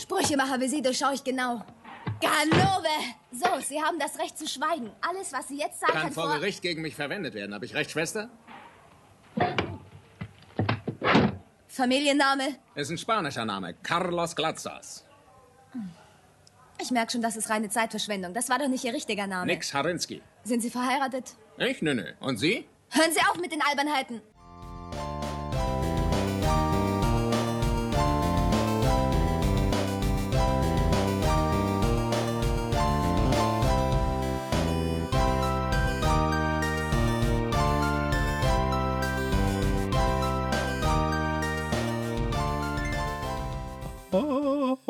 Sprüchemacher 0.00 0.60
wie 0.60 0.68
Sie 0.68 0.82
durchschaue 0.82 1.14
ich 1.14 1.24
genau. 1.24 1.64
Ganove! 2.20 2.88
So, 3.32 3.60
Sie 3.60 3.80
haben 3.80 3.98
das 3.98 4.18
Recht 4.18 4.38
zu 4.38 4.46
schweigen. 4.46 4.90
Alles, 5.00 5.32
was 5.32 5.48
Sie 5.48 5.58
jetzt 5.58 5.80
sagen, 5.80 5.92
Kann 5.92 6.02
kann 6.02 6.12
vor 6.12 6.24
vor... 6.24 6.34
Gericht 6.34 6.62
gegen 6.62 6.82
mich 6.82 6.94
verwendet 6.96 7.34
werden. 7.34 7.54
Habe 7.54 7.64
ich 7.64 7.74
recht, 7.74 7.90
Schwester? 7.90 8.30
Familienname? 11.68 12.56
Ist 12.74 12.90
ein 12.90 12.98
spanischer 12.98 13.44
Name. 13.44 13.74
Carlos 13.82 14.34
Glatzas. 14.34 15.04
Ich 16.78 16.90
merke 16.90 17.12
schon, 17.12 17.22
das 17.22 17.36
ist 17.36 17.48
reine 17.50 17.68
Zeitverschwendung. 17.68 18.34
Das 18.34 18.48
war 18.48 18.58
doch 18.58 18.68
nicht 18.68 18.84
Ihr 18.84 18.92
richtiger 18.94 19.26
Name. 19.26 19.46
Nix 19.46 19.72
Harinski. 19.72 20.22
Sind 20.44 20.62
Sie 20.62 20.70
verheiratet? 20.70 21.34
Ich? 21.58 21.82
Nö, 21.82 21.94
nö. 21.94 22.04
Und 22.20 22.38
Sie? 22.38 22.66
Hören 22.90 23.12
Sie 23.12 23.20
auf 23.20 23.36
mit 23.36 23.52
den 23.52 23.62
Albernheiten. 23.62 24.20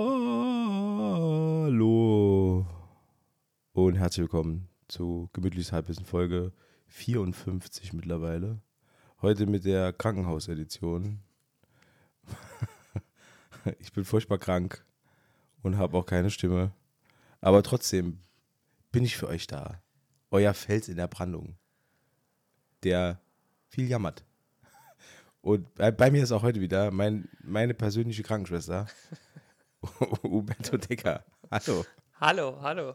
Hallo 0.03 1.77
und 3.75 3.97
herzlich 3.97 4.23
willkommen 4.23 4.67
zu 4.89 5.29
Gemütliches 5.35 5.73
Halbwissen 5.73 6.07
Folge 6.07 6.55
54 6.87 7.93
mittlerweile. 7.93 8.63
Heute 9.21 9.45
mit 9.45 9.67
der 9.67 9.93
Krankenhausedition. 9.93 11.19
ich 13.79 13.93
bin 13.93 14.07
furchtbar 14.07 14.39
krank 14.39 14.87
und 15.61 15.77
habe 15.77 15.99
auch 15.99 16.07
keine 16.07 16.31
Stimme. 16.31 16.73
Aber 17.43 17.63
trotzdem 17.63 18.21
bin 18.93 19.05
ich 19.05 19.19
für 19.19 19.29
euch 19.29 19.49
da. 19.49 19.83
Euer 20.31 20.55
Fels 20.55 20.89
in 20.89 20.97
der 20.97 21.09
Brandung, 21.09 21.59
der 22.85 23.21
viel 23.69 23.87
jammert. 23.87 24.25
Und 25.43 25.75
bei, 25.75 25.91
bei 25.91 26.11
mir 26.11 26.23
ist 26.23 26.33
auch 26.33 26.43
heute 26.43 26.63
wieder 26.63 26.91
mein, 26.91 27.29
meine 27.43 27.75
persönliche 27.75 28.23
Krankenschwester, 28.23 28.87
Umberto 30.23 30.77
Decker. 30.77 31.25
Hallo. 31.51 31.85
Hallo, 32.21 32.59
hallo. 32.61 32.95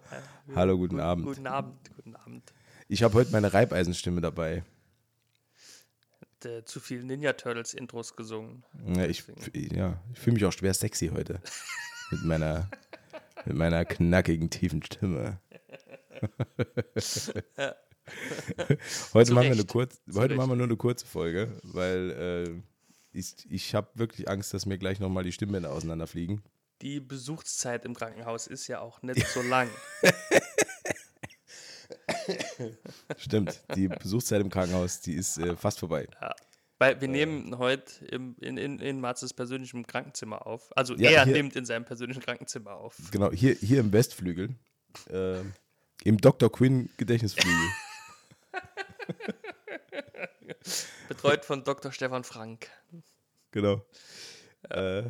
Hallo, 0.53 0.78
guten 0.78 1.00
Abend. 1.00 1.25
Guten 1.25 1.47
Abend, 1.47 1.89
guten 1.95 2.16
Abend. 2.16 2.53
Ich 2.88 3.02
habe 3.02 3.16
heute 3.16 3.31
meine 3.31 3.52
Reibeisenstimme 3.53 4.22
dabei. 4.22 4.64
Hat, 6.22 6.45
äh, 6.45 6.63
zu 6.63 6.80
viel 6.80 7.03
Ninja 7.03 7.33
Turtles 7.33 7.73
Intros 7.73 8.16
gesungen. 8.16 8.63
Ja, 8.86 9.06
ich, 9.06 9.23
ja, 9.53 10.00
ich 10.13 10.19
fühle 10.19 10.36
mich 10.36 10.45
auch 10.45 10.52
schwer 10.52 10.75
sexy 10.75 11.09
heute. 11.09 11.41
mit 12.11 12.23
meiner, 12.23 12.69
mit 13.45 13.58
meiner 13.58 13.83
knackigen, 13.83 14.52
tiefen 14.52 14.83
Stimme. 14.83 15.39
heute 19.13 19.33
machen 19.33 19.45
wir 19.45 19.52
eine 19.53 19.66
kurz, 19.66 20.00
heute 20.13 20.36
machen 20.36 20.52
wir 20.52 20.56
nur 20.56 20.67
eine 20.67 20.78
kurze 20.78 21.08
Folge, 21.08 21.59
weil 21.63 22.11
äh, 22.11 22.61
ich, 23.11 23.36
ich 23.50 23.73
habe 23.73 23.88
wirklich 23.95 24.30
Angst, 24.30 24.53
dass 24.53 24.67
mir 24.67 24.78
gleich 24.78 25.00
nochmal 25.00 25.23
die 25.23 25.31
Stimmbänder 25.31 25.72
auseinanderfliegen. 25.72 26.44
Die 26.81 26.99
Besuchszeit 26.99 27.85
im 27.85 27.95
Krankenhaus 27.95 28.47
ist 28.47 28.67
ja 28.67 28.79
auch 28.79 29.01
nicht 29.01 29.25
so 29.27 29.41
lang. 29.41 29.69
Stimmt, 33.17 33.61
die 33.75 33.87
Besuchszeit 33.87 34.41
im 34.41 34.49
Krankenhaus, 34.49 34.99
die 35.01 35.13
ist 35.13 35.37
äh, 35.37 35.55
fast 35.55 35.79
vorbei. 35.79 36.07
Weil 36.77 36.99
wir 36.99 37.07
nehmen 37.07 37.57
heute 37.57 38.05
im, 38.07 38.35
in, 38.41 38.57
in, 38.57 38.79
in 38.79 38.99
Marzes 38.99 39.33
persönlichem 39.33 39.87
Krankenzimmer 39.87 40.45
auf. 40.45 40.75
Also 40.75 40.95
Ja, 40.95 41.11
er 41.11 41.23
hier- 41.25 41.33
nimmt 41.33 41.55
in 41.55 41.65
seinem 41.65 41.85
persönlichen 41.85 42.21
Krankenzimmer 42.21 42.73
auf. 42.73 42.97
Genau, 43.11 43.31
hier, 43.31 43.53
hier 43.55 43.79
im 43.79 43.93
Westflügel, 43.93 44.55
äh, 45.09 45.39
im 46.03 46.17
Dr. 46.17 46.51
Quinn 46.51 46.89
Gedächtnisflügel. 46.97 47.69
Betreut 51.07 51.45
von 51.45 51.63
Dr. 51.63 51.91
Stefan 51.91 52.23
Frank. 52.23 52.69
Genau. 53.51 53.85
Äh, 54.69 55.03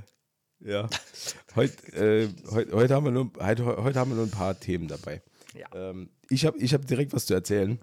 ja. 0.59 0.89
Heute, 1.55 1.93
äh, 1.95 2.29
heut, 2.51 2.71
heute, 2.73 2.93
haben 2.93 3.05
wir 3.05 3.11
nur, 3.11 3.31
heute, 3.39 3.65
heute 3.65 3.97
haben 3.99 4.11
wir 4.11 4.15
nur 4.15 4.25
ein 4.25 4.31
paar 4.31 4.59
Themen 4.59 4.87
dabei. 4.89 5.21
Ja. 5.53 5.67
Ähm, 5.73 6.09
ich 6.29 6.45
habe 6.45 6.57
ich 6.57 6.73
hab 6.73 6.85
direkt 6.85 7.13
was 7.13 7.25
zu 7.25 7.33
erzählen. 7.33 7.79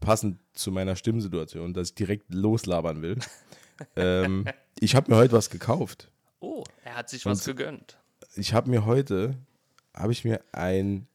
Passend 0.00 0.38
zu 0.54 0.72
meiner 0.72 0.96
Stimmsituation, 0.96 1.74
dass 1.74 1.88
ich 1.90 1.94
direkt 1.96 2.32
loslabern 2.32 3.02
will. 3.02 3.18
ähm, 3.96 4.46
ich 4.78 4.94
habe 4.94 5.10
mir 5.10 5.18
heute 5.18 5.32
was 5.32 5.50
gekauft. 5.50 6.10
Oh, 6.40 6.64
er 6.82 6.96
hat 6.96 7.10
sich 7.10 7.26
was 7.26 7.46
Und- 7.46 7.56
gegönnt. 7.56 7.98
Ich 8.36 8.54
habe 8.54 8.70
mir 8.70 8.86
heute, 8.86 9.34
habe 9.94 10.12
ich 10.12 10.24
mir 10.24 10.40
ein, 10.52 11.06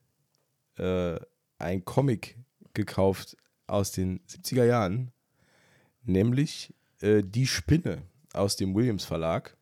äh, 0.77 1.17
ein 1.57 1.85
Comic 1.85 2.37
gekauft 2.73 3.35
aus 3.67 3.91
den 3.91 4.19
70er 4.27 4.65
Jahren, 4.65 5.11
nämlich 6.03 6.73
äh, 7.01 7.23
Die 7.23 7.47
Spinne 7.47 8.03
aus 8.33 8.57
dem 8.57 8.75
Williams 8.75 9.05
Verlag. 9.05 9.57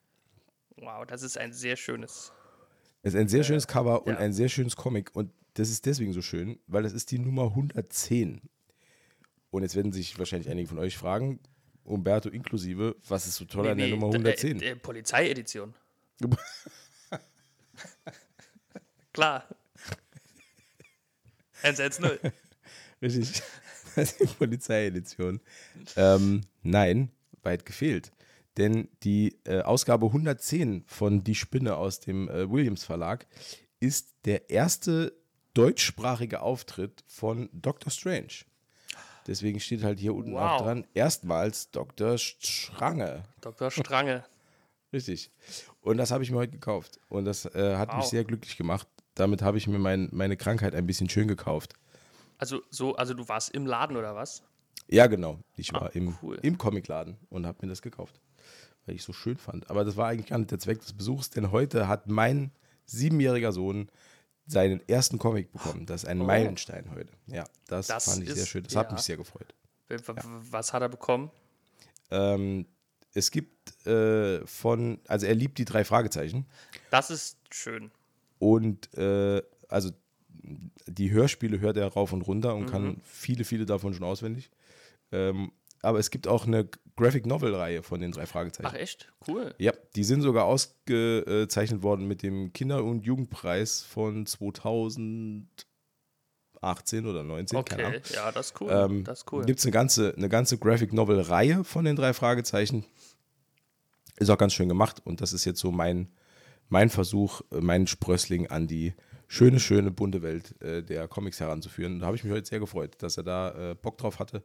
Wow, 0.86 1.06
das 1.06 1.24
ist 1.24 1.38
ein 1.38 1.54
sehr 1.54 1.76
schönes. 1.76 2.32
Es 3.02 3.14
ist 3.14 3.20
ein 3.20 3.28
sehr 3.28 3.44
schönes 3.44 3.68
Cover 3.68 4.06
und 4.06 4.14
ja. 4.14 4.20
ein 4.20 4.34
sehr 4.34 4.50
schönes 4.50 4.76
Comic. 4.76 5.16
Und 5.16 5.32
das 5.56 5.70
ist 5.70 5.86
deswegen 5.86 6.14
so 6.14 6.22
schön, 6.22 6.60
weil 6.68 6.84
das 6.84 6.94
ist 6.94 7.12
die 7.12 7.20
Nummer 7.20 7.44
110. 7.44 8.42
Und 9.52 9.62
jetzt 9.62 9.76
werden 9.76 9.92
sich 9.92 10.18
wahrscheinlich 10.18 10.50
einige 10.50 10.68
von 10.68 10.80
euch 10.80 10.98
fragen, 10.98 11.40
Umberto 11.84 12.30
inklusive, 12.30 12.96
was 13.08 13.28
ist 13.28 13.36
so 13.36 13.46
toll 13.46 13.68
an 13.68 13.78
der 13.78 13.90
Nummer 13.90 14.10
d- 14.10 14.18
110? 14.18 14.62
Äh, 14.62 14.70
äh, 14.70 14.76
Polizeiedition. 14.76 15.74
Klar. 19.14 19.48
110. 21.62 22.20
Richtig. 23.02 23.44
Das 23.96 24.12
ist 24.14 24.22
die 24.22 24.26
Polizeiedition. 24.26 25.40
Ähm, 25.96 26.42
nein, 26.62 27.12
weit 27.44 27.66
gefehlt. 27.66 28.12
Denn 28.58 28.88
die 29.03 29.40
äh, 29.46 29.62
Ausgabe 29.62 30.06
110 30.08 30.84
von 30.86 31.24
Die 31.24 31.36
Spinne 31.36 31.75
aus 31.75 32.00
dem 32.00 32.30
äh, 32.30 32.50
Williams 32.52 32.84
Verlag 32.84 33.25
ist 33.80 34.14
der 34.25 34.50
erste 34.50 35.14
deutschsprachige 35.53 36.41
Auftritt 36.41 37.03
von 37.08 37.50
Dr. 37.53 37.92
Strange. 37.92 38.46
Deswegen 39.28 39.59
steht 39.59 39.84
halt 39.84 40.00
hier 40.00 40.13
unten 40.13 40.36
auch 40.36 40.59
Wow. 40.59 40.62
dran, 40.62 40.88
erstmals 40.94 41.72
Dr. 41.72 42.18
Schrange. 42.18 43.24
Dr. 43.42 43.72
Strange. 43.72 44.24
Richtig. 44.94 45.31
Und 45.81 45.97
das 45.97 46.12
habe 46.12 46.24
ich 46.24 46.30
mir 46.31 46.38
heute 46.38 46.52
gekauft. 46.52 47.00
Und 47.09 47.25
das 47.25 47.46
äh, 47.46 47.75
hat 47.78 47.90
mich 47.96 48.03
Wow. 48.03 48.09
sehr 48.09 48.24
glücklich 48.24 48.58
gemacht. 48.58 48.88
Damit 49.16 49.42
habe 49.42 49.58
ich 49.58 49.68
mir 49.68 49.80
mein, 49.80 50.09
meine 50.12 50.38
Krankheit 50.38 50.75
ein 50.75 50.86
bisschen 50.86 51.09
schön 51.09 51.28
gekauft. 51.28 51.74
Also, 52.38 52.62
so, 52.69 52.96
also 52.96 53.13
du 53.13 53.28
warst 53.28 53.52
im 53.52 53.66
Laden 53.66 53.96
oder 53.97 54.16
was? 54.16 54.44
Ja, 54.90 55.08
genau. 55.08 55.40
Ich 55.56 55.72
war 55.74 55.84
Ah, 55.84 55.90
im, 55.94 56.18
cool. 56.22 56.38
im 56.42 56.58
Comicladen 56.58 57.18
und 57.30 57.46
habe 57.47 57.59
mir 57.62 57.69
das 57.69 57.81
gekauft, 57.81 58.19
weil 58.86 58.96
ich 58.96 59.02
es 59.02 59.06
so 59.08 59.14
schön 59.14 59.38
fand. 59.38 59.70
Aber 59.70 59.84
das 59.86 59.96
war 59.98 60.08
eigentlich 60.10 60.28
gar 60.28 60.38
nicht 60.38 60.52
der 60.52 60.60
Zweck 60.60 60.82
des 60.82 60.94
Besuchs, 60.94 61.30
denn 61.30 61.52
heute 61.52 61.88
hat 61.88 62.08
mein 62.08 62.52
siebenjähriger 62.86 63.52
Sohn 63.52 63.90
seinen 64.46 64.82
ersten 64.90 65.20
Comic 65.20 65.52
bekommen. 65.54 65.86
Das 65.86 66.04
ist 66.04 66.10
ein 66.10 66.22
Oh. 66.22 66.26
Meilenstein 66.26 66.92
heute. 66.94 67.14
Ja, 67.28 67.46
das, 67.68 67.88
Das 67.88 68.06
fand 68.06 68.24
ich 68.24 68.30
sehr 68.34 68.44
ist- 68.44 68.50
schön. 68.50 68.64
Das 68.64 68.76
hat 68.76 68.88
ja. 68.88 68.94
mich 68.94 69.02
sehr 69.02 69.18
gefreut. 69.18 69.54
Was 70.50 70.74
hat 70.74 70.82
er 70.82 70.90
bekommen? 70.90 71.32
Ähm, 72.12 72.66
es 73.14 73.32
gibt 73.32 73.86
äh, 73.88 74.46
von, 74.48 75.00
also 75.08 75.26
er 75.26 75.36
liebt 75.36 75.58
die 75.60 75.66
drei 75.66 75.86
Fragezeichen 75.86 76.46
Das 76.90 77.10
ist 77.12 77.38
schön. 77.52 77.92
und 78.40 78.94
äh, 78.98 79.42
also 79.70 79.92
die 80.88 81.12
Hörspiele 81.12 81.60
hört 81.60 81.78
er 81.78 81.88
rauf 81.88 82.12
und 82.12 82.24
runter 82.24 82.56
und 82.56 82.64
Mhm. 82.66 82.70
kann 82.72 83.02
viele, 83.04 83.44
viele 83.46 83.66
davon 83.66 83.94
schon 83.94 84.04
auswendig. 84.04 84.50
Ähm, 85.12 85.52
aber 85.82 86.00
es 86.00 86.10
gibt 86.12 86.28
auch 86.28 86.46
eine 86.48 86.68
Graphic 86.96 87.26
Novel-Reihe 87.26 87.81
von 87.84 88.00
den 88.00 88.12
drei 88.12 88.26
Fragezeichen. 88.26 88.70
Ach 88.70 88.76
echt? 88.76 89.12
Cool. 89.28 89.56
Ja, 89.58 89.74
die 89.96 90.04
sind 90.04 90.22
sogar 90.22 90.46
ausgezeichnet 90.46 91.81
worden 91.81 92.08
mit 92.08 92.22
dem 92.22 92.54
Kinder- 92.54 92.84
und 92.84 93.04
Jugendpreis 93.06 93.81
von 93.81 94.25
2018 94.25 95.48
oder 97.06 97.24
19, 97.24 97.66
keine 97.66 97.86
Ahnung. 97.86 98.00
Okay, 98.00 98.13
ja, 98.16 98.31
das 98.31 98.48
ist 98.48 98.62
cool. 98.62 98.69
Ähm, 98.72 99.04
das 99.04 99.25
cool. 99.31 99.45
Gibt 99.45 99.60
es 99.60 99.66
eine 99.66 99.72
ganze, 99.72 100.13
eine 100.16 100.30
ganze 100.30 100.57
Graphic 100.57 100.94
Novel-Reihe 100.94 101.63
von 101.63 101.86
den 101.86 101.95
drei 101.95 102.13
Fragezeichen. 102.13 102.86
Ist 104.18 104.30
auch 104.30 104.38
ganz 104.38 104.54
schön 104.54 104.69
gemacht 104.69 105.01
und 105.04 105.22
das 105.22 105.34
ist 105.34 105.45
jetzt 105.45 105.60
so 105.60 105.72
mein, 105.72 106.10
mein 106.69 106.90
Versuch, 106.90 107.42
meinen 107.50 107.88
Sprössling 107.88 108.48
an 108.48 108.68
die 108.68 108.94
schöne, 109.33 109.59
schöne, 109.59 109.89
bunte 109.91 110.21
Welt 110.21 110.62
äh, 110.62 110.83
der 110.83 111.07
Comics 111.07 111.39
heranzuführen. 111.39 112.00
Da 112.00 112.06
habe 112.06 112.15
ich 112.15 112.24
mich 112.24 112.31
heute 112.31 112.47
sehr 112.47 112.59
gefreut, 112.59 112.95
dass 113.00 113.18
er 113.18 113.24
da 113.24 113.71
äh, 113.71 113.75
Bock 113.75 113.97
drauf 113.97 114.19
hatte 114.19 114.44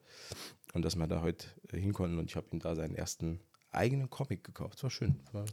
und 0.72 0.82
dass 0.82 0.96
wir 0.96 1.06
da 1.06 1.20
heute 1.20 1.46
äh, 1.72 1.78
hin 1.78 1.92
konnten 1.92 2.18
und 2.18 2.30
ich 2.30 2.36
habe 2.36 2.46
ihm 2.52 2.58
da 2.58 2.74
seinen 2.74 2.94
ersten 2.94 3.40
eigenen 3.70 4.08
Comic 4.08 4.44
gekauft. 4.44 4.76
Das 4.76 4.84
war 4.84 4.90
schön. 4.90 5.20
War 5.32 5.44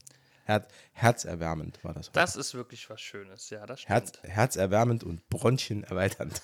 Herz, 0.45 0.71
herzerwärmend 0.93 1.83
war 1.83 1.93
das. 1.93 2.07
heute. 2.07 2.13
Das 2.13 2.37
ist 2.37 2.53
wirklich 2.53 2.89
was 2.89 3.01
Schönes, 3.01 3.49
ja, 3.49 3.65
das 3.65 3.81
stimmt. 3.81 3.89
Herz, 3.89 4.13
herzerwärmend 4.23 5.03
und 5.03 5.27
Bronchien 5.27 5.83
erweiternd. 5.83 6.41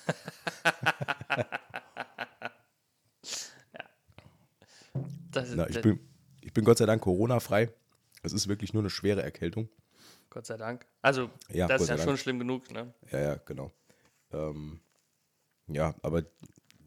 das, 5.30 5.54
Na, 5.54 5.70
ich, 5.70 5.80
bin, 5.80 6.00
ich 6.40 6.52
bin 6.52 6.64
Gott 6.64 6.78
sei 6.78 6.86
Dank 6.86 7.00
Corona-frei. 7.00 7.70
Es 8.24 8.32
ist 8.32 8.48
wirklich 8.48 8.74
nur 8.74 8.82
eine 8.82 8.90
schwere 8.90 9.22
Erkältung. 9.22 9.68
Gott 10.32 10.46
sei 10.46 10.56
Dank. 10.56 10.86
Also, 11.02 11.28
Ja, 11.50 11.68
das 11.68 11.82
ist 11.82 11.88
ja 11.88 11.96
sei 11.98 12.02
schon 12.04 12.06
Dank. 12.12 12.18
schlimm 12.20 12.38
genug, 12.38 12.70
ne? 12.70 12.94
Ja, 13.10 13.20
ja, 13.20 13.34
genau. 13.36 13.70
Ähm, 14.32 14.80
ja, 15.66 15.94
aber 16.00 16.22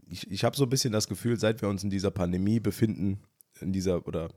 ich, 0.09 0.29
ich 0.31 0.43
habe 0.43 0.57
so 0.57 0.63
ein 0.63 0.69
bisschen 0.69 0.91
das 0.91 1.07
Gefühl, 1.07 1.39
seit 1.39 1.61
wir 1.61 1.69
uns 1.69 1.83
in 1.83 1.91
dieser 1.91 2.09
Pandemie 2.09 2.59
befinden, 2.59 3.21
in 3.61 3.71
dieser 3.71 4.07
oder 4.07 4.29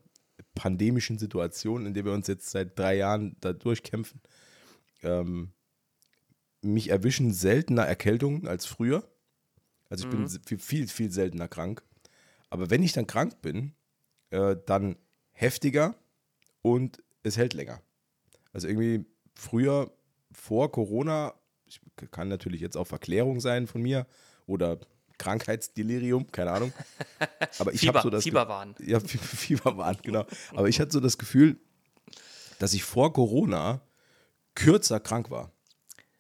pandemischen 0.55 1.19
Situation, 1.19 1.87
in 1.87 1.95
der 1.95 2.05
wir 2.05 2.13
uns 2.13 2.27
jetzt 2.27 2.51
seit 2.51 2.79
drei 2.79 2.97
Jahren 2.97 3.35
da 3.41 3.55
durchkämpfen, 3.55 4.21
ähm, 5.03 5.53
mich 6.61 6.91
erwischen 6.91 7.33
seltener 7.33 7.85
Erkältungen 7.87 8.47
als 8.47 8.67
früher. 8.67 9.09
Also 9.89 10.05
ich 10.05 10.11
bin 10.11 10.27
se- 10.29 10.41
viel, 10.45 10.59
viel, 10.59 10.87
viel 10.89 11.11
seltener 11.11 11.49
krank. 11.49 11.83
Aber 12.51 12.69
wenn 12.69 12.83
ich 12.83 12.93
dann 12.93 13.07
krank 13.07 13.41
bin, 13.41 13.73
äh, 14.31 14.55
dann 14.67 14.97
heftiger 15.33 15.95
und 16.61 17.03
es 17.23 17.39
hält 17.39 17.55
länger. 17.55 17.81
Also 18.59 18.67
irgendwie 18.67 19.05
früher, 19.37 19.89
vor 20.33 20.73
Corona, 20.73 21.33
kann 22.11 22.27
natürlich 22.27 22.61
jetzt 22.61 22.77
auch 22.77 22.89
Verklärung 22.89 23.39
sein 23.39 23.69
von 23.69 23.81
mir 23.81 24.05
oder 24.47 24.81
Krankheitsdelirium, 25.17 26.33
keine 26.33 26.51
Ahnung. 26.51 26.73
Aber 27.61 27.73
ich 27.73 27.87
habe 27.87 28.01
so 28.03 28.11
das 28.11 28.25
Fieberwahn. 28.25 28.75
Ja, 28.85 28.99
Fie- 28.99 29.19
Fieberwahn, 29.19 29.99
genau. 30.03 30.27
Aber 30.57 30.69
ich 30.69 30.81
hatte 30.81 30.91
so 30.91 30.99
das 30.99 31.19
Gefühl, 31.19 31.57
dass 32.59 32.73
ich 32.75 32.83
vor 32.83 33.13
Corona 33.13 33.81
kürzer 34.57 34.99
krank 34.99 35.31
war. 35.31 35.53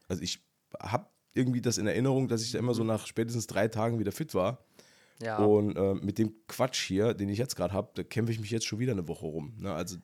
Also 0.06 0.23
ich 0.23 0.41
habe 0.81 1.06
irgendwie 1.34 1.61
das 1.61 1.76
in 1.76 1.88
Erinnerung, 1.88 2.29
dass 2.29 2.43
ich 2.44 2.52
da 2.52 2.61
immer 2.61 2.75
so 2.75 2.84
nach 2.84 3.08
spätestens 3.08 3.49
drei 3.49 3.67
Tagen 3.67 3.99
wieder 3.99 4.12
fit 4.12 4.32
war. 4.32 4.64
Ja. 5.20 5.38
Und 5.38 5.76
äh, 5.76 5.94
mit 5.94 6.19
dem 6.19 6.34
Quatsch 6.46 6.87
hier, 6.87 7.14
den 7.14 7.29
ich 7.31 7.38
jetzt 7.38 7.56
gerade 7.56 7.75
habe, 7.75 7.91
da 7.94 8.05
kämpfe 8.05 8.31
ich 8.31 8.38
mich 8.38 8.52
jetzt 8.52 8.67
schon 8.67 8.79
wieder 8.79 8.93
eine 8.93 9.08
Woche 9.08 9.26
rum. 9.26 9.55
Ne? 9.58 9.73
Also 9.75 9.96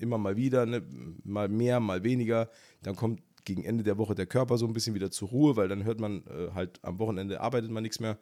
immer 0.00 0.18
mal 0.18 0.36
wieder, 0.36 0.66
ne? 0.66 0.82
mal 1.24 1.48
mehr, 1.48 1.80
mal 1.80 2.02
weniger. 2.04 2.50
Dann 2.82 2.96
kommt 2.96 3.22
gegen 3.44 3.64
Ende 3.64 3.84
der 3.84 3.98
Woche 3.98 4.14
der 4.14 4.26
Körper 4.26 4.58
so 4.58 4.66
ein 4.66 4.72
bisschen 4.72 4.94
wieder 4.94 5.10
zur 5.10 5.28
Ruhe, 5.28 5.56
weil 5.56 5.68
dann 5.68 5.84
hört 5.84 6.00
man 6.00 6.24
äh, 6.26 6.52
halt 6.54 6.80
am 6.82 6.98
Wochenende 6.98 7.40
arbeitet 7.40 7.70
man 7.70 7.82
nichts 7.82 8.00
mehr. 8.00 8.18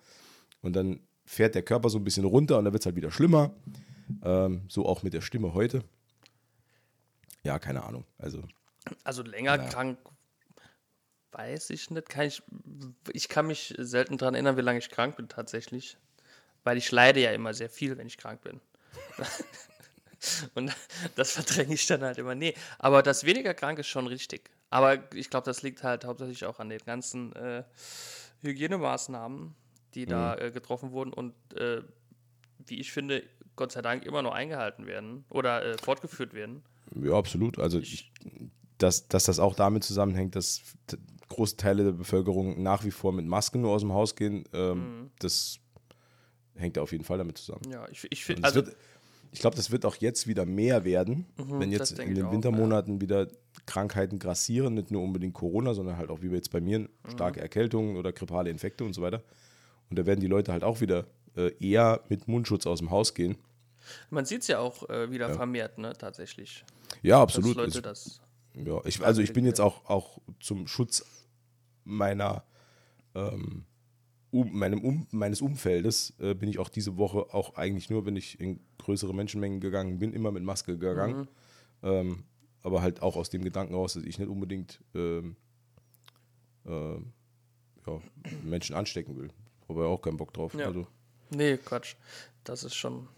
Und 0.62 0.76
dann 0.76 1.00
fährt 1.24 1.54
der 1.54 1.62
Körper 1.62 1.90
so 1.90 1.98
ein 1.98 2.04
bisschen 2.04 2.24
runter 2.24 2.58
und 2.58 2.64
dann 2.64 2.72
wird 2.72 2.82
es 2.82 2.86
halt 2.86 2.96
wieder 2.96 3.10
schlimmer. 3.10 3.54
Ähm, 4.22 4.62
so 4.68 4.86
auch 4.86 5.02
mit 5.02 5.14
der 5.14 5.20
Stimme 5.20 5.52
heute. 5.54 5.82
Ja, 7.42 7.58
keine 7.58 7.84
Ahnung. 7.84 8.04
Also, 8.18 8.42
Also 9.04 9.22
länger 9.22 9.58
krank 9.58 9.98
weiß 11.32 11.70
ich 11.70 11.90
nicht. 11.90 12.08
Kann 12.08 12.26
ich, 12.26 12.42
ich 13.12 13.28
kann 13.28 13.46
mich 13.46 13.74
selten 13.78 14.16
daran 14.16 14.34
erinnern, 14.34 14.56
wie 14.56 14.62
lange 14.62 14.78
ich 14.78 14.90
krank 14.90 15.16
bin 15.16 15.28
tatsächlich. 15.28 15.98
Weil 16.64 16.78
ich 16.78 16.90
leide 16.90 17.20
ja 17.20 17.32
immer 17.32 17.54
sehr 17.54 17.68
viel, 17.68 17.96
wenn 17.98 18.06
ich 18.06 18.18
krank 18.18 18.42
bin. 18.42 18.60
Und 20.54 20.74
das 21.16 21.32
verdränge 21.32 21.74
ich 21.74 21.86
dann 21.86 22.02
halt 22.02 22.18
immer. 22.18 22.34
Nee, 22.34 22.54
aber 22.78 23.02
das 23.02 23.24
weniger 23.24 23.54
krank 23.54 23.78
ist 23.78 23.88
schon 23.88 24.06
richtig. 24.06 24.50
Aber 24.70 24.98
ich 25.14 25.30
glaube, 25.30 25.44
das 25.44 25.62
liegt 25.62 25.82
halt 25.82 26.04
hauptsächlich 26.04 26.44
auch 26.44 26.58
an 26.58 26.68
den 26.68 26.80
ganzen 26.84 27.32
äh, 27.34 27.62
Hygienemaßnahmen, 28.42 29.54
die 29.94 30.06
da 30.06 30.34
Mhm. 30.36 30.42
äh, 30.42 30.50
getroffen 30.50 30.92
wurden 30.92 31.12
und 31.12 31.34
äh, 31.54 31.82
wie 32.66 32.80
ich 32.80 32.92
finde, 32.92 33.22
Gott 33.54 33.72
sei 33.72 33.82
Dank 33.82 34.04
immer 34.04 34.22
noch 34.22 34.32
eingehalten 34.34 34.86
werden 34.86 35.24
oder 35.30 35.64
äh, 35.64 35.76
fortgeführt 35.78 36.34
werden. 36.34 36.62
ja, 36.94 37.12
absolut. 37.12 37.58
Also, 37.58 37.78
ich, 37.78 38.12
dass, 38.78 39.08
dass 39.08 39.24
das 39.24 39.38
auch 39.38 39.54
damit 39.54 39.84
zusammenhängt, 39.84 40.34
dass 40.36 40.60
große 41.28 41.56
Teile 41.56 41.84
der 41.84 41.92
Bevölkerung 41.92 42.62
nach 42.62 42.84
wie 42.84 42.90
vor 42.90 43.12
mit 43.12 43.24
Masken 43.26 43.60
nur 43.62 43.70
aus 43.70 43.82
dem 43.82 43.92
Haus 43.92 44.16
gehen, 44.16 44.44
ähm, 44.52 45.10
das 45.18 45.58
hängt 46.56 46.78
auf 46.78 46.92
jeden 46.92 47.04
Fall 47.04 47.18
damit 47.18 47.38
zusammen. 47.38 47.62
Ja, 47.70 47.86
ich, 47.88 48.06
ich 48.10 48.24
finde, 48.24 48.44
also 48.44 48.66
wird, 48.66 48.76
ich 49.36 49.40
glaube, 49.40 49.56
das 49.56 49.70
wird 49.70 49.84
auch 49.84 49.96
jetzt 49.96 50.26
wieder 50.26 50.46
mehr 50.46 50.84
werden, 50.86 51.26
wenn 51.36 51.70
das 51.70 51.90
jetzt 51.90 51.98
in 52.00 52.14
den 52.14 52.24
auch, 52.24 52.32
Wintermonaten 52.32 53.02
wieder 53.02 53.28
Krankheiten 53.66 54.18
grassieren, 54.18 54.72
nicht 54.74 54.90
nur 54.90 55.02
unbedingt 55.02 55.34
Corona, 55.34 55.74
sondern 55.74 55.98
halt 55.98 56.08
auch 56.08 56.22
wie 56.22 56.28
jetzt 56.28 56.50
bei 56.50 56.60
mir 56.62 56.78
Mhm. 56.78 56.88
starke 57.12 57.40
Erkältungen 57.40 57.96
oder 57.98 58.12
grippale 58.12 58.48
Infekte 58.48 58.82
und 58.84 58.94
so 58.94 59.02
weiter. 59.02 59.22
Und 59.90 59.98
da 59.98 60.06
werden 60.06 60.20
die 60.20 60.26
Leute 60.26 60.52
halt 60.52 60.64
auch 60.64 60.80
wieder 60.80 61.06
äh, 61.36 61.52
eher 61.60 62.00
mit 62.08 62.28
Mundschutz 62.28 62.66
aus 62.66 62.78
dem 62.78 62.90
Haus 62.90 63.12
gehen. 63.12 63.36
Man 64.08 64.24
sieht 64.24 64.40
es 64.40 64.48
ja 64.48 64.58
auch 64.58 64.88
äh, 64.88 65.10
wieder 65.10 65.28
vermehrt, 65.34 65.76
ne, 65.76 65.92
tatsächlich. 65.92 66.64
Ja, 67.02 67.20
absolut. 67.20 67.56
Leute 67.56 67.76
Es- 67.78 67.82
das. 67.82 68.20
Ja, 68.54 68.80
ich, 68.86 69.04
also 69.04 69.20
ich 69.20 69.34
bin 69.34 69.44
jetzt 69.44 69.60
auch, 69.60 69.84
auch 69.84 70.18
zum 70.40 70.66
Schutz 70.66 71.04
meiner, 71.84 72.42
ähm, 73.14 73.64
um, 74.30 74.58
meinem 74.58 74.82
um, 74.82 75.06
meines 75.10 75.40
Umfeldes 75.42 76.14
äh, 76.20 76.34
bin 76.34 76.48
ich 76.48 76.58
auch 76.58 76.68
diese 76.70 76.96
Woche 76.96 77.34
auch 77.34 77.54
eigentlich 77.56 77.90
nur, 77.90 78.06
wenn 78.06 78.16
ich 78.16 78.40
in 78.40 78.60
größere 78.86 79.12
Menschenmengen 79.14 79.60
gegangen 79.60 79.98
bin, 79.98 80.12
immer 80.12 80.32
mit 80.32 80.42
Maske 80.44 80.78
gegangen. 80.78 81.28
Ähm, 81.82 82.24
aber 82.62 82.82
halt 82.82 83.02
auch 83.02 83.16
aus 83.16 83.30
dem 83.30 83.44
Gedanken 83.44 83.74
raus, 83.74 83.94
dass 83.94 84.04
ich 84.04 84.18
nicht 84.18 84.28
unbedingt 84.28 84.80
ähm, 84.94 85.36
äh, 86.64 86.94
ja, 86.94 88.00
Menschen 88.44 88.74
anstecken 88.74 89.16
will. 89.16 89.28
Habe 89.68 89.80
ich 89.80 89.86
auch 89.86 90.00
keinen 90.00 90.16
Bock 90.16 90.32
drauf. 90.32 90.54
Ja. 90.54 90.66
Also 90.66 90.86
Nee, 91.30 91.56
Quatsch. 91.56 91.96
Das 92.44 92.62
ist 92.62 92.74
schon. 92.76 93.08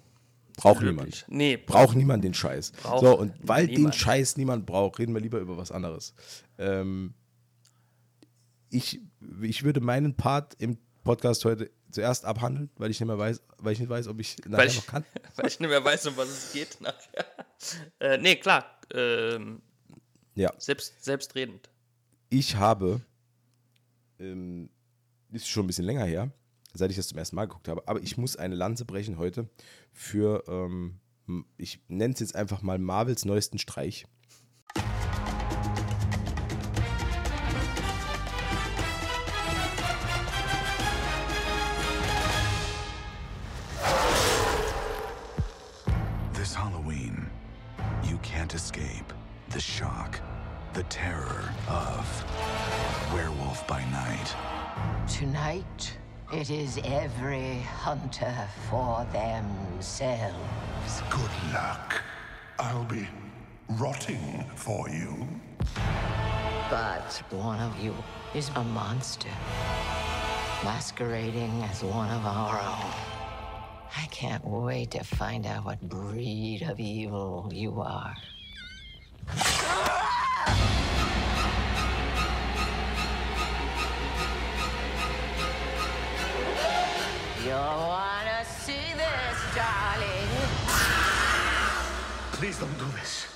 braucht 0.57 0.83
niemand. 0.83 1.27
Nee, 1.29 1.59
Braucht 1.59 1.97
niemand 1.97 2.25
den 2.25 2.33
Scheiß. 2.35 2.73
So, 3.01 3.19
und 3.19 3.35
weil 3.43 3.67
den 3.67 3.77
niemand. 3.77 3.95
Scheiß 3.95 4.37
niemand 4.39 4.65
braucht, 4.65 4.99
reden 4.99 5.13
wir 5.13 5.21
lieber 5.21 5.39
über 5.39 5.59
was 5.59 5.71
anderes. 5.71 6.15
Ähm, 6.57 7.13
ich, 8.71 9.01
ich 9.43 9.63
würde 9.63 9.81
meinen 9.81 10.15
Part 10.15 10.55
im 10.59 10.79
Podcast 11.05 11.45
heute 11.45 11.71
zuerst 11.91 12.25
abhandeln, 12.25 12.71
weil 12.77 12.91
ich 12.91 13.01
nicht 13.01 13.07
mehr 13.07 13.19
weiß, 13.19 13.43
weil 13.59 13.73
ich 13.73 13.81
nicht 13.81 13.89
weiß, 13.89 14.09
ob 14.09 14.21
ich 14.21 14.37
nachher 14.47 14.67
ich, 14.67 14.77
noch 14.77 14.87
kann. 14.87 15.05
weil 15.37 15.47
ich 15.47 15.59
nicht 15.61 15.69
mehr 15.69 15.85
weiß, 15.85 16.07
um 16.07 16.17
was 16.17 16.29
es 16.29 16.53
geht 16.53 16.81
nachher. 16.81 17.25
Äh, 17.99 18.19
nee, 18.19 18.37
klar. 18.37 18.65
Ähm, 18.95 19.61
Ja, 20.37 20.53
selbst, 20.59 21.05
selbstredend. 21.05 21.69
ich 22.31 22.55
habe, 22.55 23.01
ähm, 24.21 24.71
ist 25.33 25.49
schon 25.49 25.65
ein 25.65 25.67
bisschen 25.67 25.85
länger 25.85 26.05
her, 26.05 26.31
seit 26.73 26.91
ich 26.93 26.97
das 26.97 27.09
zum 27.09 27.19
ersten 27.19 27.35
Mal 27.35 27.47
geguckt 27.47 27.67
habe, 27.67 27.83
aber 27.89 28.01
ich 28.01 28.17
muss 28.17 28.37
eine 28.37 28.55
Lanze 28.55 28.85
brechen 28.85 29.19
heute 29.19 29.49
für, 29.93 30.45
ähm, 30.47 31.01
ich 31.57 31.81
nenne 31.89 32.15
es 32.15 32.21
jetzt 32.21 32.37
einfach 32.37 32.63
mal 32.63 32.79
Marvels 32.79 33.25
neuesten 33.25 33.59
Streich. 33.59 34.07
It 55.49 56.51
is 56.51 56.79
every 56.85 57.61
hunter 57.61 58.37
for 58.69 59.07
themselves. 59.15 61.03
Good 61.09 61.31
luck. 61.55 62.03
I'll 62.59 62.85
be 62.85 63.09
rotting 63.71 64.45
for 64.57 64.91
you. 64.91 65.27
But 66.69 67.23
one 67.31 67.61
of 67.61 67.81
you 67.81 67.95
is 68.35 68.51
a 68.57 68.63
monster, 68.63 69.31
masquerading 70.65 71.63
as 71.63 71.83
one 71.83 72.11
of 72.11 72.27
our 72.27 72.61
own. 72.61 72.93
I 73.97 74.05
can't 74.11 74.45
wait 74.45 74.91
to 74.91 75.03
find 75.03 75.47
out 75.47 75.65
what 75.65 75.81
breed 75.81 76.61
of 76.69 76.79
evil 76.79 77.51
you 77.55 77.81
are. 77.81 78.15
You 87.49 87.55
wanna 87.55 88.45
see 88.45 88.93
this, 88.93 89.39
darling? 89.55 90.29
Please 92.33 92.59
don't 92.59 92.79
do 92.79 92.85
this. 93.01 93.28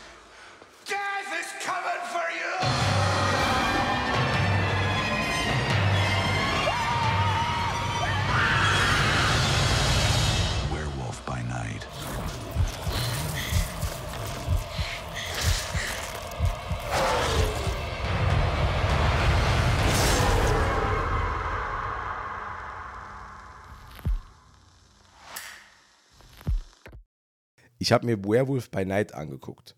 Ich 27.82 27.90
habe 27.90 28.06
mir 28.06 28.24
Werewolf 28.24 28.70
by 28.70 28.84
Night 28.84 29.12
angeguckt, 29.12 29.74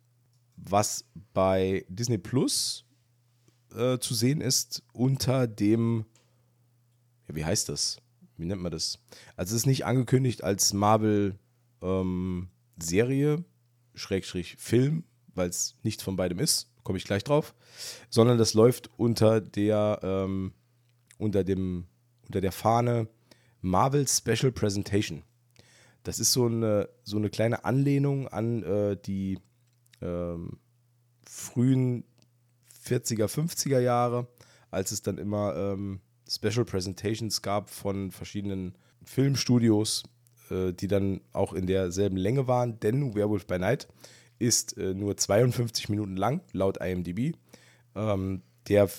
was 0.56 1.06
bei 1.32 1.86
Disney 1.88 2.18
Plus 2.18 2.84
äh, 3.74 3.96
zu 3.96 4.12
sehen 4.12 4.42
ist 4.42 4.82
unter 4.92 5.46
dem, 5.46 6.04
ja, 7.26 7.34
wie 7.34 7.46
heißt 7.46 7.70
das? 7.70 8.02
Wie 8.36 8.44
nennt 8.44 8.60
man 8.60 8.72
das? 8.72 8.98
Also 9.36 9.54
es 9.54 9.62
ist 9.62 9.66
nicht 9.66 9.86
angekündigt 9.86 10.44
als 10.44 10.74
Marvel 10.74 11.38
ähm, 11.80 12.50
Serie, 12.76 13.42
Schrägstrich 13.94 14.56
Film, 14.58 15.04
weil 15.34 15.48
es 15.48 15.74
nichts 15.82 16.02
von 16.02 16.16
beidem 16.16 16.40
ist. 16.40 16.70
komme 16.82 16.98
ich 16.98 17.06
gleich 17.06 17.24
drauf, 17.24 17.54
sondern 18.10 18.36
das 18.36 18.52
läuft 18.52 18.90
unter 18.98 19.40
der, 19.40 20.00
ähm, 20.02 20.52
unter 21.16 21.42
dem, 21.42 21.86
unter 22.26 22.42
der 22.42 22.52
Fahne 22.52 23.08
Marvel 23.62 24.06
Special 24.06 24.52
Presentation. 24.52 25.22
Das 26.04 26.20
ist 26.20 26.32
so 26.32 26.46
eine, 26.46 26.88
so 27.02 27.16
eine 27.16 27.30
kleine 27.30 27.64
Anlehnung 27.64 28.28
an 28.28 28.62
äh, 28.62 28.96
die 28.96 29.40
ähm, 30.00 30.58
frühen 31.26 32.04
40er, 32.86 33.26
50er 33.26 33.80
Jahre, 33.80 34.28
als 34.70 34.92
es 34.92 35.02
dann 35.02 35.18
immer 35.18 35.56
ähm, 35.56 36.00
Special 36.28 36.64
Presentations 36.64 37.42
gab 37.42 37.70
von 37.70 38.10
verschiedenen 38.10 38.74
Filmstudios, 39.02 40.04
äh, 40.50 40.72
die 40.72 40.88
dann 40.88 41.20
auch 41.32 41.52
in 41.52 41.66
derselben 41.66 42.16
Länge 42.16 42.46
waren, 42.46 42.78
denn 42.80 43.14
Werewolf 43.14 43.46
by 43.46 43.58
Night 43.58 43.88
ist 44.38 44.76
äh, 44.76 44.94
nur 44.94 45.16
52 45.16 45.88
Minuten 45.88 46.16
lang, 46.16 46.42
laut 46.52 46.78
IMDb. 46.78 47.36
Ähm, 47.94 48.42
der, 48.68 48.90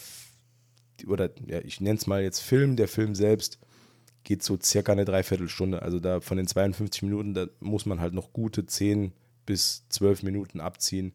oder 1.07 1.29
ja, 1.45 1.59
ich 1.59 1.81
nenne 1.81 1.97
es 1.97 2.07
mal 2.07 2.23
jetzt 2.23 2.39
Film, 2.39 2.75
der 2.75 2.87
Film 2.87 3.15
selbst 3.15 3.59
geht 4.25 4.43
so 4.43 4.59
circa 4.61 4.91
eine 4.91 5.05
Dreiviertelstunde. 5.05 5.81
Also 5.81 6.01
da 6.01 6.19
von 6.19 6.35
den 6.35 6.47
52 6.47 7.03
Minuten, 7.03 7.33
da 7.33 7.47
muss 7.61 7.85
man 7.85 8.01
halt 8.01 8.13
noch 8.13 8.33
gute 8.33 8.65
10 8.65 9.13
bis 9.45 9.87
12 9.89 10.23
Minuten 10.23 10.59
abziehen 10.59 11.13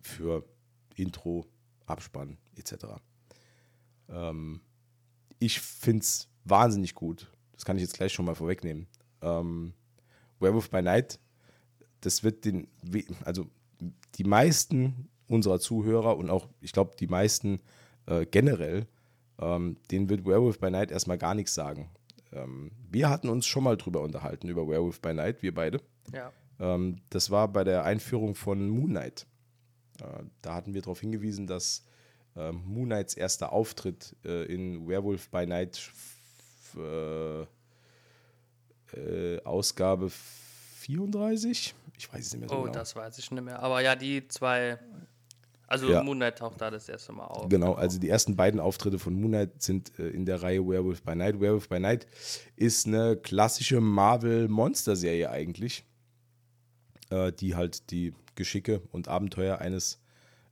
für 0.00 0.44
Intro, 0.94 1.46
Abspann 1.86 2.36
etc. 2.56 2.84
Ähm, 4.08 4.60
ich 5.38 5.60
finde 5.60 6.02
es 6.02 6.28
wahnsinnig 6.44 6.94
gut. 6.94 7.32
Das 7.52 7.64
kann 7.64 7.76
ich 7.76 7.82
jetzt 7.82 7.94
gleich 7.94 8.12
schon 8.12 8.26
mal 8.26 8.34
vorwegnehmen. 8.34 8.86
Ähm, 9.22 9.72
Werewolf 10.38 10.70
by 10.70 10.82
Night, 10.82 11.18
das 12.02 12.22
wird 12.22 12.44
den, 12.44 12.68
also 13.24 13.46
die 14.16 14.24
meisten 14.24 15.08
unserer 15.26 15.60
Zuhörer 15.60 16.16
und 16.16 16.28
auch, 16.30 16.48
ich 16.60 16.72
glaube, 16.72 16.92
die 16.98 17.06
meisten 17.06 17.60
äh, 18.06 18.26
generell, 18.26 18.86
ähm, 19.38 19.76
denen 19.90 20.08
wird 20.08 20.26
Werewolf 20.26 20.58
by 20.58 20.70
Night 20.70 20.90
erstmal 20.90 21.18
gar 21.18 21.34
nichts 21.34 21.54
sagen. 21.54 21.90
Ähm, 22.32 22.70
wir 22.88 23.08
hatten 23.10 23.28
uns 23.28 23.46
schon 23.46 23.64
mal 23.64 23.76
drüber 23.76 24.00
unterhalten, 24.02 24.48
über 24.48 24.66
Werewolf 24.68 25.00
by 25.00 25.14
Night, 25.14 25.42
wir 25.42 25.54
beide. 25.54 25.80
Ja. 26.12 26.32
Ähm, 26.58 27.00
das 27.10 27.30
war 27.30 27.48
bei 27.48 27.64
der 27.64 27.84
Einführung 27.84 28.34
von 28.34 28.68
Moon 28.68 28.90
Knight. 28.90 29.26
Äh, 30.00 30.24
da 30.42 30.54
hatten 30.54 30.74
wir 30.74 30.82
darauf 30.82 31.00
hingewiesen, 31.00 31.46
dass 31.46 31.84
äh, 32.36 32.52
Moon 32.52 32.86
Knights 32.86 33.14
erster 33.14 33.52
Auftritt 33.52 34.14
äh, 34.24 34.44
in 34.52 34.86
Werewolf 34.88 35.28
by 35.30 35.46
Night 35.46 35.90
äh, 36.76 37.42
äh, 38.96 39.42
Ausgabe 39.44 40.10
34? 40.10 41.74
Ich 41.98 42.12
weiß 42.12 42.26
es 42.26 42.32
nicht 42.32 42.40
mehr 42.40 42.48
so 42.48 42.56
Oh, 42.56 42.62
genau. 42.62 42.72
das 42.72 42.96
weiß 42.96 43.18
ich 43.18 43.30
nicht 43.30 43.42
mehr. 43.44 43.60
Aber 43.62 43.80
ja, 43.82 43.94
die 43.96 44.26
zwei. 44.28 44.78
Also 45.70 45.88
Ja. 45.88 46.02
Moonlight 46.02 46.38
taucht 46.38 46.60
da 46.60 46.68
das 46.70 46.88
erste 46.88 47.12
Mal 47.12 47.26
auf. 47.26 47.48
Genau, 47.48 47.74
also 47.74 48.00
die 48.00 48.08
ersten 48.08 48.34
beiden 48.34 48.58
Auftritte 48.58 48.98
von 48.98 49.14
Moon 49.14 49.30
Knight 49.30 49.62
sind 49.62 49.96
äh, 50.00 50.08
in 50.08 50.26
der 50.26 50.42
Reihe 50.42 50.66
Werewolf 50.66 51.02
by 51.02 51.14
Night. 51.14 51.40
Werewolf 51.40 51.68
by 51.68 51.78
Night 51.78 52.08
ist 52.56 52.88
eine 52.88 53.16
klassische 53.16 53.80
Marvel-Monster-Serie 53.80 55.30
eigentlich, 55.30 55.84
äh, 57.10 57.30
die 57.32 57.54
halt 57.54 57.92
die 57.92 58.12
Geschicke 58.34 58.82
und 58.90 59.06
Abenteuer 59.06 59.58
eines 59.58 60.00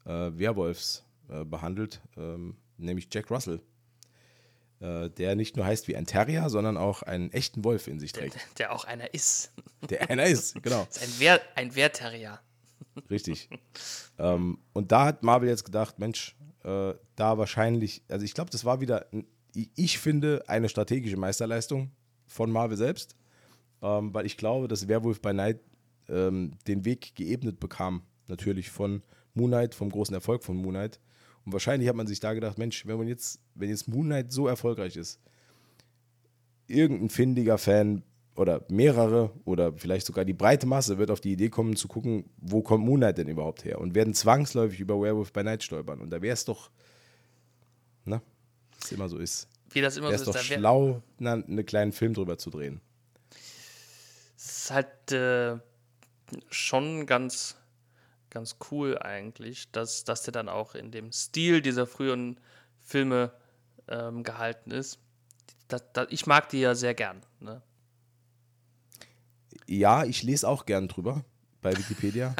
äh, 0.07 0.11
Werwolfs 0.39 1.05
äh, 1.29 1.45
behandelt, 1.45 2.01
ähm, 2.17 2.57
nämlich 2.77 3.09
Jack 3.13 3.29
Russell, 3.33 3.61
äh, 4.79 5.11
der 5.11 5.35
nicht 5.35 5.57
nur 5.57 5.67
heißt 5.67 5.89
wie 5.89 5.97
ein 5.97 6.07
Terrier, 6.07 6.49
sondern 6.49 6.77
auch 6.77 7.03
einen 7.03 7.33
echten 7.33 7.65
Wolf 7.65 7.89
in 7.89 7.99
sich 7.99 8.13
Der, 8.13 8.31
trägt. 8.31 8.59
der 8.61 8.73
auch 8.73 8.85
einer 8.85 9.13
ist. 9.15 9.51
Der 9.91 10.09
einer 10.11 10.27
ist, 10.27 10.55
genau. 10.63 10.87
ist 10.89 11.03
ein, 11.03 11.19
Wehr, 11.19 11.41
ein 11.57 11.75
Wehrterrier. 11.75 12.39
Richtig. 13.11 13.49
ähm, 14.19 14.59
und 14.73 14.93
da 14.93 15.07
hat 15.07 15.23
Marvel 15.23 15.49
jetzt 15.49 15.65
gedacht, 15.65 15.99
Mensch, 15.99 16.37
äh, 16.65 16.95
da 17.17 17.39
wahrscheinlich, 17.39 18.03
also 18.09 18.25
ich 18.25 18.35
glaube, 18.35 18.51
das 18.51 18.65
war 18.65 18.81
wieder, 18.81 19.07
ich 19.53 19.99
finde, 19.99 20.45
eine 20.49 20.69
strategische 20.69 21.17
Meisterleistung 21.17 21.91
von 22.27 22.51
Marvel 22.51 22.77
selbst, 22.77 23.17
ähm, 23.83 24.13
weil 24.13 24.27
ich 24.27 24.37
glaube, 24.37 24.69
dass 24.69 24.89
Werewolf 24.89 25.21
by 25.21 25.33
Night 25.33 25.61
ähm, 26.09 26.53
den 26.67 26.85
Weg 26.85 27.15
geebnet 27.15 27.61
bekam, 27.61 28.03
natürlich 28.27 28.71
von 28.71 29.03
Moon 29.35 29.51
Knight, 29.51 29.75
vom 29.75 29.91
großen 29.91 30.15
Erfolg 30.15 30.45
von 30.45 30.57
Moon 30.57 30.75
Knight. 30.75 31.01
Und 31.45 31.53
wahrscheinlich 31.53 31.89
hat 31.89 31.97
man 31.97 32.07
sich 32.07 32.21
da 32.21 32.35
gedacht, 32.35 32.59
Mensch, 32.59 32.87
wenn 32.87 32.99
man 32.99 33.09
jetzt, 33.09 33.41
wenn 33.55 33.71
jetzt 33.71 33.89
Moon 33.89 34.07
Knight 34.07 34.33
so 34.33 34.47
erfolgreich 34.47 34.97
ist, 34.97 35.21
irgendein 36.67 37.09
findiger 37.09 37.57
Fan 37.57 38.03
oder 38.39 38.65
mehrere 38.69 39.31
oder 39.45 39.73
vielleicht 39.73 40.07
sogar 40.07 40.25
die 40.25 40.33
breite 40.33 40.67
Masse 40.67 40.97
wird 40.97 41.11
auf 41.11 41.21
die 41.21 41.33
Idee 41.33 41.49
kommen 41.51 41.75
zu 41.77 41.89
gucken, 41.89 42.31
wo 42.37 42.63
kommt 42.63 42.85
Moon 42.85 43.01
Knight 43.01 43.19
denn 43.19 43.29
überhaupt 43.29 43.65
her 43.65 43.81
und 43.81 43.95
werden 43.95 44.15
zwangsläufig 44.15 44.79
über 44.79 44.95
Werewolf 45.01 45.33
by 45.33 45.43
Night 45.43 45.63
stolpern. 45.65 46.01
Und 46.01 46.11
da 46.11 46.23
wäre 46.23 46.35
es 46.35 46.45
doch, 46.45 46.71
ne, 48.05 48.23
es 48.81 48.93
immer 48.93 49.09
so 49.09 49.19
ist, 49.19 49.49
Wie 49.71 49.81
das 49.81 49.97
immer 49.97 50.07
wäre 50.09 50.15
es 50.15 50.25
so 50.25 50.33
doch 50.33 50.39
ist. 50.41 50.47
da 50.47 50.51
wär- 50.51 50.59
schlau, 50.59 51.03
na, 51.19 51.33
einen 51.33 51.67
kleinen 51.67 51.93
Film 51.93 52.15
drüber 52.15 52.39
zu 52.39 52.51
drehen. 52.51 52.81
Es 54.37 54.63
ist 54.63 54.71
halt 54.71 55.11
äh, 55.13 55.59
schon 56.49 57.07
ganz, 57.07 57.57
ganz 58.31 58.57
cool 58.71 58.99
eigentlich, 58.99 59.71
dass, 59.73 60.05
dass 60.05 60.23
der 60.23 60.33
dann 60.33 60.49
auch 60.49 60.77
in 60.77 60.93
dem 60.93 61.11
Stil 61.11 61.61
dieser 61.61 61.89
früheren 61.89 62.39
Filme 62.79 63.33
ähm, 63.89 64.23
gehalten 64.23 64.71
ist. 64.71 65.01
Da, 65.67 65.79
da, 65.93 66.07
ich 66.09 66.27
mag 66.27 66.49
die 66.51 66.61
ja 66.61 66.77
sehr 66.77 66.95
gern. 66.95 67.21
Ne? 67.41 67.63
Ja, 69.69 70.05
ich 70.05 70.23
lese 70.23 70.49
auch 70.49 70.67
gern 70.67 70.89
drüber 70.89 71.25
bei 71.61 71.77
Wikipedia. 71.77 72.35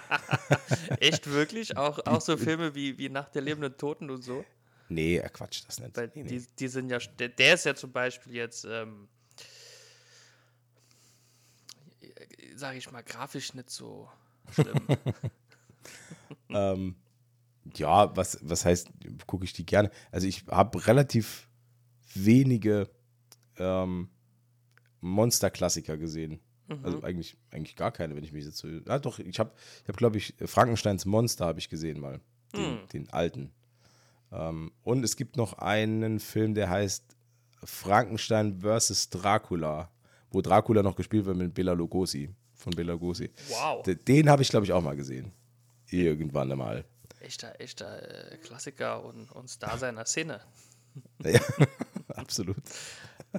Echt 1.00 1.30
wirklich? 1.30 1.76
Auch, 1.76 1.98
auch 2.06 2.20
so 2.20 2.36
Filme 2.36 2.74
wie, 2.74 2.98
wie 2.98 3.08
Nacht 3.08 3.34
der 3.34 3.42
lebenden 3.42 3.76
Toten 3.76 4.10
und 4.10 4.22
so? 4.22 4.44
nee, 4.90 5.16
er 5.16 5.30
quatscht 5.30 5.66
das 5.66 5.80
nicht. 5.80 5.96
Weil 5.96 6.12
nee, 6.14 6.22
nee. 6.22 6.28
die, 6.28 6.46
die 6.58 6.68
sind 6.68 6.90
ja, 6.90 6.98
der, 6.98 7.30
der 7.30 7.54
ist 7.54 7.64
ja 7.64 7.74
zum 7.74 7.92
Beispiel 7.92 8.34
jetzt, 8.34 8.64
ähm, 8.64 9.08
sage 12.54 12.78
ich 12.78 12.90
mal, 12.92 13.02
grafisch 13.02 13.54
nicht 13.54 13.70
so 13.70 14.08
schlimm. 14.52 14.86
Ähm, 16.50 16.94
ja, 17.74 18.16
was, 18.16 18.38
was 18.42 18.64
heißt, 18.64 18.88
gucke 19.26 19.44
ich 19.44 19.52
die 19.52 19.66
gerne. 19.66 19.90
Also 20.12 20.26
ich 20.26 20.46
habe 20.46 20.86
relativ 20.86 21.48
wenige 22.14 22.88
ähm, 23.58 24.08
Monster-Klassiker 25.04 25.96
gesehen. 25.96 26.40
Also 26.82 27.02
eigentlich, 27.02 27.36
eigentlich 27.50 27.76
gar 27.76 27.92
keine, 27.92 28.16
wenn 28.16 28.24
ich 28.24 28.32
mich 28.32 28.44
jetzt 28.46 28.56
so. 28.56 28.66
Ja, 28.68 28.98
doch, 28.98 29.18
ich 29.18 29.38
habe, 29.38 29.52
ich 29.82 29.88
hab, 29.88 29.96
glaube 29.98 30.16
ich, 30.16 30.34
Frankensteins 30.46 31.04
Monster 31.04 31.44
habe 31.44 31.58
ich 31.58 31.68
gesehen 31.68 32.00
mal. 32.00 32.20
Den, 32.56 32.78
den 32.92 33.10
alten. 33.10 33.52
Ähm, 34.32 34.72
und 34.82 35.04
es 35.04 35.16
gibt 35.16 35.36
noch 35.36 35.54
einen 35.58 36.20
Film, 36.20 36.54
der 36.54 36.70
heißt 36.70 37.04
Frankenstein 37.64 38.60
vs. 38.62 39.10
Dracula, 39.10 39.90
wo 40.30 40.40
Dracula 40.40 40.82
noch 40.82 40.96
gespielt 40.96 41.26
wird 41.26 41.36
mit 41.36 41.52
Bela 41.54 41.72
Lugosi. 41.72 42.30
Von 42.54 42.72
Bela 42.74 42.92
Lugosi. 42.94 43.30
Wow. 43.48 43.82
D- 43.82 43.94
Den 43.96 44.30
habe 44.30 44.40
ich, 44.42 44.48
glaube 44.48 44.64
ich, 44.64 44.72
auch 44.72 44.82
mal 44.82 44.96
gesehen. 44.96 45.32
Irgendwann 45.90 46.50
einmal. 46.50 46.84
echter, 47.20 47.60
echter 47.60 48.32
äh, 48.32 48.36
Klassiker 48.38 49.04
und, 49.04 49.30
und 49.32 49.48
Star 49.50 49.76
seiner 49.78 50.06
Szene. 50.06 50.40
Ja, 51.24 51.40
absolut. 52.14 52.56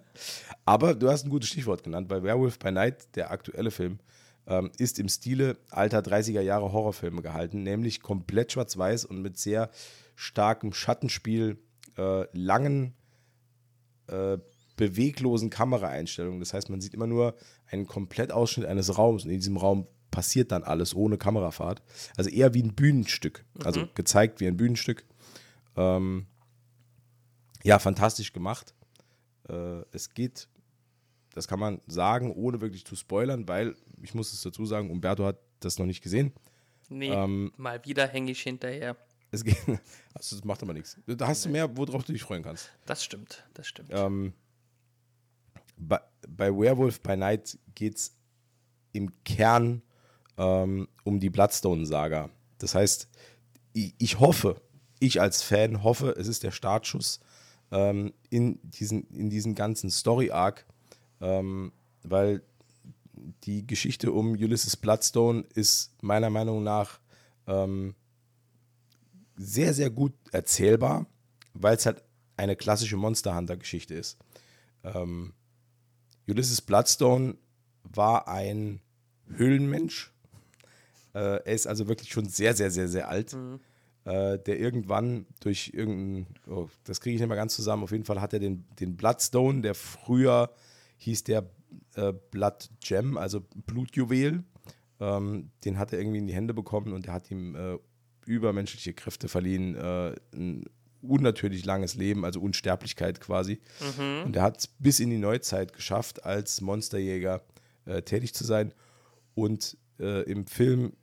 Aber 0.65 0.93
du 0.95 1.09
hast 1.09 1.25
ein 1.25 1.29
gutes 1.29 1.49
Stichwort 1.49 1.83
genannt, 1.83 2.09
weil 2.09 2.23
Werewolf 2.23 2.59
by 2.59 2.71
Night, 2.71 3.15
der 3.15 3.31
aktuelle 3.31 3.71
Film, 3.71 3.99
ähm, 4.47 4.71
ist 4.77 4.99
im 4.99 5.09
Stile 5.09 5.57
alter 5.69 5.99
30er 5.99 6.41
Jahre 6.41 6.71
Horrorfilme 6.71 7.21
gehalten, 7.21 7.63
nämlich 7.63 8.01
komplett 8.01 8.51
schwarz-weiß 8.51 9.05
und 9.05 9.21
mit 9.21 9.37
sehr 9.37 9.69
starkem 10.15 10.73
Schattenspiel, 10.73 11.57
äh, 11.97 12.25
langen, 12.37 12.93
äh, 14.07 14.37
beweglosen 14.77 15.49
Kameraeinstellungen. 15.49 16.39
Das 16.39 16.53
heißt, 16.53 16.69
man 16.69 16.81
sieht 16.81 16.93
immer 16.93 17.07
nur 17.07 17.35
einen 17.67 17.87
Komplettausschnitt 17.87 18.67
eines 18.67 18.97
Raums 18.97 19.23
und 19.23 19.31
in 19.31 19.39
diesem 19.39 19.57
Raum 19.57 19.87
passiert 20.11 20.51
dann 20.51 20.63
alles 20.63 20.95
ohne 20.95 21.17
Kamerafahrt. 21.17 21.81
Also 22.17 22.29
eher 22.29 22.53
wie 22.53 22.63
ein 22.63 22.75
Bühnenstück, 22.75 23.45
also 23.63 23.87
gezeigt 23.95 24.39
wie 24.39 24.47
ein 24.47 24.57
Bühnenstück. 24.57 25.05
Ähm, 25.75 26.27
ja, 27.63 27.79
fantastisch 27.79 28.31
gemacht. 28.31 28.73
Äh, 29.49 29.81
es 29.91 30.13
geht, 30.13 30.47
das 31.33 31.47
kann 31.47 31.59
man 31.59 31.81
sagen, 31.87 32.31
ohne 32.33 32.61
wirklich 32.61 32.85
zu 32.85 32.95
spoilern, 32.95 33.47
weil 33.47 33.75
ich 34.01 34.13
muss 34.13 34.33
es 34.33 34.41
dazu 34.41 34.65
sagen, 34.65 34.89
Umberto 34.89 35.25
hat 35.25 35.39
das 35.59 35.79
noch 35.79 35.85
nicht 35.85 36.01
gesehen. 36.01 36.33
Nee, 36.89 37.09
Ähm, 37.09 37.51
mal 37.57 37.83
wieder 37.85 38.07
hänge 38.07 38.31
ich 38.31 38.41
hinterher. 38.41 38.95
Es 39.31 39.43
geht, 39.43 39.57
also 40.13 40.35
das 40.35 40.43
macht 40.45 40.61
aber 40.61 40.73
nichts. 40.73 40.97
Da 41.07 41.27
hast 41.27 41.45
du 41.45 41.49
mehr, 41.49 41.75
worauf 41.75 42.03
du 42.03 42.13
dich 42.13 42.23
freuen 42.23 42.43
kannst. 42.43 42.71
Das 42.85 43.03
stimmt, 43.03 43.43
das 43.53 43.67
stimmt. 43.67 43.89
Ähm, 43.91 44.33
bei, 45.77 45.99
bei 46.27 46.49
Werewolf 46.49 47.01
by 47.01 47.17
Night 47.17 47.57
geht 47.73 47.95
es 47.97 48.15
im 48.93 49.11
Kern 49.23 49.81
ähm, 50.37 50.87
um 51.03 51.19
die 51.19 51.29
Bloodstone-Saga. 51.29 52.29
Das 52.59 52.75
heißt, 52.75 53.09
ich, 53.73 53.93
ich 53.97 54.19
hoffe, 54.19 54.61
ich 54.99 55.19
als 55.19 55.41
Fan 55.41 55.83
hoffe, 55.83 56.11
es 56.17 56.27
ist 56.27 56.43
der 56.43 56.51
Startschuss 56.51 57.19
ähm, 57.71 58.13
in, 58.29 58.59
diesen, 58.63 59.07
in 59.11 59.29
diesen 59.29 59.55
ganzen 59.55 59.89
Story-Arc, 59.89 60.65
ähm, 61.21 61.71
weil 62.03 62.41
die 63.43 63.65
Geschichte 63.65 64.11
um 64.11 64.33
Ulysses 64.33 64.75
Bloodstone 64.75 65.45
ist 65.53 65.91
meiner 66.01 66.29
Meinung 66.29 66.63
nach 66.63 66.99
ähm, 67.47 67.95
sehr, 69.37 69.73
sehr 69.73 69.89
gut 69.89 70.13
erzählbar, 70.31 71.05
weil 71.53 71.75
es 71.75 71.85
halt 71.85 72.03
eine 72.37 72.55
klassische 72.55 72.97
Monster 72.97 73.35
Hunter-Geschichte 73.35 73.93
ist. 73.93 74.17
Ähm, 74.83 75.33
Ulysses 76.27 76.61
Bloodstone 76.61 77.37
war 77.83 78.27
ein 78.27 78.81
Höhlenmensch. 79.29 80.11
Äh, 81.13 81.19
er 81.19 81.53
ist 81.53 81.67
also 81.67 81.87
wirklich 81.87 82.11
schon 82.11 82.27
sehr, 82.27 82.53
sehr, 82.53 82.71
sehr, 82.71 82.87
sehr 82.87 83.09
alt. 83.09 83.35
Äh, 84.05 84.37
der 84.37 84.59
irgendwann 84.59 85.25
durch 85.39 85.71
irgendein, 85.73 86.27
oh, 86.47 86.67
das 86.83 87.01
kriege 87.01 87.15
ich 87.15 87.21
nicht 87.21 87.27
mehr 87.27 87.37
ganz 87.37 87.55
zusammen, 87.55 87.83
auf 87.83 87.91
jeden 87.91 88.05
Fall 88.05 88.21
hat 88.21 88.33
er 88.33 88.39
den, 88.39 88.63
den 88.79 88.95
Bloodstone, 88.95 89.61
der 89.61 89.73
früher 89.73 90.51
hieß 90.97 91.23
der 91.23 91.49
äh, 91.95 92.13
Blood 92.31 92.69
Gem, 92.81 93.17
also 93.17 93.41
Blutjuwel. 93.65 94.43
Ähm, 94.99 95.49
den 95.65 95.79
hat 95.79 95.91
er 95.91 95.99
irgendwie 95.99 96.19
in 96.19 96.27
die 96.27 96.35
Hände 96.35 96.53
bekommen 96.53 96.93
und 96.93 97.07
der 97.07 97.13
hat 97.13 97.31
ihm 97.31 97.55
äh, 97.55 97.77
übermenschliche 98.25 98.93
Kräfte 98.93 99.27
verliehen, 99.27 99.75
äh, 99.75 100.15
ein 100.33 100.65
unnatürlich 101.01 101.65
langes 101.65 101.95
Leben, 101.95 102.25
also 102.25 102.39
Unsterblichkeit 102.39 103.19
quasi. 103.21 103.59
Und 104.25 104.35
er 104.35 104.43
hat 104.43 104.59
es 104.59 104.67
bis 104.67 104.99
in 104.99 105.09
die 105.09 105.17
Neuzeit 105.17 105.73
geschafft, 105.73 106.25
als 106.25 106.61
Monsterjäger 106.61 107.41
äh, 107.85 108.01
tätig 108.01 108.33
zu 108.33 108.43
sein. 108.43 108.73
Und 109.33 109.77
äh, 109.99 110.23
im 110.23 110.47
Film, 110.47 110.93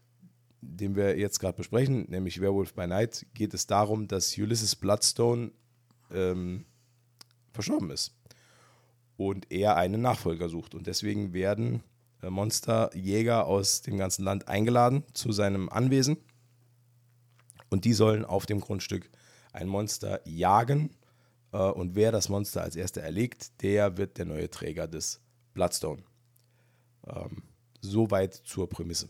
den 0.63 0.97
wir 0.97 1.19
jetzt 1.19 1.41
gerade 1.41 1.57
besprechen, 1.57 2.07
nämlich 2.09 2.41
Werewolf 2.41 2.73
by 2.75 2.87
Night, 2.87 3.27
geht 3.35 3.53
es 3.53 3.67
darum, 3.67 4.09
dass 4.09 4.39
Ulysses 4.39 4.77
Bloodstone 4.77 5.51
ähm, 6.11 6.65
verstorben 7.53 7.91
ist 7.91 8.15
und 9.17 9.51
er 9.51 9.77
einen 9.77 10.01
Nachfolger 10.01 10.49
sucht. 10.49 10.75
Und 10.75 10.87
deswegen 10.87 11.33
werden 11.33 11.83
äh, 12.23 12.31
Monsterjäger 12.31 13.47
aus 13.47 13.83
dem 13.83 13.99
ganzen 13.99 14.25
Land 14.25 14.49
eingeladen 14.49 15.05
zu 15.13 15.33
seinem 15.33 15.69
Anwesen. 15.69 16.17
Und 17.69 17.85
die 17.85 17.93
sollen 17.93 18.25
auf 18.25 18.47
dem 18.47 18.61
Grundstück 18.61 19.11
ein 19.53 19.69
Monster 19.69 20.21
jagen. 20.27 20.91
Äh, 21.53 21.59
und 21.59 21.97
wer 21.97 22.13
das 22.13 22.29
Monster 22.29 22.63
als 22.63 22.77
erster 22.77 23.03
erlegt, 23.03 23.63
der 23.63 23.97
wird 23.97 24.17
der 24.17 24.27
neue 24.27 24.49
Träger 24.49 24.87
des 24.87 25.21
Bloodstone. 25.55 26.03
Ähm, 27.07 27.43
Soweit 27.85 28.35
zur 28.35 28.69
Prämisse. 28.69 29.09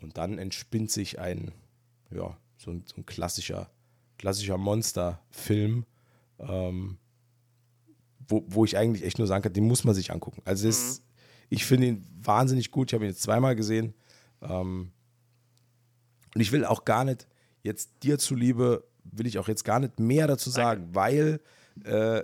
Und 0.00 0.18
dann 0.18 0.38
entspinnt 0.38 0.90
sich 0.90 1.18
ein, 1.18 1.52
ja, 2.10 2.36
so 2.56 2.70
ein, 2.70 2.84
so 2.86 2.96
ein 2.96 3.06
klassischer, 3.06 3.70
klassischer 4.18 4.58
Monsterfilm, 4.58 5.84
ähm, 6.38 6.98
wo, 8.28 8.44
wo 8.46 8.64
ich 8.64 8.76
eigentlich 8.76 9.04
echt 9.04 9.18
nur 9.18 9.26
sagen 9.26 9.42
kann, 9.42 9.52
den 9.52 9.66
muss 9.66 9.84
man 9.84 9.94
sich 9.94 10.12
angucken. 10.12 10.42
Also 10.44 10.66
das, 10.66 11.02
ich 11.48 11.64
finde 11.64 11.88
ihn 11.88 12.06
wahnsinnig 12.22 12.70
gut. 12.70 12.90
Ich 12.90 12.94
habe 12.94 13.04
ihn 13.04 13.10
jetzt 13.10 13.22
zweimal 13.22 13.56
gesehen. 13.56 13.94
Ähm, 14.40 14.92
und 16.34 16.40
ich 16.40 16.52
will 16.52 16.64
auch 16.64 16.84
gar 16.84 17.04
nicht, 17.04 17.26
jetzt 17.62 17.90
dir 18.02 18.18
zuliebe, 18.18 18.84
will 19.04 19.26
ich 19.26 19.38
auch 19.38 19.48
jetzt 19.48 19.64
gar 19.64 19.80
nicht 19.80 19.98
mehr 19.98 20.26
dazu 20.26 20.50
sagen, 20.50 20.88
weil 20.92 21.40
äh, 21.84 22.22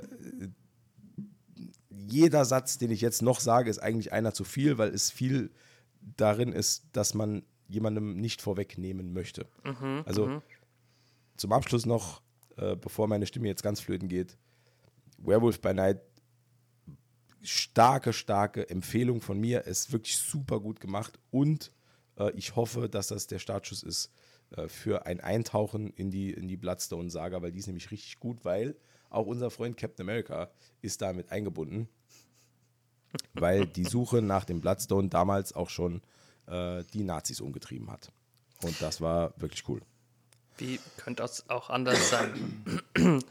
jeder 1.91 2.45
Satz, 2.45 2.79
den 2.79 2.91
ich 2.91 3.01
jetzt 3.01 3.23
noch 3.23 3.41
sage, 3.41 3.69
ist 3.69 3.79
eigentlich 3.79 4.13
einer 4.13 4.33
zu 4.33 4.45
viel, 4.45 4.79
weil 4.79 4.91
es 4.95 5.11
viel 5.11 5.51
darin 6.01 6.53
ist, 6.53 6.85
dass 6.93 7.15
man 7.15 7.43
jemandem 7.69 8.17
nicht 8.17 8.43
vorwegnehmen 8.43 9.13
möchte. 9.13 9.47
also 10.05 10.27
zum 11.37 11.53
Abschluss 11.53 11.87
noch, 11.87 12.23
äh, 12.57 12.77
bevor 12.77 13.09
meine 13.09 13.27
Stimme 13.27 13.49
jetzt 13.49 13.63
ganz 13.63 13.81
flöten 13.81 14.09
geht, 14.09 14.37
Werewolf 15.19 15.61
by 15.61 15.75
Night, 15.75 16.01
starke, 17.43 18.13
starke 18.13 18.69
Empfehlung 18.69 19.21
von 19.21 19.39
mir. 19.39 19.65
Ist 19.65 19.93
wirklich 19.93 20.19
super 20.19 20.61
gut 20.61 20.81
gemacht 20.81 21.19
und 21.31 21.73
äh, 22.19 22.31
ich 22.33 22.57
hoffe, 22.57 22.89
dass 22.89 23.09
das 23.09 23.27
der 23.27 23.39
Startschuss 23.39 23.83
ist 23.83 24.11
äh, 24.51 24.69
für 24.69 25.07
ein 25.07 25.21
Eintauchen 25.21 25.91
in 25.91 26.11
die, 26.11 26.33
in 26.33 26.49
die 26.49 26.57
Bloodstone-Saga, 26.57 27.43
weil 27.43 27.53
die 27.53 27.59
ist 27.59 27.67
nämlich 27.67 27.91
richtig 27.91 28.19
gut, 28.19 28.45
weil 28.45 28.77
auch 29.11 29.27
unser 29.27 29.51
Freund 29.51 29.77
Captain 29.77 30.05
America 30.05 30.51
ist 30.83 31.01
damit 31.03 31.31
eingebunden, 31.31 31.89
weil 33.35 33.67
die 33.67 33.85
Suche 33.85 34.21
nach 34.21 34.45
dem 34.45 34.61
Bloodstone 34.61 35.09
damals 35.09 35.55
auch 35.55 35.71
schon 35.71 36.03
äh, 36.47 36.85
die 36.93 37.05
Nazis 37.05 37.41
umgetrieben 37.41 37.91
hat. 37.91 38.13
Und 38.63 38.81
das 38.81 39.01
war 39.01 39.33
wirklich 39.41 39.69
cool. 39.69 39.83
Wie 40.59 40.81
könnte 40.97 41.23
das 41.23 41.49
auch 41.51 41.69
anders 41.71 42.11
sein? 42.11 42.83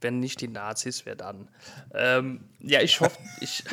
Wenn 0.00 0.20
nicht 0.20 0.40
die 0.40 0.48
Nazis, 0.48 1.06
wer 1.06 1.16
dann? 1.16 1.48
Ähm, 1.92 2.44
ja, 2.60 2.80
ich 2.80 3.00
hoffe, 3.00 3.18
ich, 3.40 3.64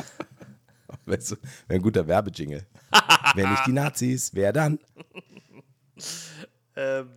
Weißt 1.05 1.31
du, 1.31 1.35
wäre 1.67 1.79
ein 1.79 1.81
guter 1.81 2.07
Werbejingle. 2.07 2.65
Wenn 3.35 3.49
nicht 3.49 3.65
die 3.65 3.73
Nazis, 3.73 4.33
wer 4.33 4.53
dann? 4.53 4.79
ähm, 6.75 7.09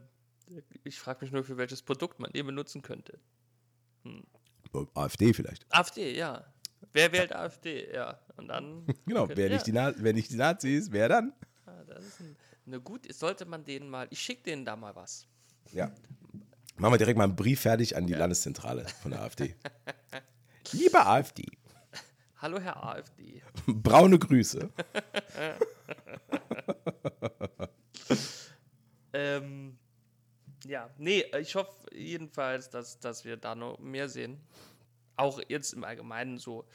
ich 0.84 0.98
frage 0.98 1.24
mich 1.24 1.32
nur, 1.32 1.44
für 1.44 1.56
welches 1.56 1.82
Produkt 1.82 2.20
man 2.20 2.32
den 2.32 2.46
benutzen 2.46 2.82
könnte. 2.82 3.18
AfD 4.94 5.32
vielleicht. 5.32 5.66
AfD, 5.72 6.16
ja. 6.16 6.44
Wer 6.92 7.12
wählt 7.12 7.34
AfD? 7.34 7.92
Ja. 7.92 8.18
Und 8.36 8.48
dann. 8.48 8.86
Genau, 9.06 9.28
wer, 9.28 9.48
ja. 9.48 9.54
nicht 9.54 9.66
die 9.66 9.72
Na 9.72 9.92
wer 9.96 10.12
nicht 10.12 10.30
die 10.30 10.36
Nazis, 10.36 10.90
wer 10.92 11.08
dann? 11.08 11.32
Ah, 11.66 11.82
Das 11.86 12.04
ist 12.04 12.20
ein, 12.20 12.36
eine 12.66 12.80
gut, 12.80 13.12
sollte 13.12 13.44
man 13.46 13.64
denen 13.64 13.88
mal. 13.88 14.06
Ich 14.10 14.20
schicke 14.20 14.42
denen 14.44 14.64
da 14.64 14.76
mal 14.76 14.94
was. 14.96 15.26
Ja. 15.72 15.90
Machen 16.76 16.94
wir 16.94 16.98
direkt 16.98 17.18
mal 17.18 17.24
einen 17.24 17.36
Brief 17.36 17.60
fertig 17.60 17.96
an 17.96 18.06
die 18.06 18.14
Landeszentrale 18.14 18.84
von 19.02 19.12
der 19.12 19.22
AfD. 19.22 19.54
Liebe 20.72 21.04
AfD, 21.06 21.44
Hallo, 22.38 22.58
Herr 22.58 22.82
AfD. 22.84 23.42
braune 23.66 24.18
Grüße. 24.18 24.70
Ähm, 29.12 29.78
ja, 30.66 30.90
nee, 30.98 31.24
ich 31.40 31.54
hoffe 31.54 31.70
jedenfalls, 31.94 32.68
dass, 32.68 32.98
dass 32.98 33.24
wir 33.24 33.36
da 33.36 33.54
noch 33.54 33.78
mehr 33.78 34.08
sehen. 34.08 34.40
Auch 35.16 35.40
jetzt 35.48 35.72
im 35.72 35.84
Allgemeinen 35.84 36.38
so 36.38 36.66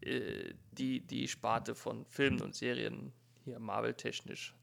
äh, 0.00 0.54
die, 0.72 1.00
die 1.00 1.28
Sparte 1.28 1.74
von 1.74 2.04
Filmen 2.06 2.40
und 2.40 2.54
Serien 2.54 3.12
hier 3.44 3.58
Marvel-technisch. 3.58 4.54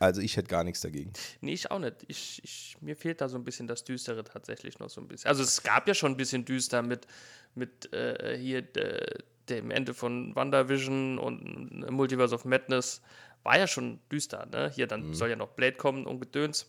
Also 0.00 0.20
ich 0.20 0.36
hätte 0.36 0.48
gar 0.48 0.64
nichts 0.64 0.80
dagegen. 0.80 1.12
Nee, 1.40 1.52
ich 1.52 1.70
auch 1.70 1.78
nicht. 1.78 2.04
Ich, 2.08 2.42
ich, 2.42 2.76
mir 2.80 2.96
fehlt 2.96 3.20
da 3.20 3.28
so 3.28 3.36
ein 3.36 3.44
bisschen 3.44 3.68
das 3.68 3.84
Düstere 3.84 4.24
tatsächlich 4.24 4.78
noch 4.78 4.90
so 4.90 5.00
ein 5.00 5.06
bisschen. 5.06 5.28
Also 5.28 5.42
es 5.42 5.62
gab 5.62 5.86
ja 5.86 5.94
schon 5.94 6.12
ein 6.12 6.16
bisschen 6.16 6.44
düster 6.44 6.82
mit, 6.82 7.06
mit 7.54 7.92
äh, 7.92 8.36
hier 8.36 8.62
de, 8.62 9.22
dem 9.48 9.70
Ende 9.70 9.94
von 9.94 10.34
WandaVision 10.34 11.18
und 11.18 11.90
Multiverse 11.90 12.34
of 12.34 12.44
Madness. 12.44 13.02
War 13.44 13.58
ja 13.58 13.66
schon 13.66 14.00
düster, 14.10 14.46
ne? 14.46 14.70
Hier 14.74 14.86
dann 14.86 15.12
soll 15.14 15.30
ja 15.30 15.36
noch 15.36 15.50
Blade 15.50 15.76
kommen 15.76 16.06
und 16.06 16.18
Gedöns. 16.18 16.66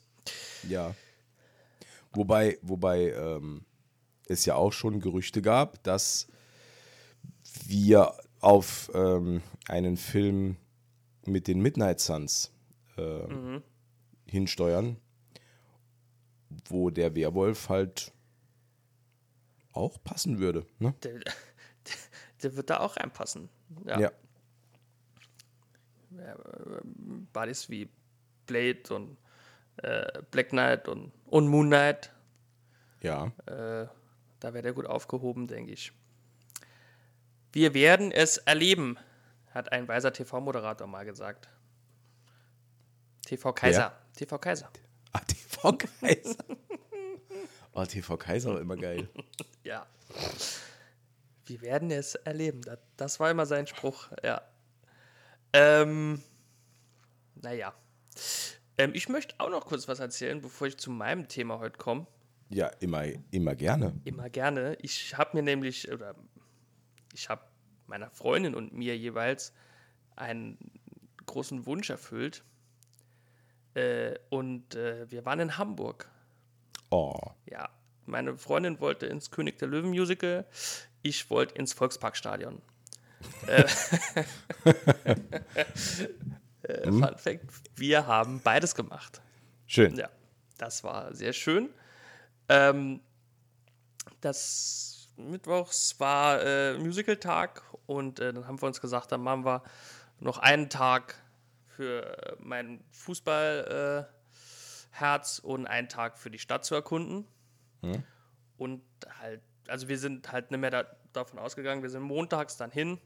Ja. 0.68 0.94
Wobei, 2.12 2.60
wobei 2.62 3.12
ähm, 3.12 3.66
es 4.28 4.46
ja 4.46 4.56
auch 4.56 4.74
schon 4.74 5.00
Gerüchte 5.00 5.42
gab, 5.42 5.84
dass 5.84 6.28
wir 7.66 8.14
auf 8.42 8.92
ähm, 8.94 9.42
einen 9.68 9.98
Film 9.98 10.58
mit 11.26 11.48
den 11.48 11.62
Midnight 11.62 12.00
Suns 12.00 12.52
ähm, 12.98 13.64
hinsteuern, 14.28 14.98
wo 16.68 16.90
der 16.90 17.16
Werwolf 17.16 17.70
halt 17.70 18.14
auch 19.74 20.02
passen 20.04 20.40
würde. 20.40 20.66
Ne? 20.80 20.94
Der, 21.04 21.20
der, 21.20 21.34
der 22.44 22.56
wird 22.56 22.70
da 22.70 22.80
auch 22.80 22.98
reinpassen. 22.98 23.50
Ja. 23.86 24.00
Ja. 24.00 24.12
Bodies 27.34 27.70
wie 27.70 27.90
Blade 28.46 28.84
und 28.92 29.18
äh, 29.78 30.22
Black 30.32 30.50
Knight 30.50 30.88
und, 30.88 31.12
und 31.26 31.48
Moon 31.48 31.68
Knight. 31.68 32.12
Ja. 33.02 33.32
Äh, 33.46 33.88
da 34.40 34.54
wäre 34.54 34.64
der 34.64 34.74
gut 34.74 34.86
aufgehoben, 34.86 35.48
denke 35.48 35.72
ich. 35.72 35.92
Wir 37.52 37.74
werden 37.74 38.12
es 38.12 38.38
erleben, 38.38 38.98
hat 39.52 39.72
ein 39.72 39.88
weiser 39.88 40.12
TV-Moderator 40.12 40.88
mal 40.88 41.06
gesagt. 41.06 41.48
TV 43.26 43.54
Kaiser. 43.54 43.98
TV 44.16 44.38
Kaiser. 44.38 44.70
Ah, 45.14 45.20
TV 45.20 45.74
Kaiser. 45.74 46.46
Oh, 47.74 47.86
TV 47.86 48.18
Kaiser 48.18 48.54
war 48.54 48.62
immer 48.62 48.78
geil. 48.78 49.10
Ja. 49.64 49.88
Wir 51.46 51.62
werden 51.62 51.90
es 51.90 52.14
erleben. 52.14 52.62
Das, 52.62 52.78
das 52.98 53.20
war 53.20 53.32
immer 53.32 53.48
sein 53.48 53.66
Spruch, 53.66 54.10
ja. 54.24 54.44
Ähm, 55.54 56.22
naja. 57.34 57.74
Ähm, 58.78 58.92
ich 58.94 59.10
möchte 59.10 59.34
auch 59.40 59.50
noch 59.50 59.66
kurz 59.66 59.88
was 59.88 60.00
erzählen, 60.00 60.40
bevor 60.40 60.68
ich 60.68 60.78
zu 60.78 60.92
meinem 60.92 61.28
Thema 61.28 61.58
heute 61.58 61.80
komme. 61.80 62.06
Ja, 62.50 62.68
immer, 62.80 63.06
immer 63.32 63.56
gerne. 63.56 63.94
Immer 64.04 64.30
gerne. 64.30 64.78
Ich 64.82 65.18
habe 65.18 65.38
mir 65.38 65.44
nämlich, 65.44 65.92
oder 65.92 66.16
ich 67.14 67.30
habe 67.30 67.42
meiner 67.88 68.10
Freundin 68.12 68.56
und 68.56 68.74
mir 68.74 68.98
jeweils 68.98 69.54
einen 70.16 70.58
großen 71.26 71.66
Wunsch 71.66 71.90
erfüllt. 71.90 72.44
Äh, 73.74 74.16
und 74.30 74.76
äh, 74.76 75.10
wir 75.10 75.26
waren 75.26 75.40
in 75.40 75.58
Hamburg. 75.58 76.10
Oh, 76.92 77.20
Ja, 77.46 77.70
meine 78.06 78.38
Freundin 78.38 78.80
wollte 78.80 79.08
ins 79.08 79.32
König 79.32 79.58
der 79.58 79.68
Löwen 79.68 79.90
Musical, 79.90 80.46
ich 81.02 81.30
wollte 81.30 81.56
ins 81.56 81.74
Volksparkstadion. 81.74 82.62
äh, 83.48 83.64
äh, 86.62 86.84
Fun 86.84 87.18
Fact: 87.18 87.46
Wir 87.76 88.06
haben 88.08 88.40
beides 88.42 88.76
gemacht. 88.76 89.22
schön. 89.66 89.96
Ja. 89.96 90.10
das 90.58 90.84
war 90.84 91.14
sehr 91.14 91.34
schön. 91.34 91.70
Ähm, 92.50 93.02
das 94.22 95.10
Mittwochs 95.18 96.00
war 96.00 96.42
äh, 96.42 96.78
Musical-Tag 96.78 97.64
und 97.86 98.20
äh, 98.20 98.34
dann 98.34 98.48
haben 98.48 98.62
wir 98.62 98.68
uns 98.68 98.82
gesagt, 98.82 99.12
dann 99.12 99.22
machen 99.22 99.46
wir 99.46 99.64
noch 100.20 100.38
einen 100.40 100.70
Tag 100.70 101.16
für 101.76 102.18
äh, 102.18 102.36
mein 102.40 102.84
Fußball-Herz 102.92 104.10
und 105.40 105.68
einen 105.68 105.90
Tag 105.90 106.18
für 106.18 106.30
die 106.32 106.40
Stadt 106.40 106.66
zu 106.66 106.76
erkunden. 106.76 107.26
Und 108.58 108.82
halt, 109.20 109.42
also 109.68 109.88
wir 109.88 109.98
sind 109.98 110.32
halt 110.32 110.52
nicht 110.52 110.60
mehr 110.60 110.72
da, 110.72 110.86
davon 111.14 111.40
ausgegangen, 111.40 111.82
wir 111.82 111.90
sind 111.90 112.04
montags 112.04 112.58
dann 112.58 112.72
hin 112.72 113.00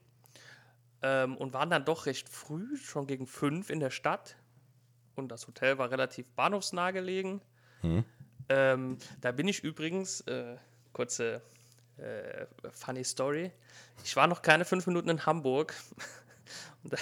ähm, 1.01 1.37
und 1.37 1.53
waren 1.53 1.69
dann 1.69 1.85
doch 1.85 2.05
recht 2.05 2.27
früh, 2.29 2.77
schon 2.77 3.07
gegen 3.07 3.25
fünf 3.27 3.69
in 3.69 3.79
der 3.79 3.89
Stadt. 3.89 4.35
Und 5.15 5.29
das 5.29 5.47
Hotel 5.47 5.77
war 5.77 5.91
relativ 5.91 6.27
bahnhofsnah 6.31 6.91
gelegen. 6.91 7.41
Ähm, 8.49 8.97
da 9.21 9.31
bin 9.31 9.47
ich 9.47 9.63
übrigens, 9.63 10.21
äh, 10.21 10.57
kurze 10.93 11.41
äh, 11.97 12.45
funny 12.71 13.03
Story. 13.03 13.51
Ich 14.03 14.15
war 14.15 14.27
noch 14.27 14.41
keine 14.41 14.65
fünf 14.65 14.87
Minuten 14.87 15.09
in 15.09 15.25
Hamburg. 15.25 15.73
Und 16.83 16.93
da 16.93 16.97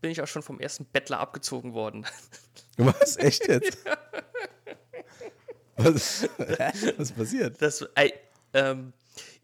bin 0.00 0.10
ich 0.10 0.20
auch 0.22 0.28
schon 0.28 0.42
vom 0.42 0.60
ersten 0.60 0.84
Bettler 0.84 1.18
abgezogen 1.18 1.72
worden. 1.74 2.06
Was? 2.76 3.16
Echt 3.16 3.48
jetzt? 3.48 3.78
Was, 5.76 6.28
Hä? 6.38 6.72
Was 6.98 7.12
passiert? 7.12 7.60
Das, 7.60 7.82
ey, 7.94 8.12
ähm, 8.52 8.92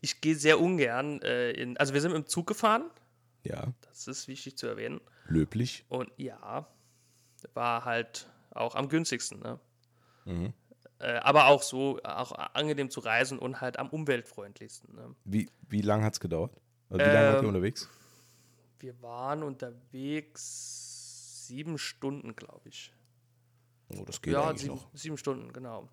ich 0.00 0.20
gehe 0.20 0.36
sehr 0.36 0.60
ungern 0.60 1.20
äh, 1.22 1.50
in. 1.52 1.76
Also, 1.78 1.94
wir 1.94 2.00
sind 2.00 2.12
mit 2.12 2.24
dem 2.24 2.28
Zug 2.28 2.46
gefahren. 2.46 2.90
Ja, 3.42 3.72
Das 3.88 4.06
ist 4.08 4.28
wichtig 4.28 4.56
zu 4.58 4.66
erwähnen. 4.66 5.00
löblich. 5.26 5.84
Und 5.88 6.10
ja, 6.16 6.68
war 7.54 7.84
halt 7.84 8.28
auch 8.50 8.74
am 8.74 8.88
günstigsten. 8.88 9.40
Ne? 9.40 9.58
Äh, 10.26 10.52
aber 11.06 11.46
auch 11.46 11.62
so, 11.62 12.00
auch 12.02 12.32
angenehm 12.54 12.90
zu 12.90 13.00
reisen 13.00 13.38
und 13.38 13.60
halt 13.60 13.78
am 13.78 13.88
umweltfreundlichsten. 13.88 14.94
Ne? 14.94 15.14
Wie, 15.24 15.48
wie 15.68 15.82
lange 15.82 16.04
hat 16.04 16.14
es 16.14 16.20
gedauert? 16.20 16.52
Also 16.90 17.04
wie 17.04 17.10
lange 17.10 17.28
wart 17.28 17.36
ihr 17.36 17.42
Ähm, 17.42 17.48
unterwegs? 17.48 17.88
Wir 18.80 19.00
waren 19.02 19.42
unterwegs 19.42 21.46
sieben 21.46 21.78
Stunden, 21.78 22.34
glaube 22.34 22.68
ich. 22.68 22.92
Oh, 23.96 24.04
das 24.04 24.20
geht 24.20 24.32
Ja, 24.32 24.54
sieben, 24.56 24.74
noch. 24.74 24.88
sieben 24.92 25.18
Stunden, 25.18 25.52
genau. 25.52 25.88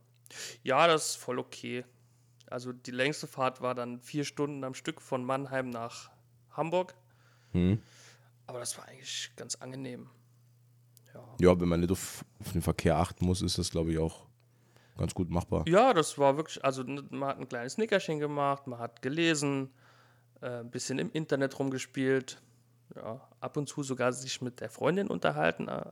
Ja, 0.64 0.88
das 0.88 1.10
ist 1.12 1.16
voll 1.16 1.40
okay. 1.40 1.86
Also 2.48 2.74
die 2.74 2.92
längste 2.92 3.28
Fahrt 3.28 3.62
war 3.62 3.76
dann 3.76 4.02
vier 4.02 4.26
Stunden 4.26 4.64
am 4.64 4.74
Stück 4.74 5.02
von 5.02 5.24
Mannheim 5.24 5.70
nach 5.70 6.12
Hamburg. 6.52 6.96
Hm. 7.52 7.82
Aber 8.48 8.60
das 8.60 8.78
war 8.78 8.88
eigentlich 8.88 9.32
ganz 9.36 9.56
angenehm. 9.56 10.10
Ja, 11.40 11.60
wenn 11.60 11.70
man 11.70 11.80
nicht 11.80 11.92
auf 11.92 12.26
den 12.54 12.62
Verkehr 12.62 12.98
achten 12.98 13.26
muss, 13.26 13.42
ist 13.42 13.58
das, 13.58 13.72
glaube 13.72 13.94
ich, 13.94 13.98
auch 14.00 14.28
ganz 14.98 15.14
gut 15.14 15.30
machbar. 15.30 15.66
Ja, 15.68 15.94
das 15.94 16.18
war 16.18 16.38
wirklich, 16.38 16.64
also 16.64 16.84
ne, 16.84 17.04
man 17.10 17.30
hat 17.30 17.40
ein 17.40 17.50
kleines 17.50 17.78
Nickerchen 17.78 18.20
gemacht, 18.20 18.68
man 18.68 18.80
hat 18.80 19.02
gelesen, 19.02 19.72
äh, 20.42 20.60
ein 20.60 20.72
bisschen 20.72 21.00
im 21.00 21.12
Internet 21.12 21.58
rumgespielt, 21.60 22.42
ja, 22.96 23.22
ab 23.40 23.58
und 23.58 23.68
zu 23.68 23.84
sogar 23.84 24.14
sich 24.14 24.42
mit 24.42 24.62
der 24.62 24.70
Freundin 24.70 25.08
unterhalten. 25.08 25.68
äh, 25.68 25.92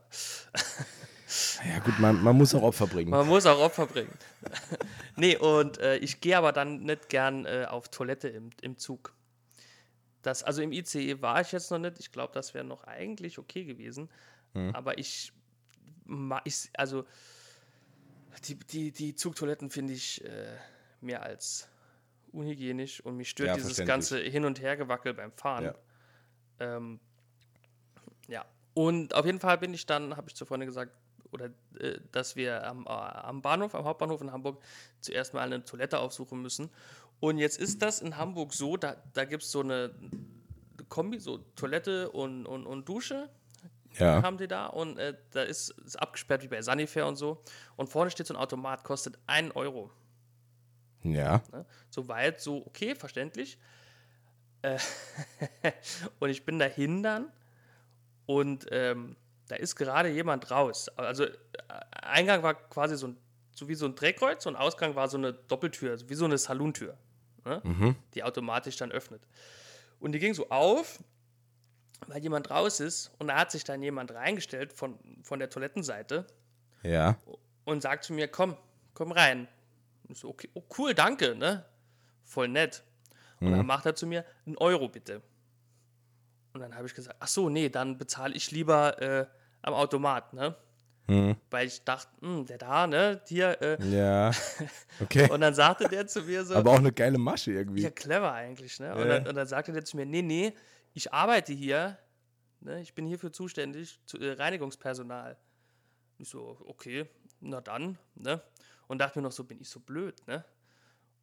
Ja, 1.66 1.78
gut, 1.78 1.98
man, 1.98 2.22
man 2.22 2.36
muss 2.36 2.54
auch 2.54 2.62
Opfer 2.62 2.86
bringen. 2.86 3.10
Man 3.10 3.26
muss 3.26 3.46
auch 3.46 3.58
Opfer 3.58 3.86
bringen. 3.86 4.12
nee, 5.16 5.36
und 5.36 5.78
äh, 5.78 5.96
ich 5.96 6.20
gehe 6.20 6.36
aber 6.36 6.52
dann 6.52 6.82
nicht 6.82 7.08
gern 7.08 7.46
äh, 7.46 7.66
auf 7.68 7.88
Toilette 7.88 8.28
im, 8.28 8.50
im 8.60 8.76
Zug. 8.76 9.14
Das, 10.20 10.42
also 10.42 10.62
im 10.62 10.70
ICE 10.70 11.22
war 11.22 11.40
ich 11.40 11.50
jetzt 11.52 11.70
noch 11.70 11.78
nicht. 11.78 11.98
Ich 11.98 12.12
glaube, 12.12 12.32
das 12.34 12.54
wäre 12.54 12.64
noch 12.64 12.84
eigentlich 12.84 13.38
okay 13.38 13.64
gewesen. 13.64 14.10
Aber 14.72 14.98
ich, 14.98 15.32
ich, 16.44 16.70
also 16.74 17.04
die, 18.40 18.54
die, 18.56 18.92
die 18.92 19.14
Zugtoiletten 19.14 19.70
finde 19.70 19.92
ich 19.92 20.24
äh, 20.24 20.56
mehr 21.00 21.22
als 21.22 21.68
unhygienisch 22.32 23.00
und 23.00 23.16
mich 23.16 23.30
stört 23.30 23.48
Ja, 23.48 23.54
dieses 23.54 23.84
ganze 23.86 24.18
Hin- 24.18 24.44
und 24.44 24.60
Hergewackel 24.60 25.14
beim 25.14 25.32
Fahren. 25.32 25.64
Ja. 25.64 25.74
Ähm, 26.58 27.00
ja, 28.28 28.44
und 28.74 29.14
auf 29.14 29.24
jeden 29.26 29.40
Fall 29.40 29.58
bin 29.58 29.72
ich 29.72 29.86
dann, 29.86 30.16
habe 30.16 30.28
ich 30.28 30.34
zur 30.34 30.46
Freundin 30.46 30.66
gesagt, 30.66 30.92
oder 31.30 31.50
äh, 31.78 31.98
dass 32.12 32.36
wir 32.36 32.66
am, 32.66 32.86
äh, 32.86 32.90
am 32.90 33.42
Bahnhof, 33.42 33.74
am 33.74 33.84
Hauptbahnhof 33.84 34.20
in 34.20 34.32
Hamburg 34.32 34.62
zuerst 35.00 35.34
mal 35.34 35.40
eine 35.40 35.64
Toilette 35.64 35.98
aufsuchen 35.98 36.40
müssen. 36.40 36.70
Und 37.20 37.38
jetzt 37.38 37.58
ist 37.58 37.82
das 37.82 38.00
in 38.00 38.16
Hamburg 38.16 38.52
so, 38.52 38.76
da, 38.76 38.96
da 39.12 39.24
gibt 39.24 39.42
es 39.42 39.50
so 39.50 39.60
eine 39.60 39.94
Kombi, 40.88 41.18
so 41.18 41.38
Toilette 41.56 42.10
und, 42.10 42.46
und, 42.46 42.66
und 42.66 42.88
Dusche 42.88 43.30
Ja, 43.98 44.22
haben 44.22 44.38
die 44.38 44.48
da 44.48 44.66
und 44.66 44.98
äh, 44.98 45.14
da 45.30 45.42
ist, 45.42 45.70
ist 45.84 45.96
abgesperrt 45.96 46.42
wie 46.42 46.48
bei 46.48 46.60
Sanifair 46.62 47.06
und 47.06 47.16
so. 47.16 47.42
Und 47.76 47.88
vorne 47.88 48.10
steht 48.10 48.26
so 48.26 48.34
ein 48.34 48.40
Automat, 48.40 48.82
kostet 48.84 49.18
1 49.26 49.54
Euro. 49.54 49.90
ja. 51.02 51.42
Ne? 51.52 51.64
Soweit, 51.90 52.40
so 52.40 52.66
okay, 52.66 52.94
verständlich. 52.94 53.58
Äh, 54.62 54.78
und 56.18 56.30
ich 56.30 56.44
bin 56.44 56.58
dahin 56.58 57.02
dann 57.02 57.30
und 58.26 58.66
ähm, 58.70 59.16
da 59.48 59.56
ist 59.56 59.76
gerade 59.76 60.08
jemand 60.08 60.50
raus. 60.50 60.88
Also 60.96 61.24
äh, 61.24 61.32
Eingang 61.92 62.42
war 62.42 62.54
quasi 62.54 62.96
so, 62.96 63.08
ein, 63.08 63.16
so 63.52 63.68
wie 63.68 63.74
so 63.74 63.86
ein 63.86 63.94
Drehkreuz 63.94 64.46
und 64.46 64.56
Ausgang 64.56 64.94
war 64.94 65.08
so 65.08 65.18
eine 65.18 65.32
Doppeltür, 65.34 65.92
also 65.92 66.08
wie 66.08 66.14
so 66.14 66.24
eine 66.24 66.38
Salontür, 66.38 66.96
ne? 67.44 67.94
die 68.14 68.22
automatisch 68.22 68.76
dann 68.76 68.90
öffnet. 68.90 69.22
Und 70.00 70.12
die 70.12 70.18
ging 70.18 70.34
so 70.34 70.48
auf, 70.48 70.98
weil 72.06 72.22
jemand 72.22 72.50
raus 72.50 72.80
ist 72.80 73.12
und 73.18 73.28
da 73.28 73.36
hat 73.36 73.50
sich 73.50 73.64
dann 73.64 73.82
jemand 73.82 74.12
reingestellt 74.12 74.72
von, 74.72 74.98
von 75.22 75.38
der 75.38 75.50
Toilettenseite 75.50 76.26
Ja. 76.82 77.16
und 77.64 77.82
sagt 77.82 78.04
zu 78.04 78.12
mir, 78.12 78.28
komm, 78.28 78.56
komm 78.94 79.12
rein. 79.12 79.48
Ich 80.08 80.18
so, 80.18 80.28
okay, 80.28 80.48
oh, 80.54 80.62
cool, 80.78 80.94
danke, 80.94 81.34
ne? 81.34 81.64
Voll 82.24 82.48
nett. 82.48 82.82
Und 83.40 83.50
dann 83.52 83.66
macht 83.66 83.84
er 83.86 83.94
zu 83.94 84.06
mir, 84.06 84.24
einen 84.46 84.56
Euro 84.58 84.88
bitte. 84.88 85.20
Und 86.54 86.60
dann 86.60 86.74
habe 86.76 86.86
ich 86.86 86.94
gesagt, 86.94 87.16
ach 87.20 87.28
so, 87.28 87.48
nee, 87.50 87.68
dann 87.68 87.98
bezahle 87.98 88.34
ich 88.34 88.50
lieber 88.50 89.00
äh, 89.02 89.26
am 89.62 89.74
Automat, 89.74 90.32
ne? 90.32 90.56
Weil 91.50 91.66
ich 91.66 91.84
dachte, 91.84 92.08
hm, 92.22 92.46
der 92.46 92.56
da, 92.56 92.86
ne, 92.86 93.20
hier, 93.26 93.60
äh, 93.60 93.76
Ja. 93.90 94.30
Okay. 95.02 95.28
und 95.30 95.40
dann 95.42 95.54
sagte 95.54 95.86
der 95.88 96.06
zu 96.06 96.22
mir 96.22 96.44
so, 96.46 96.54
Aber 96.54 96.70
auch 96.70 96.78
eine 96.78 96.92
geile 96.92 97.18
Masche 97.18 97.52
irgendwie. 97.52 97.82
ja, 97.82 97.90
clever 97.90 98.32
eigentlich, 98.32 98.80
ne? 98.80 98.94
Und, 98.94 99.00
Ja. 99.00 99.06
dann, 99.18 99.26
und 99.28 99.34
dann 99.34 99.46
sagte 99.46 99.72
der 99.72 99.84
zu 99.84 99.96
mir, 99.98 100.06
nee, 100.06 100.22
nee, 100.22 100.54
ich 100.94 101.12
arbeite 101.12 101.52
hier, 101.52 101.98
ne? 102.60 102.80
Ich 102.80 102.94
bin 102.94 103.06
hierfür 103.06 103.32
zuständig, 103.32 104.00
zu, 104.06 104.18
äh, 104.18 104.32
Reinigungspersonal. 104.32 105.36
Ich 106.18 106.28
so, 106.28 106.56
okay, 106.64 107.06
na 107.40 107.60
dann, 107.60 107.98
ne? 108.14 108.42
Und 108.86 108.98
dachte 108.98 109.18
mir 109.18 109.24
noch 109.24 109.32
so, 109.32 109.44
bin 109.44 109.60
ich 109.60 109.68
so 109.68 109.80
blöd, 109.80 110.26
ne? 110.26 110.44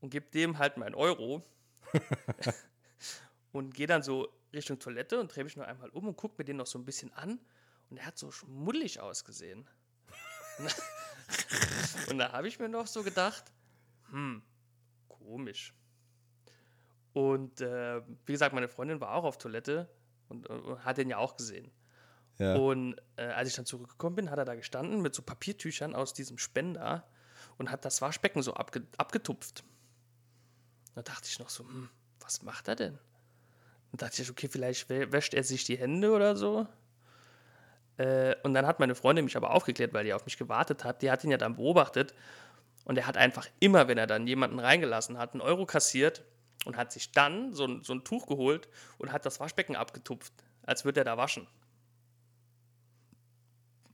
Und 0.01 0.09
gebe 0.09 0.29
dem 0.29 0.57
halt 0.57 0.77
meinen 0.77 0.95
Euro 0.95 1.43
und 3.51 3.73
gehe 3.73 3.87
dann 3.87 4.03
so 4.03 4.27
Richtung 4.53 4.79
Toilette 4.79 5.19
und 5.19 5.33
drehe 5.33 5.43
mich 5.43 5.55
noch 5.55 5.65
einmal 5.65 5.89
um 5.89 6.07
und 6.07 6.17
gucke 6.17 6.35
mir 6.37 6.45
den 6.45 6.57
noch 6.57 6.67
so 6.67 6.77
ein 6.77 6.85
bisschen 6.85 7.13
an. 7.13 7.39
Und 7.89 7.97
er 7.97 8.05
hat 8.05 8.17
so 8.17 8.31
schmuddelig 8.31 8.99
ausgesehen. 8.99 9.69
und 12.09 12.17
da 12.17 12.31
habe 12.31 12.47
ich 12.47 12.59
mir 12.59 12.69
noch 12.69 12.87
so 12.87 13.03
gedacht, 13.03 13.51
hm, 14.09 14.41
komisch. 15.07 15.73
Und 17.13 17.61
äh, 17.61 18.01
wie 18.25 18.31
gesagt, 18.31 18.53
meine 18.53 18.67
Freundin 18.69 19.01
war 19.01 19.13
auch 19.13 19.23
auf 19.23 19.37
Toilette 19.37 19.89
und, 20.29 20.47
und 20.47 20.85
hat 20.85 20.97
den 20.97 21.09
ja 21.09 21.17
auch 21.17 21.35
gesehen. 21.35 21.71
Ja. 22.37 22.55
Und 22.55 22.95
äh, 23.17 23.23
als 23.23 23.49
ich 23.49 23.55
dann 23.55 23.65
zurückgekommen 23.65 24.15
bin, 24.15 24.31
hat 24.31 24.37
er 24.39 24.45
da 24.45 24.55
gestanden 24.55 25.01
mit 25.01 25.13
so 25.13 25.21
Papiertüchern 25.21 25.93
aus 25.93 26.13
diesem 26.13 26.37
Spender 26.37 27.05
und 27.57 27.69
hat 27.69 27.85
das 27.85 28.01
Waschbecken 28.01 28.41
so 28.41 28.53
abge 28.53 28.83
abgetupft. 28.97 29.63
Da 30.95 31.01
dachte 31.01 31.27
ich 31.27 31.39
noch 31.39 31.49
so, 31.49 31.63
hm, 31.65 31.89
was 32.19 32.41
macht 32.43 32.67
er 32.67 32.75
denn? 32.75 32.97
Und 33.91 34.01
dachte 34.01 34.21
ich, 34.21 34.29
okay, 34.29 34.47
vielleicht 34.49 34.89
wä- 34.89 35.11
wäscht 35.11 35.33
er 35.33 35.43
sich 35.43 35.65
die 35.65 35.77
Hände 35.77 36.11
oder 36.13 36.35
so. 36.37 36.65
Äh, 37.97 38.35
und 38.43 38.53
dann 38.53 38.65
hat 38.65 38.79
meine 38.79 38.95
Freundin 38.95 39.25
mich 39.25 39.35
aber 39.35 39.51
aufgeklärt, 39.51 39.93
weil 39.93 40.05
die 40.05 40.13
auf 40.13 40.25
mich 40.25 40.37
gewartet 40.37 40.85
hat. 40.85 41.01
Die 41.01 41.11
hat 41.11 41.23
ihn 41.25 41.31
ja 41.31 41.37
dann 41.37 41.57
beobachtet. 41.57 42.13
Und 42.85 42.97
er 42.97 43.05
hat 43.05 43.17
einfach 43.17 43.47
immer, 43.59 43.87
wenn 43.89 43.97
er 43.97 44.07
dann 44.07 44.25
jemanden 44.27 44.59
reingelassen 44.59 45.17
hat, 45.17 45.33
einen 45.33 45.41
Euro 45.41 45.65
kassiert 45.65 46.23
und 46.65 46.77
hat 46.77 46.91
sich 46.91 47.11
dann 47.11 47.53
so 47.53 47.65
ein, 47.65 47.83
so 47.83 47.93
ein 47.93 48.03
Tuch 48.03 48.27
geholt 48.27 48.69
und 48.97 49.11
hat 49.11 49.25
das 49.25 49.39
Waschbecken 49.39 49.75
abgetupft, 49.75 50.33
als 50.63 50.85
würde 50.85 51.01
er 51.01 51.05
da 51.05 51.17
waschen. 51.17 51.47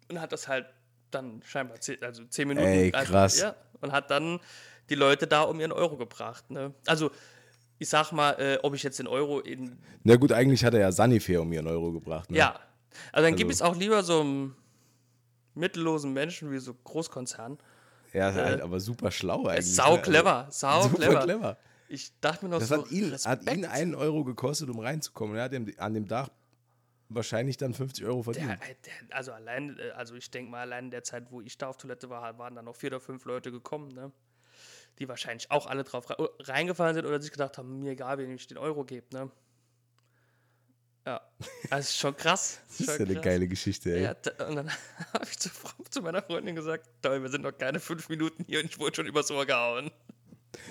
Und 0.09 0.21
hat 0.21 0.31
das 0.31 0.47
halt 0.47 0.67
dann 1.11 1.41
scheinbar 1.43 1.79
zehn, 1.79 2.01
also 2.03 2.25
zehn 2.25 2.47
Minuten. 2.47 2.67
Ey, 2.67 2.93
also, 2.93 3.11
krass. 3.11 3.39
ja, 3.39 3.55
und 3.81 3.91
hat 3.91 4.09
dann 4.11 4.39
die 4.89 4.95
Leute 4.95 5.27
da 5.27 5.43
um 5.43 5.59
ihren 5.59 5.71
Euro 5.71 5.97
gebracht. 5.97 6.49
Ne? 6.49 6.73
Also, 6.85 7.11
ich 7.79 7.89
sag 7.89 8.11
mal, 8.11 8.31
äh, 8.39 8.57
ob 8.63 8.73
ich 8.73 8.83
jetzt 8.83 8.99
den 8.99 9.07
Euro 9.07 9.39
in. 9.39 9.77
Na 10.03 10.15
gut, 10.15 10.31
eigentlich 10.31 10.63
hat 10.63 10.73
er 10.73 10.79
ja 10.79 10.91
Sanifair 10.91 11.41
um 11.41 11.51
ihren 11.51 11.67
Euro 11.67 11.91
gebracht. 11.91 12.31
Ne? 12.31 12.37
Ja. 12.37 12.59
Also, 13.11 13.29
dann 13.29 13.33
Also- 13.33 13.49
es 13.49 13.61
auch 13.61 13.75
lieber 13.75 14.01
so 14.03 14.21
einem 14.21 14.55
mittellosen 15.55 16.13
Menschen 16.13 16.51
wie 16.51 16.59
so 16.59 16.73
Großkonzern. 16.73 17.57
Er 18.13 18.29
ist 18.29 18.35
halt 18.35 18.61
aber 18.61 18.79
super 18.79 19.11
schlau 19.11 19.45
eigentlich. 19.47 19.75
Sau 19.75 19.97
ne? 19.97 20.01
clever, 20.01 20.47
sau 20.49 20.67
Also, 20.67 20.89
super 20.89 21.03
clever. 21.03 21.23
clever. 21.23 21.57
Ich 21.89 22.19
dachte 22.19 22.45
mir 22.45 22.51
noch 22.51 22.59
Das 22.59 22.69
so. 22.69 22.83
hat 22.83 22.91
ihn, 22.91 23.13
hat 23.13 23.45
ihn 23.53 23.65
einen 23.65 23.95
Euro 23.95 24.23
gekostet, 24.23 24.69
um 24.69 24.79
reinzukommen. 24.79 25.35
Er 25.37 25.43
hat 25.43 25.53
an 25.79 25.93
dem 25.93 26.07
Tag 26.07 26.29
wahrscheinlich 27.09 27.55
dann 27.57 27.73
50 27.73 28.03
Euro 28.05 28.21
Der, 28.23 28.33
verdient. 28.33 28.59
der, 28.85 29.15
also 29.17 29.31
allein, 29.31 29.77
äh, 29.79 29.91
also 29.91 30.15
ich 30.15 30.29
denke 30.29 30.51
mal, 30.51 30.59
allein 30.61 30.85
in 30.85 30.91
der 30.91 31.03
Zeit, 31.03 31.31
wo 31.31 31.39
ich 31.41 31.57
da 31.57 31.67
auf 31.67 31.77
Toilette 31.77 32.09
war, 32.09 32.37
waren 32.37 32.55
da 32.55 32.61
noch 32.61 32.75
vier 32.75 32.89
oder 32.89 32.99
fünf 32.99 33.23
Leute 33.25 33.51
gekommen, 33.51 33.87
ne? 33.89 34.11
Die 34.99 35.07
wahrscheinlich 35.07 35.49
auch 35.51 35.67
alle 35.67 35.83
drauf 35.83 36.09
re- 36.09 36.29
reingefallen 36.39 36.95
sind 36.95 37.05
oder 37.05 37.21
sich 37.21 37.31
gedacht 37.31 37.57
haben, 37.57 37.79
mir 37.79 37.91
egal, 37.91 38.17
wem 38.17 38.31
ich 38.31 38.47
den 38.47 38.57
Euro 38.57 38.83
gebe, 38.83 39.05
ne? 39.15 39.31
Ja, 41.05 41.21
das 41.69 41.89
ist 41.89 41.97
schon 41.97 42.17
krass. 42.17 42.59
Das 42.67 42.79
ist 42.81 42.87
ja 42.99 43.05
eine 43.05 43.13
krass. 43.13 43.23
geile 43.23 43.47
Geschichte, 43.47 43.91
ey. 43.95 44.03
Ja, 44.03 44.11
und 44.45 44.55
dann 44.57 44.69
habe 45.13 45.25
ich 45.25 45.39
zu, 45.39 45.49
zu 45.89 46.01
meiner 46.01 46.21
Freundin 46.21 46.55
gesagt, 46.55 46.89
toll, 47.01 47.21
wir 47.23 47.29
sind 47.29 47.43
noch 47.43 47.57
keine 47.57 47.79
fünf 47.79 48.09
Minuten 48.09 48.43
hier 48.45 48.59
und 48.59 48.65
ich 48.65 48.77
wurde 48.79 48.95
schon 48.97 49.05
übers 49.05 49.31
Ohr 49.31 49.45
gehauen. 49.45 49.91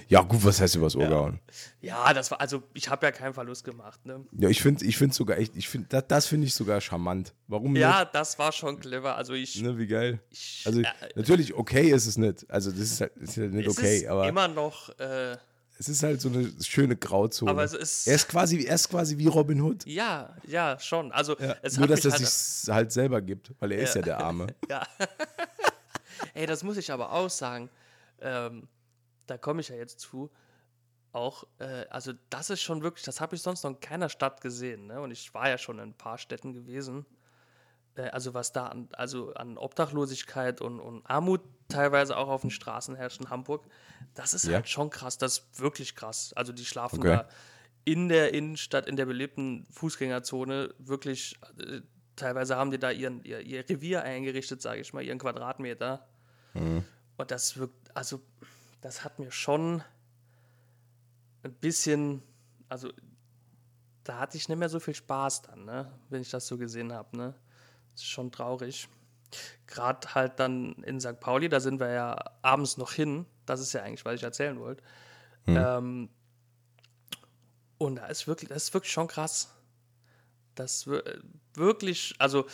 Ja, 0.09 0.21
gut, 0.23 0.45
was 0.45 0.61
heißt 0.61 0.77
übers 0.77 0.95
Ohr 0.97 1.07
gehauen? 1.09 1.41
Ja, 1.81 2.13
das 2.15 2.31
war, 2.31 2.41
also 2.41 2.63
ich 2.75 2.89
habe 2.89 3.07
ja 3.07 3.13
keinen 3.13 3.35
Verlust 3.35 3.65
gemacht, 3.65 4.05
ne? 4.07 4.25
Ja, 4.33 4.49
ich 4.49 4.63
finde 4.63 4.85
ich 4.85 4.97
find 4.97 5.13
sogar 5.15 5.39
echt, 5.39 5.57
ich 5.57 5.69
finde, 5.69 5.89
das, 5.89 6.05
das 6.09 6.27
finde 6.27 6.47
ich 6.47 6.55
sogar 6.55 6.81
charmant. 6.81 7.35
Warum 7.49 7.75
Ja, 7.77 8.05
das 8.05 8.39
war 8.39 8.53
schon 8.53 8.79
clever. 8.79 9.17
Also 9.17 9.33
ich, 9.35 9.55
nicht? 9.57 9.65
Ne, 9.65 9.79
wie 9.79 9.87
geil. 9.87 10.21
ich 10.31 10.63
Also, 10.67 10.81
äh, 10.81 10.85
natürlich, 11.15 11.55
okay 11.55 11.91
ist 11.91 12.07
es 12.07 12.17
nicht. 12.17 12.49
Also, 12.51 12.71
das 12.71 12.81
ist 12.81 13.01
halt, 13.01 13.17
ist 13.17 13.37
halt 13.37 13.53
nicht 13.53 13.69
es 13.69 13.77
okay, 13.79 13.99
ist 13.99 14.07
aber 14.07 14.29
immer 14.29 14.49
noch, 14.49 14.89
äh, 14.99 15.37
es 15.79 15.89
ist 15.91 16.03
halt 16.03 16.21
so 16.21 16.29
eine 16.31 16.51
schöne 16.63 16.97
Grauzone. 16.97 17.51
Aber 17.51 17.63
es 17.65 17.75
ist- 17.75 18.07
er, 18.09 18.15
ist 18.15 18.29
quasi, 18.29 18.65
er 18.65 18.77
ist 18.77 18.89
quasi 18.89 19.19
wie 19.19 19.27
Robin 19.27 19.61
Hood. 19.61 19.85
ja, 19.87 20.35
ja, 20.47 20.79
schon. 20.81 21.13
Also 21.13 21.37
Ja, 21.39 21.57
es 21.63 21.77
nur, 21.77 21.87
dass 21.87 22.05
er 22.05 22.13
halt, 22.13 22.27
sich 22.27 22.73
halt 22.73 22.93
selber 22.93 23.21
gibt, 23.21 23.53
weil 23.61 23.73
er 23.73 23.83
ist 23.83 23.95
ja 23.95 24.03
der 24.03 24.19
Arme. 24.19 24.47
Ja. 24.71 24.83
Ey, 26.35 26.47
das 26.47 26.63
muss 26.63 26.77
ich 26.77 26.91
aber 26.93 27.13
auch 27.13 27.29
sagen. 27.31 27.69
Ähm, 28.21 28.67
da 29.27 29.39
komme 29.39 29.61
ich 29.61 29.69
ja 29.69 29.77
jetzt 29.77 30.01
zu. 30.01 30.31
Auch, 31.13 31.45
äh, 31.59 31.87
also 31.89 32.13
das 32.31 32.51
ist 32.51 32.63
schon 32.63 32.83
wirklich, 32.83 33.05
das 33.05 33.21
habe 33.21 33.35
ich 33.37 33.43
sonst 33.43 33.63
noch 33.63 33.71
in 33.71 33.81
keiner 33.81 34.09
Stadt 34.09 34.41
gesehen. 34.41 34.87
Ne? 34.87 35.01
Und 35.01 35.11
ich 35.11 35.33
war 35.35 35.49
ja 35.49 35.57
schon 35.59 35.79
in 35.79 35.91
ein 35.91 35.95
paar 35.95 36.19
Städten 36.19 36.53
gewesen. 36.53 37.07
Äh, 37.95 38.09
also 38.11 38.35
was 38.35 38.53
da 38.53 38.67
an, 38.67 38.89
also 38.93 39.33
an 39.35 39.57
Obdachlosigkeit 39.57 40.61
und, 40.61 40.79
und 40.81 41.07
Armut 41.07 41.41
teilweise 41.69 42.17
auch 42.17 42.29
auf 42.29 42.43
den 42.43 42.51
Straßen 42.51 42.95
herrscht 42.97 43.21
in 43.21 43.31
Hamburg, 43.31 43.67
das 44.15 44.35
ist 44.35 44.45
Ja. 44.45 44.55
halt 44.57 44.69
schon 44.69 44.91
krass. 44.91 45.17
Das 45.17 45.39
ist 45.39 45.61
wirklich 45.61 45.95
krass. 45.97 46.33
Also 46.35 46.53
die 46.53 46.65
schlafen 46.65 46.99
Okay. 46.99 47.09
da 47.09 47.29
in 47.85 48.09
der 48.09 48.35
Innenstadt, 48.35 48.87
in 48.87 48.97
der 48.97 49.07
belebten 49.07 49.67
Fußgängerzone 49.71 50.75
wirklich, 50.79 51.37
äh, 51.59 51.81
teilweise 52.17 52.57
haben 52.57 52.71
die 52.73 52.79
da 52.79 52.91
ihren, 52.91 53.23
ihr, 53.25 53.41
ihr 53.41 53.67
Revier 53.69 54.03
eingerichtet, 54.03 54.61
sage 54.61 54.81
ich 54.81 54.93
mal, 54.93 55.03
ihren 55.03 55.19
Quadratmeter. 55.19 56.09
Und 56.55 57.31
das 57.31 57.57
wirkt, 57.59 57.95
also 57.97 58.21
das 58.81 59.05
hat 59.05 59.19
mir 59.19 59.31
schon 59.31 59.83
ein 61.43 61.55
bisschen, 61.55 62.23
also 62.69 62.91
da 64.05 64.19
hatte 64.19 64.37
ich 64.37 64.49
nicht 64.49 64.59
mehr 64.59 64.69
so 64.69 64.81
viel 64.81 64.95
Spaß 64.95 65.43
dann, 65.43 65.65
ne, 65.65 65.93
wenn 66.11 66.23
ich 66.23 66.31
das 66.31 66.47
so 66.47 66.57
gesehen 66.59 66.93
habe, 66.93 67.17
ne. 67.17 67.35
Das 67.93 68.03
ist 68.03 68.09
schon 68.09 68.31
traurig. 68.31 68.89
Gerade 69.67 70.15
halt 70.15 70.39
dann 70.39 70.75
in 70.85 71.01
St. 71.01 71.19
Pauli, 71.19 71.49
da 71.49 71.61
sind 71.61 71.81
wir 71.81 71.91
ja 71.91 72.17
abends 72.43 72.77
noch 72.77 72.93
hin. 72.93 73.25
Das 73.47 73.61
ist 73.61 73.73
ja 73.73 73.83
eigentlich, 73.83 74.05
was 74.05 74.15
ich 74.17 74.23
erzählen 74.23 74.61
wollte. 74.61 74.83
Ähm, 75.47 76.11
und 77.79 77.97
da 77.97 78.07
ist 78.07 78.27
wirklich, 78.27 78.49
das 78.49 78.65
ist 78.65 78.75
wirklich 78.75 78.93
schon 78.93 79.09
krass. 79.09 79.53
Das 80.55 80.87
wir- 80.87 81.23
wirklich, 81.55 82.15
also 82.19 82.47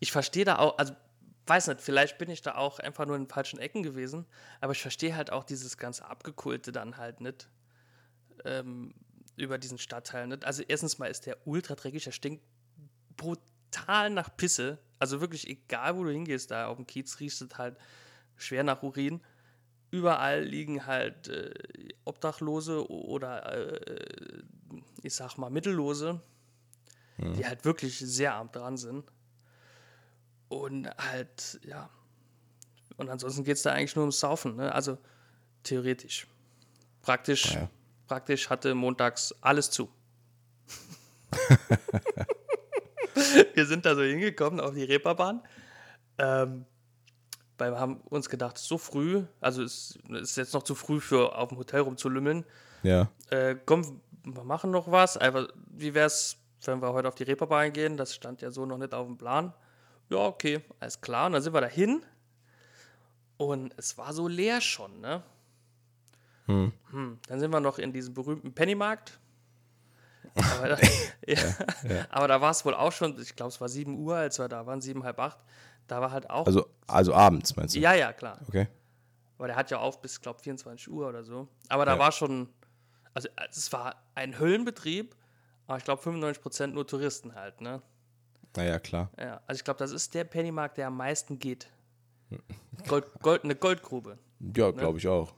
ich 0.00 0.12
verstehe 0.12 0.44
da 0.44 0.58
auch, 0.58 0.78
also 0.78 0.94
weiß 1.46 1.68
nicht, 1.68 1.80
vielleicht 1.80 2.18
bin 2.18 2.30
ich 2.30 2.42
da 2.42 2.54
auch 2.54 2.78
einfach 2.78 3.06
nur 3.06 3.16
in 3.16 3.24
den 3.24 3.28
falschen 3.28 3.58
Ecken 3.58 3.82
gewesen, 3.82 4.26
aber 4.60 4.72
ich 4.72 4.80
verstehe 4.80 5.14
halt 5.14 5.30
auch 5.30 5.44
dieses 5.44 5.76
ganze 5.76 6.06
Abgekulte 6.06 6.72
dann 6.72 6.96
halt 6.96 7.20
nicht 7.20 7.48
ähm, 8.44 8.94
über 9.36 9.58
diesen 9.58 9.78
Stadtteil 9.78 10.26
nicht. 10.26 10.44
Also 10.44 10.62
erstens 10.66 10.98
mal 10.98 11.06
ist 11.06 11.26
der 11.26 11.36
ultra 11.46 11.74
dreckig, 11.74 12.04
der 12.04 12.12
stinkt 12.12 12.44
brutal 13.16 14.10
nach 14.10 14.34
Pisse. 14.36 14.78
Also 14.98 15.20
wirklich 15.20 15.48
egal, 15.48 15.96
wo 15.96 16.04
du 16.04 16.10
hingehst, 16.10 16.50
da 16.50 16.68
auf 16.68 16.76
dem 16.76 16.86
Kiez 16.86 17.20
riechst 17.20 17.40
du 17.40 17.48
halt 17.58 17.76
schwer 18.36 18.64
nach 18.64 18.82
Urin. 18.82 19.20
Überall 19.90 20.42
liegen 20.42 20.86
halt 20.86 21.28
äh, 21.28 21.52
Obdachlose 22.04 22.90
oder 22.90 23.52
äh, 23.52 24.42
ich 25.02 25.14
sag 25.14 25.36
mal 25.36 25.50
Mittellose, 25.50 26.20
die 27.18 27.46
halt 27.46 27.64
wirklich 27.64 27.98
sehr 27.98 28.34
arm 28.34 28.50
dran 28.50 28.76
sind. 28.76 29.04
Und 30.54 30.88
halt, 30.98 31.60
ja. 31.64 31.88
Und 32.96 33.10
ansonsten 33.10 33.44
geht 33.44 33.56
es 33.56 33.62
da 33.62 33.72
eigentlich 33.72 33.96
nur 33.96 34.04
ums 34.04 34.20
Saufen, 34.20 34.56
ne? 34.56 34.72
Also 34.72 34.98
theoretisch. 35.64 36.26
Praktisch, 37.02 37.54
Ja. 37.54 37.68
praktisch 38.06 38.48
hatte 38.50 38.74
montags 38.74 39.34
alles 39.40 39.70
zu. 39.70 39.90
wir 43.54 43.66
sind 43.66 43.84
da 43.84 43.94
so 43.94 44.02
hingekommen 44.02 44.60
auf 44.60 44.74
die 44.74 44.84
Reeperbahn. 44.84 45.42
Ähm, 46.18 46.64
weil 47.58 47.72
wir 47.72 47.80
haben 47.80 47.96
uns 48.02 48.28
gedacht, 48.28 48.58
so 48.58 48.78
früh, 48.78 49.24
also 49.40 49.62
es 49.62 49.98
es 50.12 50.30
ist 50.30 50.36
jetzt 50.36 50.54
noch 50.54 50.62
zu 50.62 50.74
früh 50.74 51.00
für 51.00 51.36
auf 51.36 51.48
dem 51.48 51.58
Hotel 51.58 51.80
rumzulümmeln. 51.80 52.44
Ja. 52.82 53.08
Äh, 53.30 53.56
komm, 53.66 54.00
wir 54.24 54.44
machen 54.44 54.70
noch 54.70 54.90
was. 54.90 55.16
Einfach, 55.16 55.48
wie 55.66 55.94
wär's, 55.94 56.36
wenn 56.64 56.80
wir 56.80 56.92
heute 56.92 57.08
auf 57.08 57.14
die 57.16 57.24
Reeperbahn 57.24 57.72
gehen? 57.72 57.96
Das 57.96 58.14
stand 58.14 58.42
ja 58.42 58.50
so 58.50 58.66
noch 58.66 58.78
nicht 58.78 58.94
auf 58.94 59.06
dem 59.06 59.18
Plan. 59.18 59.52
Ja, 60.10 60.18
okay, 60.18 60.60
alles 60.80 61.00
klar. 61.00 61.26
Und 61.26 61.32
dann 61.32 61.42
sind 61.42 61.52
wir 61.54 61.60
dahin. 61.60 62.02
Und 63.36 63.74
es 63.76 63.98
war 63.98 64.12
so 64.12 64.28
leer 64.28 64.60
schon, 64.60 65.00
ne? 65.00 65.22
Hm. 66.46 66.72
Dann 67.26 67.40
sind 67.40 67.50
wir 67.50 67.60
noch 67.60 67.78
in 67.78 67.92
diesem 67.92 68.14
berühmten 68.14 68.54
Pennymarkt. 68.54 69.18
Aber 70.34 70.68
da, 70.68 70.78
ja, 71.26 71.36
aber 72.10 72.28
da 72.28 72.40
war 72.40 72.50
es 72.50 72.64
wohl 72.64 72.74
auch 72.74 72.92
schon, 72.92 73.18
ich 73.20 73.34
glaube, 73.34 73.48
es 73.50 73.60
war 73.60 73.68
7 73.68 73.96
Uhr, 73.98 74.16
als 74.16 74.38
wir 74.38 74.48
da 74.48 74.66
waren, 74.66 74.80
sieben, 74.80 75.04
halb 75.04 75.18
acht. 75.18 75.38
Da 75.86 76.00
war 76.00 76.10
halt 76.10 76.28
auch. 76.30 76.46
Also, 76.46 76.66
also 76.86 77.14
abends, 77.14 77.56
meinst 77.56 77.74
du? 77.74 77.78
ja, 77.80 77.94
ja, 77.94 78.12
klar. 78.12 78.40
Okay. 78.48 78.68
Aber 79.38 79.48
der 79.48 79.56
hat 79.56 79.70
ja 79.70 79.78
auf 79.78 80.00
bis, 80.00 80.20
glaube 80.20 80.40
24 80.40 80.88
Uhr 80.90 81.08
oder 81.08 81.24
so. 81.24 81.48
Aber 81.68 81.84
da 81.84 81.94
Ja. 81.94 81.98
war 81.98 82.12
schon, 82.12 82.48
also 83.14 83.28
es 83.50 83.72
war 83.72 83.96
ein 84.14 84.38
Höllenbetrieb, 84.38 85.14
aber 85.66 85.78
ich 85.78 85.84
glaube 85.84 86.02
95% 86.02 86.68
nur 86.68 86.86
Touristen 86.86 87.34
halt, 87.34 87.60
ne? 87.60 87.82
Naja, 88.56 88.78
klar. 88.78 89.10
Ja, 89.18 89.40
also 89.46 89.58
ich 89.58 89.64
glaube, 89.64 89.78
das 89.78 89.90
ist 89.90 90.14
der 90.14 90.24
Pennymarkt, 90.24 90.78
der 90.78 90.86
am 90.88 90.96
meisten 90.96 91.38
geht. 91.38 91.68
Gold, 92.88 93.04
Gold, 93.20 93.44
eine 93.44 93.54
Goldgrube. 93.54 94.18
Ja, 94.56 94.70
glaube 94.70 94.98
ich 94.98 95.08
auch. 95.08 95.34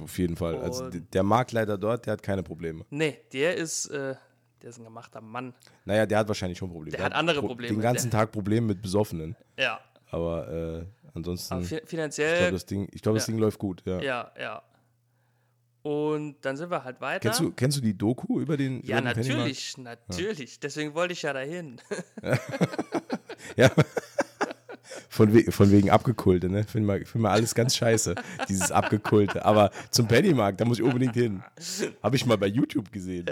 Auf 0.00 0.18
jeden 0.18 0.36
Fall. 0.36 0.56
Also 0.60 0.84
Und- 0.84 0.94
d- 0.94 1.00
der 1.00 1.22
Marktleiter 1.22 1.76
dort, 1.78 2.06
der 2.06 2.12
hat 2.12 2.22
keine 2.22 2.42
Probleme. 2.42 2.84
Nee, 2.90 3.18
der 3.32 3.56
ist, 3.56 3.86
äh, 3.86 4.14
der 4.62 4.70
ist 4.70 4.78
ein 4.78 4.84
gemachter 4.84 5.20
Mann. 5.20 5.52
Naja, 5.84 6.06
der 6.06 6.18
hat 6.18 6.28
wahrscheinlich 6.28 6.58
schon 6.58 6.70
Probleme. 6.70 6.96
Der 6.96 7.04
hat 7.06 7.12
andere 7.14 7.40
Pro- 7.40 7.48
Probleme. 7.48 7.74
Den 7.74 7.80
ganzen 7.80 8.10
Der- 8.10 8.20
Tag 8.20 8.32
Probleme 8.32 8.66
mit 8.68 8.82
Besoffenen. 8.82 9.34
Ja, 9.58 9.80
Aber 10.12 10.48
äh, 10.48 10.84
ansonsten, 11.14 11.54
aber 11.54 11.62
ich 11.62 11.68
fi 11.68 11.74
glaube, 11.76 11.86
finanziell, 11.88 12.50
das, 12.52 12.66
Ding, 12.66 12.88
ich 12.92 13.02
glaub, 13.02 13.14
das 13.16 13.26
ja. 13.26 13.32
Ding 13.32 13.40
läuft 13.40 13.58
gut. 13.58 13.82
Ja. 13.84 14.00
ja, 14.00 14.32
ja. 14.38 14.62
Und 16.28 16.36
dann 16.42 16.56
sind 16.56 16.70
wir 16.70 16.84
halt 16.84 17.00
weiter. 17.00 17.20
Kennst, 17.20 17.40
du, 17.40 17.50
kennst 17.52 17.76
du 17.78 17.80
die 17.80 17.96
Doku 17.96 18.40
über 18.40 18.56
den 18.56 18.82
ja, 18.84 18.98
über 18.98 19.12
den 19.12 19.26
natürlich, 19.26 19.76
natürlich. 19.78 20.60
Deswegen 20.60 20.94
wollte 20.94 21.12
ich 21.12 21.22
ja 21.22 21.32
dahin. 21.32 21.80
Ja. 23.56 23.70
Von, 25.08 25.32
we 25.34 25.50
von 25.50 25.70
wegen 25.70 25.90
Abgekulte, 25.90 26.48
ne? 26.48 26.64
Finde 26.64 26.86
mal, 26.86 27.04
find 27.04 27.22
mal 27.22 27.30
alles 27.32 27.54
ganz 27.54 27.74
scheiße, 27.76 28.14
dieses 28.48 28.70
Abgekulte. 28.70 29.44
Aber 29.44 29.70
zum 29.90 30.06
Pennymarkt, 30.06 30.60
da 30.60 30.64
muss 30.64 30.78
ich 30.78 30.84
unbedingt 30.84 31.14
hin. 31.14 31.42
Habe 32.02 32.16
ich 32.16 32.26
mal 32.26 32.36
bei 32.38 32.46
YouTube 32.46 32.92
gesehen. 32.92 33.26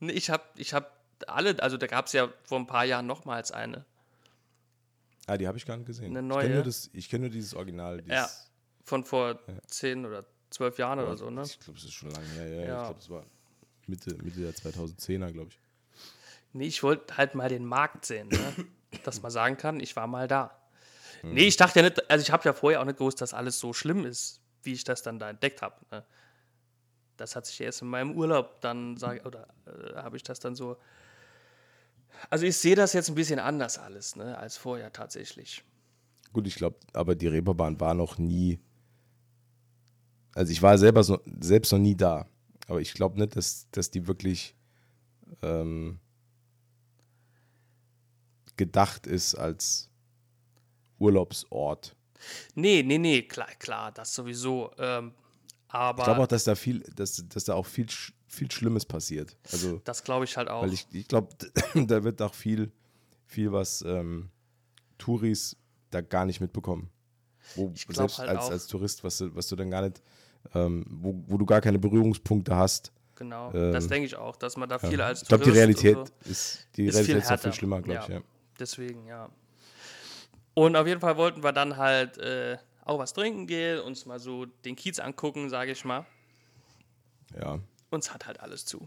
Nee, 0.00 0.12
ich 0.12 0.30
habe 0.30 0.42
ich 0.56 0.72
hab 0.74 0.96
alle, 1.26 1.60
also 1.62 1.76
da 1.76 1.86
gab 1.86 2.06
es 2.06 2.12
ja 2.12 2.28
vor 2.44 2.58
ein 2.58 2.66
paar 2.66 2.84
Jahren 2.84 3.06
nochmals 3.06 3.50
eine. 3.52 3.84
Ah, 5.26 5.36
die 5.36 5.46
habe 5.48 5.58
ich 5.58 5.66
gar 5.66 5.76
nicht 5.76 5.86
gesehen. 5.86 6.16
Eine 6.16 6.20
Ich 6.20 6.24
neue? 6.26 6.42
kenne 6.42 6.54
nur, 6.54 6.64
das- 6.64 6.88
ich 6.92 7.08
kenn 7.10 7.20
nur 7.20 7.30
dieses 7.30 7.54
Original. 7.54 7.98
Dieses, 8.00 8.14
Ja, 8.14 8.28
von 8.84 9.04
vor 9.04 9.38
zehn 9.66 10.06
oder 10.06 10.24
zwölf 10.50 10.78
Jahren 10.78 10.98
oder 10.98 11.16
so, 11.16 11.30
ne? 11.30 11.42
Ich 11.42 11.58
glaube, 11.60 11.78
es 11.78 11.84
ist 11.84 11.94
schon 11.94 12.10
lange 12.10 12.26
her. 12.28 12.48
Ja, 12.48 12.60
ja. 12.60 12.66
Ja. 12.66 12.80
Ich 12.80 12.86
glaube, 12.86 13.00
es 13.00 13.10
war 13.10 13.24
Mitte, 13.86 14.14
Mitte 14.22 14.40
der 14.40 14.52
2010er, 14.52 15.32
glaube 15.32 15.50
ich. 15.50 15.58
Nee, 16.52 16.66
ich 16.66 16.82
wollte 16.82 17.16
halt 17.16 17.34
mal 17.34 17.48
den 17.48 17.64
Markt 17.64 18.06
sehen, 18.06 18.28
ne? 18.28 18.66
dass 19.04 19.22
man 19.22 19.30
sagen 19.30 19.56
kann, 19.56 19.80
ich 19.80 19.96
war 19.96 20.06
mal 20.06 20.28
da. 20.28 20.58
Nee, 21.22 21.46
ich 21.48 21.56
dachte 21.56 21.80
ja 21.80 21.88
nicht, 21.88 22.10
also 22.10 22.22
ich 22.22 22.30
habe 22.30 22.44
ja 22.44 22.52
vorher 22.52 22.80
auch 22.80 22.84
nicht 22.84 22.98
gewusst, 22.98 23.20
dass 23.20 23.34
alles 23.34 23.58
so 23.58 23.72
schlimm 23.72 24.04
ist, 24.04 24.40
wie 24.62 24.72
ich 24.72 24.84
das 24.84 25.02
dann 25.02 25.18
da 25.18 25.30
entdeckt 25.30 25.62
habe. 25.62 25.74
Ne? 25.90 26.04
Das 27.16 27.34
hat 27.34 27.46
sich 27.46 27.60
erst 27.60 27.82
in 27.82 27.88
meinem 27.88 28.12
Urlaub 28.16 28.60
dann, 28.60 28.96
sag, 28.96 29.26
oder 29.26 29.48
äh, 29.66 29.96
habe 29.96 30.16
ich 30.16 30.22
das 30.22 30.38
dann 30.38 30.54
so. 30.54 30.76
Also 32.30 32.46
ich 32.46 32.56
sehe 32.56 32.76
das 32.76 32.92
jetzt 32.92 33.08
ein 33.08 33.14
bisschen 33.14 33.38
anders 33.38 33.78
alles, 33.78 34.16
ne, 34.16 34.38
als 34.38 34.56
vorher 34.56 34.92
tatsächlich. 34.92 35.62
Gut, 36.32 36.46
ich 36.46 36.56
glaube, 36.56 36.76
aber 36.92 37.14
die 37.14 37.26
Reeperbahn 37.26 37.80
war 37.80 37.94
noch 37.94 38.18
nie. 38.18 38.58
Also 40.38 40.52
ich 40.52 40.62
war 40.62 40.78
selber 40.78 41.02
so, 41.02 41.20
selbst 41.40 41.72
noch 41.72 41.78
nie 41.78 41.96
da. 41.96 42.26
Aber 42.66 42.80
ich 42.80 42.94
glaube 42.94 43.18
nicht, 43.18 43.34
dass, 43.34 43.66
dass 43.72 43.90
die 43.90 44.06
wirklich 44.06 44.54
ähm, 45.42 45.98
gedacht 48.56 49.06
ist 49.06 49.34
als 49.34 49.90
Urlaubsort. 50.98 51.96
Nee, 52.54 52.82
nee, 52.82 52.98
nee, 52.98 53.22
klar, 53.22 53.48
klar, 53.58 53.92
das 53.92 54.14
sowieso. 54.14 54.70
Ähm, 54.78 55.12
aber 55.68 56.02
Ich 56.02 56.04
glaube 56.04 56.22
auch, 56.22 56.26
dass 56.26 56.44
da 56.44 56.54
viel, 56.54 56.80
dass, 56.94 57.24
dass 57.28 57.44
da 57.44 57.54
auch 57.54 57.66
viel, 57.66 57.86
viel 58.26 58.50
Schlimmes 58.50 58.84
passiert. 58.84 59.36
Also, 59.50 59.80
das 59.84 60.04
glaube 60.04 60.24
ich 60.24 60.36
halt 60.36 60.48
auch. 60.48 60.62
weil 60.62 60.72
ich, 60.72 60.86
ich 60.92 61.08
glaube, 61.08 61.28
da 61.74 62.04
wird 62.04 62.22
auch 62.22 62.34
viel 62.34 62.72
viel 63.28 63.52
was 63.52 63.82
ähm, 63.82 64.30
Touris 64.96 65.56
da 65.90 66.00
gar 66.00 66.24
nicht 66.26 66.40
mitbekommen. 66.40 66.90
Wo, 67.54 67.72
Ich 67.74 67.86
selbst 67.88 68.18
halt 68.18 68.30
als, 68.30 68.40
auch. 68.40 68.50
als 68.50 68.66
Tourist, 68.66 69.04
was 69.04 69.18
du, 69.18 69.34
was 69.34 69.48
du 69.48 69.56
dann 69.56 69.70
gar 69.70 69.82
nicht, 69.82 70.02
ähm, 70.54 70.84
wo, 70.88 71.14
wo 71.26 71.36
du 71.38 71.46
gar 71.46 71.60
keine 71.60 71.78
Berührungspunkte 71.78 72.54
hast. 72.56 72.92
Genau, 73.16 73.52
Ähm, 73.52 73.72
das 73.72 73.88
denke 73.88 74.06
ich 74.06 74.16
auch, 74.16 74.36
dass 74.36 74.56
man 74.56 74.68
da 74.68 74.78
viel 74.78 75.00
als 75.00 75.22
Ich 75.22 75.28
glaube, 75.28 75.44
die 75.44 75.50
Tourist 75.50 75.82
Realität 75.84 75.96
so- 76.24 76.30
ist, 76.30 76.66
die 76.76 76.86
ist 76.86 76.94
Realität 76.94 77.14
viel 77.14 77.22
ist 77.22 77.30
noch 77.30 77.40
viel 77.40 77.52
schlimmer, 77.52 77.82
glaube 77.82 78.00
ich. 78.02 78.08
Ja. 78.08 78.14
Ja. 78.16 78.22
Deswegen, 78.60 79.06
ja. 79.06 79.28
Und 80.54 80.76
auf 80.76 80.86
jeden 80.86 81.00
Fall 81.00 81.16
wollten 81.16 81.42
wir 81.42 81.52
dann 81.52 81.76
halt 81.76 82.18
äh, 82.18 82.58
auch 82.84 82.98
was 82.98 83.12
trinken 83.12 83.46
gehen, 83.46 83.80
uns 83.80 84.06
mal 84.06 84.18
so 84.18 84.46
den 84.46 84.76
Kiez 84.76 84.98
angucken, 84.98 85.50
sage 85.50 85.72
ich 85.72 85.84
mal. 85.84 86.06
ja. 87.38 87.58
Uns 87.90 88.12
hat 88.12 88.26
halt 88.26 88.40
alles 88.40 88.64
zu. 88.66 88.86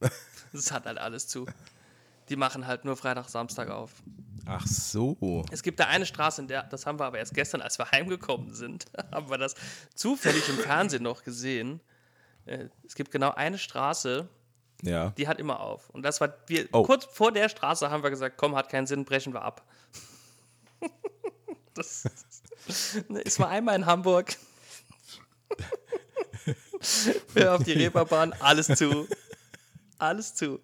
Es 0.52 0.72
hat 0.72 0.86
halt 0.86 0.96
alles 0.98 1.26
zu. 1.28 1.44
Die 2.30 2.36
machen 2.36 2.66
halt 2.66 2.84
nur 2.84 2.96
Freitag, 2.96 3.28
Samstag 3.28 3.68
auf. 3.70 4.02
Ach 4.50 4.66
so. 4.66 5.44
Es 5.50 5.62
gibt 5.62 5.78
da 5.78 5.84
eine 5.88 6.06
Straße, 6.06 6.40
in 6.40 6.48
der, 6.48 6.62
das 6.62 6.86
haben 6.86 6.98
wir 6.98 7.04
aber 7.04 7.18
erst 7.18 7.34
gestern, 7.34 7.60
als 7.60 7.78
wir 7.78 7.90
heimgekommen 7.90 8.54
sind, 8.54 8.86
haben 9.12 9.28
wir 9.28 9.36
das 9.36 9.54
zufällig 9.94 10.48
im 10.48 10.56
Fernsehen 10.56 11.02
noch 11.02 11.22
gesehen. 11.22 11.80
Äh, 12.46 12.68
Es 12.86 12.94
gibt 12.94 13.10
genau 13.10 13.32
eine 13.32 13.58
Straße, 13.58 14.26
Ja. 14.82 15.10
die 15.18 15.28
hat 15.28 15.38
immer 15.38 15.60
auf. 15.60 15.90
Und 15.90 16.02
das 16.02 16.20
war, 16.22 16.32
wir, 16.46 16.66
Oh. 16.72 16.82
kurz 16.82 17.04
vor 17.04 17.30
der 17.30 17.50
Straße 17.50 17.90
haben 17.90 18.02
wir 18.02 18.08
gesagt, 18.10 18.38
komm, 18.38 18.56
hat 18.56 18.70
keinen 18.70 18.86
Sinn, 18.86 19.04
brechen 19.04 19.34
wir 19.34 19.42
ab. 19.42 19.66
das 21.74 22.04
ist 23.24 23.38
mal 23.38 23.48
einmal 23.48 23.76
in 23.76 23.84
Hamburg. 23.84 24.34
wir 27.34 27.54
auf 27.54 27.64
die 27.64 27.72
Reeperbahn, 27.72 28.32
alles 28.40 28.68
zu. 28.68 29.06
Alles 29.98 30.34
zu. 30.34 30.60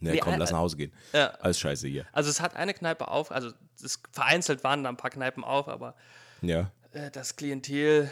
Ne, 0.00 0.12
Nee, 0.12 0.18
komm, 0.18 0.34
äh, 0.34 0.36
lass 0.38 0.50
nach 0.50 0.58
Hause 0.60 0.76
gehen. 0.78 0.92
Ja. 1.12 1.26
Alles 1.40 1.58
scheiße 1.60 1.86
hier. 1.88 2.06
Also 2.12 2.30
es 2.30 2.40
hat 2.40 2.56
eine 2.56 2.72
Kneipe 2.74 3.08
auf, 3.08 3.30
also 3.30 3.50
es, 3.82 4.00
vereinzelt 4.12 4.64
waren 4.64 4.82
da 4.82 4.88
ein 4.88 4.96
paar 4.96 5.10
Kneipen 5.10 5.44
auf, 5.44 5.68
aber 5.68 5.94
Ja. 6.40 6.70
äh, 6.92 7.10
das 7.10 7.36
Klientel 7.36 8.10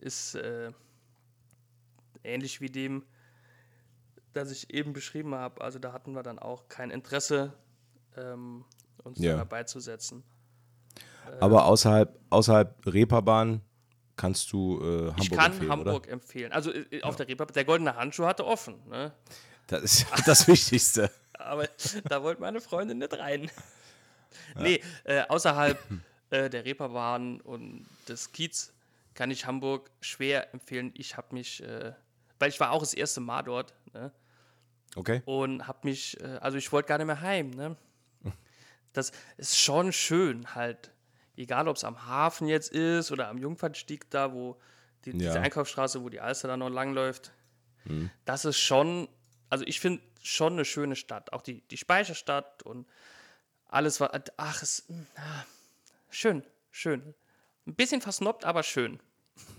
ist 0.00 0.34
äh, 0.36 0.70
ähnlich 2.22 2.60
wie 2.60 2.70
dem, 2.70 3.04
das 4.34 4.50
ich 4.50 4.72
eben 4.72 4.92
beschrieben 4.92 5.34
habe. 5.34 5.60
Also 5.62 5.78
da 5.78 5.92
hatten 5.92 6.12
wir 6.12 6.22
dann 6.22 6.38
auch 6.38 6.68
kein 6.68 6.90
Interesse, 6.90 7.52
ähm, 8.16 8.64
uns 9.02 9.18
Ja. 9.18 9.32
da 9.32 9.38
dabei 9.38 9.64
zu 9.64 9.80
setzen. 9.80 10.22
Aber 11.40 11.64
außerhalb, 11.66 12.18
außerhalb 12.30 12.86
Reeperbahn 12.86 13.60
kannst 14.16 14.52
du 14.52 14.78
äh, 14.80 14.84
Hamburg 15.08 15.22
ich 15.22 15.30
kann 15.30 15.52
empfehlen, 15.52 15.70
Hamburg 15.72 16.04
oder? 16.04 16.12
empfehlen. 16.12 16.52
Also 16.52 16.72
äh, 16.72 17.02
auf 17.02 17.16
der 17.16 17.26
Reeperbahn, 17.28 17.54
der 17.54 17.64
goldene 17.64 17.96
Handschuh 17.96 18.26
hatte 18.26 18.46
offen, 18.46 18.76
ne? 18.88 19.12
Das 19.66 19.82
ist 19.82 20.06
das 20.26 20.46
Wichtigste. 20.48 21.10
aber 21.34 21.68
da 22.04 22.22
wollte 22.22 22.40
meine 22.40 22.60
Freundin 22.60 22.98
nicht 22.98 23.12
rein. 23.18 23.50
Nee, 24.58 24.82
äh, 25.04 25.22
außerhalb 25.28 25.78
äh, 26.30 26.50
der 26.50 26.64
Reeperbahn 26.66 27.40
und 27.40 27.86
des 28.06 28.32
Kiez 28.32 28.72
kann 29.14 29.30
ich 29.30 29.46
Hamburg 29.46 29.90
schwer 30.02 30.52
empfehlen. 30.52 30.92
Ich 30.94 31.16
habe 31.16 31.28
mich, 31.34 31.62
äh, 31.62 31.92
weil 32.38 32.50
ich 32.50 32.60
war 32.60 32.72
auch 32.72 32.80
das 32.80 32.92
erste 32.92 33.20
Mal 33.20 33.42
dort, 33.42 33.72
ne? 33.94 34.12
Okay. 34.94 35.22
und 35.24 35.66
habe 35.66 35.78
mich, 35.84 36.20
äh, 36.20 36.38
also 36.42 36.58
ich 36.58 36.70
wollte 36.70 36.88
gar 36.88 36.98
nicht 36.98 37.06
mehr 37.06 37.20
heim. 37.22 37.50
Ne? 37.50 37.76
Das 38.92 39.12
ist 39.38 39.58
schon 39.58 39.90
schön 39.92 40.54
halt, 40.54 40.90
egal 41.36 41.66
ob 41.68 41.76
es 41.76 41.84
am 41.84 42.06
Hafen 42.06 42.46
jetzt 42.46 42.72
ist 42.72 43.10
oder 43.12 43.28
am 43.28 43.38
Jungfernstieg 43.38 44.10
da, 44.10 44.32
wo 44.34 44.60
die, 45.06 45.12
diese 45.12 45.36
Ja. 45.36 45.40
Einkaufsstraße, 45.40 46.02
wo 46.02 46.10
die 46.10 46.20
Alster 46.20 46.48
dann 46.48 46.58
noch 46.60 46.68
langläuft. 46.70 47.32
Das 48.26 48.44
ist 48.44 48.58
schon, 48.58 49.08
also 49.48 49.64
ich 49.66 49.80
finde 49.80 50.02
schon 50.22 50.54
eine 50.54 50.64
schöne 50.64 50.96
Stadt, 50.96 51.32
auch 51.32 51.42
die, 51.42 51.60
die 51.68 51.76
Speicherstadt 51.76 52.62
und 52.62 52.86
alles 53.68 54.00
war, 54.00 54.10
ach, 54.36 54.62
es, 54.62 54.86
ah, 55.16 55.44
schön, 56.10 56.42
schön. 56.70 57.14
Ein 57.66 57.74
bisschen 57.74 58.00
versnobbt, 58.00 58.44
aber 58.44 58.62
schön. 58.62 59.00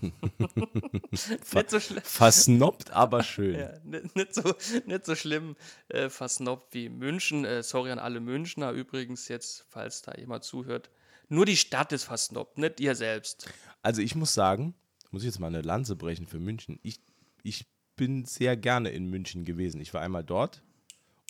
nicht 0.00 1.70
so 1.70 1.78
schlimm. 1.78 2.02
Versnobbt, 2.02 2.90
aber 2.90 3.22
schön. 3.22 3.58
Ja, 3.58 3.78
nicht, 3.84 4.16
nicht, 4.16 4.34
so, 4.34 4.54
nicht 4.86 5.04
so 5.04 5.14
schlimm 5.14 5.56
äh, 5.88 6.08
versnobbt 6.08 6.74
wie 6.74 6.88
München. 6.88 7.44
Äh, 7.44 7.62
sorry 7.62 7.90
an 7.90 7.98
alle 7.98 8.20
Münchner 8.20 8.72
übrigens 8.72 9.28
jetzt, 9.28 9.66
falls 9.68 10.02
da 10.02 10.14
jemand 10.14 10.44
zuhört. 10.44 10.90
Nur 11.28 11.46
die 11.46 11.56
Stadt 11.56 11.92
ist 11.92 12.04
versnobbt, 12.04 12.58
nicht 12.58 12.80
ihr 12.80 12.94
selbst. 12.94 13.48
Also 13.82 14.00
ich 14.00 14.14
muss 14.14 14.34
sagen, 14.34 14.74
muss 15.10 15.22
ich 15.22 15.26
jetzt 15.26 15.38
mal 15.38 15.48
eine 15.48 15.62
Lanze 15.62 15.94
brechen 15.94 16.26
für 16.26 16.38
München. 16.38 16.80
Ich, 16.82 17.00
ich 17.42 17.66
bin 17.98 18.24
sehr 18.24 18.56
gerne 18.56 18.88
in 18.88 19.10
München 19.10 19.44
gewesen. 19.44 19.82
Ich 19.82 19.92
war 19.92 20.00
einmal 20.00 20.24
dort 20.24 20.62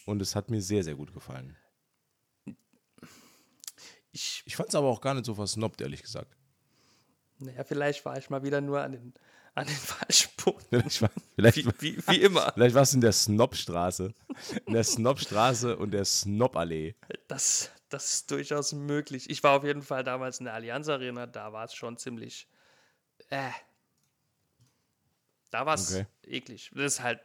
und 0.07 0.23
es 0.23 0.37
hat 0.37 0.51
mir 0.51 0.63
sehr, 0.63 0.85
sehr 0.85 0.95
gut 0.95 1.13
gefallen. 1.13 1.57
Ich, 4.13 4.43
Ich 4.47 4.57
fand 4.57 4.69
es 4.69 4.75
aber 4.77 4.87
auch 4.89 5.01
gar 5.01 5.15
nicht 5.15 5.27
so 5.27 5.35
versnobbt, 5.35 5.81
ehrlich 5.81 6.03
gesagt. 6.03 6.37
naja, 7.41 7.65
vielleicht 7.65 8.05
war 8.05 8.17
ich 8.17 8.31
mal 8.31 8.43
wieder 8.43 8.61
nur 8.61 8.81
an 8.81 8.93
den, 8.93 9.15
an 9.55 9.67
den 9.67 9.77
falschen 9.77 10.31
Punkten. 10.37 10.83
Vielleicht, 11.35 11.57
Wie, 11.57 11.67
wie, 11.81 12.07
wie 12.09 12.21
immer. 12.23 12.53
vielleicht 12.55 12.75
warst 12.75 12.93
du 12.93 12.99
in 12.99 13.01
der 13.03 13.13
Snobstraße. 13.13 14.15
In 14.67 14.73
der 14.75 14.85
Snobstraße 14.85 15.77
und 15.77 15.91
der 15.91 16.05
Snoballee. 16.05 16.95
Das, 17.29 17.71
das 17.89 18.15
ist 18.15 18.31
durchaus 18.31 18.73
möglich. 18.73 19.29
Ich 19.31 19.43
war 19.43 19.57
auf 19.57 19.65
jeden 19.65 19.83
Fall 19.83 20.05
damals 20.05 20.39
in 20.39 20.45
der 20.45 20.55
Allianz 20.55 20.89
Arena, 20.89 21.27
da 21.27 21.53
war 21.53 21.65
es 21.65 21.75
schon 21.75 21.97
ziemlich. 21.99 22.49
Äh. 23.31 23.51
Da 25.51 25.67
war 25.67 25.75
es 25.75 25.93
Okay. 25.95 26.07
eklig. 26.27 26.71
Das 26.75 26.95
ist 26.95 27.03
halt. 27.03 27.21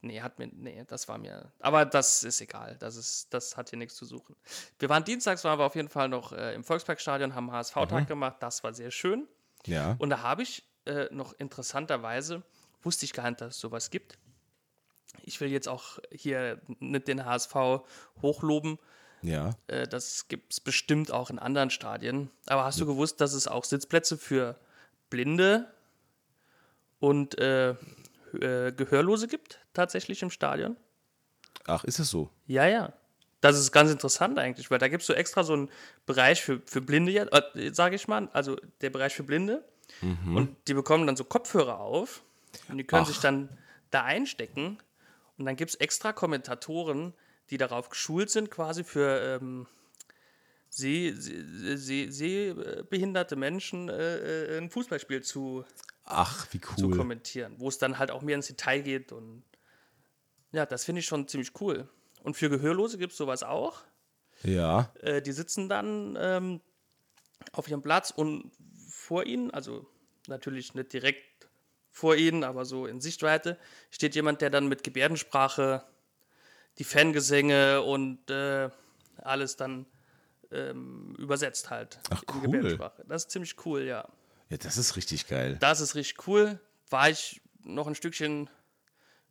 Nee, 0.00 0.20
hat 0.20 0.38
mir. 0.38 0.48
Nee, 0.48 0.84
das 0.88 1.06
war 1.08 1.18
mir. 1.18 1.52
Aber 1.60 1.84
das 1.84 2.24
ist 2.24 2.40
egal. 2.40 2.76
Das, 2.80 2.96
ist, 2.96 3.32
das 3.32 3.56
hat 3.56 3.70
hier 3.70 3.78
nichts 3.78 3.94
zu 3.94 4.04
suchen. 4.04 4.34
Wir 4.80 4.88
waren 4.88 5.04
dienstags, 5.04 5.44
waren 5.44 5.58
wir 5.58 5.64
auf 5.64 5.76
jeden 5.76 5.88
Fall 5.88 6.08
noch 6.08 6.32
äh, 6.32 6.54
im 6.54 6.64
Volksparkstadion, 6.64 7.34
haben 7.34 7.52
HSV-Tag 7.52 8.08
gemacht. 8.08 8.36
Das 8.40 8.64
war 8.64 8.74
sehr 8.74 8.90
schön. 8.90 9.28
Ja. 9.66 9.94
Und 9.98 10.10
da 10.10 10.22
habe 10.22 10.42
ich 10.42 10.64
äh, 10.86 11.06
noch 11.12 11.34
interessanterweise, 11.34 12.42
wusste 12.82 13.04
ich 13.04 13.12
gar 13.12 13.28
nicht, 13.30 13.40
dass 13.40 13.54
es 13.54 13.60
sowas 13.60 13.90
gibt. 13.90 14.18
Ich 15.22 15.40
will 15.40 15.50
jetzt 15.50 15.68
auch 15.68 15.98
hier 16.10 16.60
nicht 16.80 17.06
den 17.06 17.24
HSV 17.24 17.54
hochloben. 18.22 18.78
Ja. 19.20 19.50
Äh, 19.68 19.86
das 19.86 20.26
gibt 20.26 20.52
es 20.52 20.58
bestimmt 20.58 21.12
auch 21.12 21.30
in 21.30 21.38
anderen 21.38 21.70
Stadien. 21.70 22.28
Aber 22.46 22.64
hast 22.64 22.80
du 22.80 22.86
gewusst, 22.86 23.20
dass 23.20 23.34
es 23.34 23.46
auch 23.46 23.62
Sitzplätze 23.64 24.18
für 24.18 24.58
Blinde 25.10 25.72
und 27.02 27.36
äh, 27.40 27.70
äh, 27.70 28.72
Gehörlose 28.72 29.26
gibt, 29.26 29.58
tatsächlich 29.74 30.22
im 30.22 30.30
Stadion? 30.30 30.76
Ach, 31.66 31.82
ist 31.82 31.98
es 31.98 32.10
so? 32.10 32.30
Ja, 32.46 32.66
ja. 32.68 32.92
Das 33.40 33.58
ist 33.58 33.72
ganz 33.72 33.90
interessant 33.90 34.38
eigentlich, 34.38 34.70
weil 34.70 34.78
da 34.78 34.86
gibt 34.86 35.00
es 35.00 35.08
so 35.08 35.12
extra 35.12 35.42
so 35.42 35.52
einen 35.54 35.68
Bereich 36.06 36.42
für, 36.42 36.62
für 36.64 36.80
Blinde, 36.80 37.28
äh, 37.32 37.72
sage 37.72 37.96
ich 37.96 38.06
mal, 38.06 38.28
also 38.32 38.56
der 38.82 38.90
Bereich 38.90 39.14
für 39.14 39.24
Blinde. 39.24 39.64
Und 40.00 40.56
die 40.68 40.74
bekommen 40.74 41.06
dann 41.06 41.16
so 41.16 41.24
Kopfhörer 41.24 41.80
auf 41.80 42.22
und 42.68 42.78
die 42.78 42.84
können 42.84 43.02
Ach. 43.02 43.08
sich 43.08 43.18
dann 43.18 43.48
da 43.90 44.04
einstecken. 44.04 44.78
Und 45.36 45.44
dann 45.44 45.56
gibt 45.56 45.72
es 45.72 45.74
extra 45.74 46.12
Kommentatoren, 46.12 47.14
die 47.50 47.58
darauf 47.58 47.88
geschult 47.88 48.30
sind, 48.30 48.48
quasi 48.48 48.84
für 48.84 49.38
ähm, 49.42 49.66
seh, 50.68 51.12
seh, 51.12 51.76
seh, 51.76 52.10
sehbehinderte 52.10 53.36
Menschen 53.36 53.88
äh, 53.88 54.54
äh, 54.54 54.58
ein 54.58 54.70
Fußballspiel 54.70 55.22
zu, 55.22 55.64
Ach, 56.12 56.46
wie 56.52 56.60
zu 56.60 56.86
cool. 56.86 56.96
kommentieren, 56.96 57.54
wo 57.58 57.68
es 57.68 57.78
dann 57.78 57.98
halt 57.98 58.10
auch 58.10 58.22
mehr 58.22 58.36
ins 58.36 58.46
Detail 58.46 58.82
geht. 58.82 59.12
Und 59.12 59.44
ja, 60.52 60.66
das 60.66 60.84
finde 60.84 61.00
ich 61.00 61.06
schon 61.06 61.28
ziemlich 61.28 61.60
cool. 61.60 61.88
Und 62.22 62.36
für 62.36 62.50
Gehörlose 62.50 62.98
gibt 62.98 63.12
es 63.12 63.18
sowas 63.18 63.42
auch. 63.42 63.82
Ja. 64.42 64.92
Äh, 65.00 65.22
die 65.22 65.32
sitzen 65.32 65.68
dann 65.68 66.16
ähm, 66.20 66.60
auf 67.52 67.68
ihrem 67.68 67.82
Platz 67.82 68.10
und 68.10 68.52
vor 68.88 69.24
ihnen, 69.24 69.50
also 69.50 69.86
natürlich 70.28 70.74
nicht 70.74 70.92
direkt 70.92 71.48
vor 71.90 72.16
ihnen, 72.16 72.44
aber 72.44 72.64
so 72.64 72.86
in 72.86 73.00
Sichtweite, 73.00 73.58
steht 73.90 74.14
jemand, 74.14 74.40
der 74.40 74.50
dann 74.50 74.68
mit 74.68 74.82
Gebärdensprache 74.82 75.84
die 76.78 76.84
Fangesänge 76.84 77.82
und 77.82 78.30
äh, 78.30 78.70
alles 79.18 79.56
dann 79.56 79.86
ähm, 80.50 81.14
übersetzt 81.18 81.70
halt. 81.70 82.00
Ach, 82.10 82.22
in 82.22 82.34
cool. 82.34 82.42
Gebärdensprache. 82.42 83.04
Das 83.06 83.24
ist 83.24 83.30
ziemlich 83.30 83.56
cool, 83.66 83.82
ja. 83.82 84.08
Ja, 84.52 84.58
das 84.58 84.76
ist 84.76 84.96
richtig 84.96 85.26
geil. 85.28 85.56
Das 85.60 85.80
ist 85.80 85.94
richtig 85.94 86.26
cool. 86.28 86.60
War 86.90 87.08
ich 87.08 87.40
noch 87.64 87.86
ein 87.86 87.94
Stückchen 87.94 88.50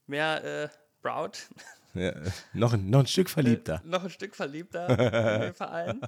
mehr 0.08 0.44
äh, 0.44 0.70
proud. 1.02 1.38
Ja, 1.94 2.10
äh, 2.12 2.32
noch, 2.54 2.72
ein- 2.72 2.90
noch 2.90 3.02
ein 3.02 3.08
Stück 3.08 3.30
verliebter. 3.30 3.82
noch 3.84 4.04
ein 4.06 4.10
Stück 4.10 4.34
verliebter 4.34 4.88
in 5.36 5.42
den 5.42 5.54
Verein. 5.54 6.00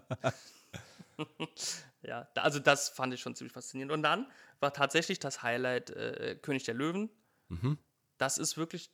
ja, 2.03 2.27
also 2.35 2.59
das 2.59 2.87
fand 2.89 3.13
ich 3.13 3.19
schon 3.21 3.35
ziemlich 3.35 3.51
faszinierend. 3.53 3.91
Und 3.91 4.01
dann 4.01 4.25
war 4.61 4.73
tatsächlich 4.73 5.19
das 5.19 5.43
Highlight 5.43 5.89
äh, 5.89 6.37
König 6.41 6.63
der 6.63 6.73
Löwen. 6.75 7.09
Mhm. 7.49 7.77
Das 8.17 8.37
ist 8.37 8.55
wirklich, 8.57 8.91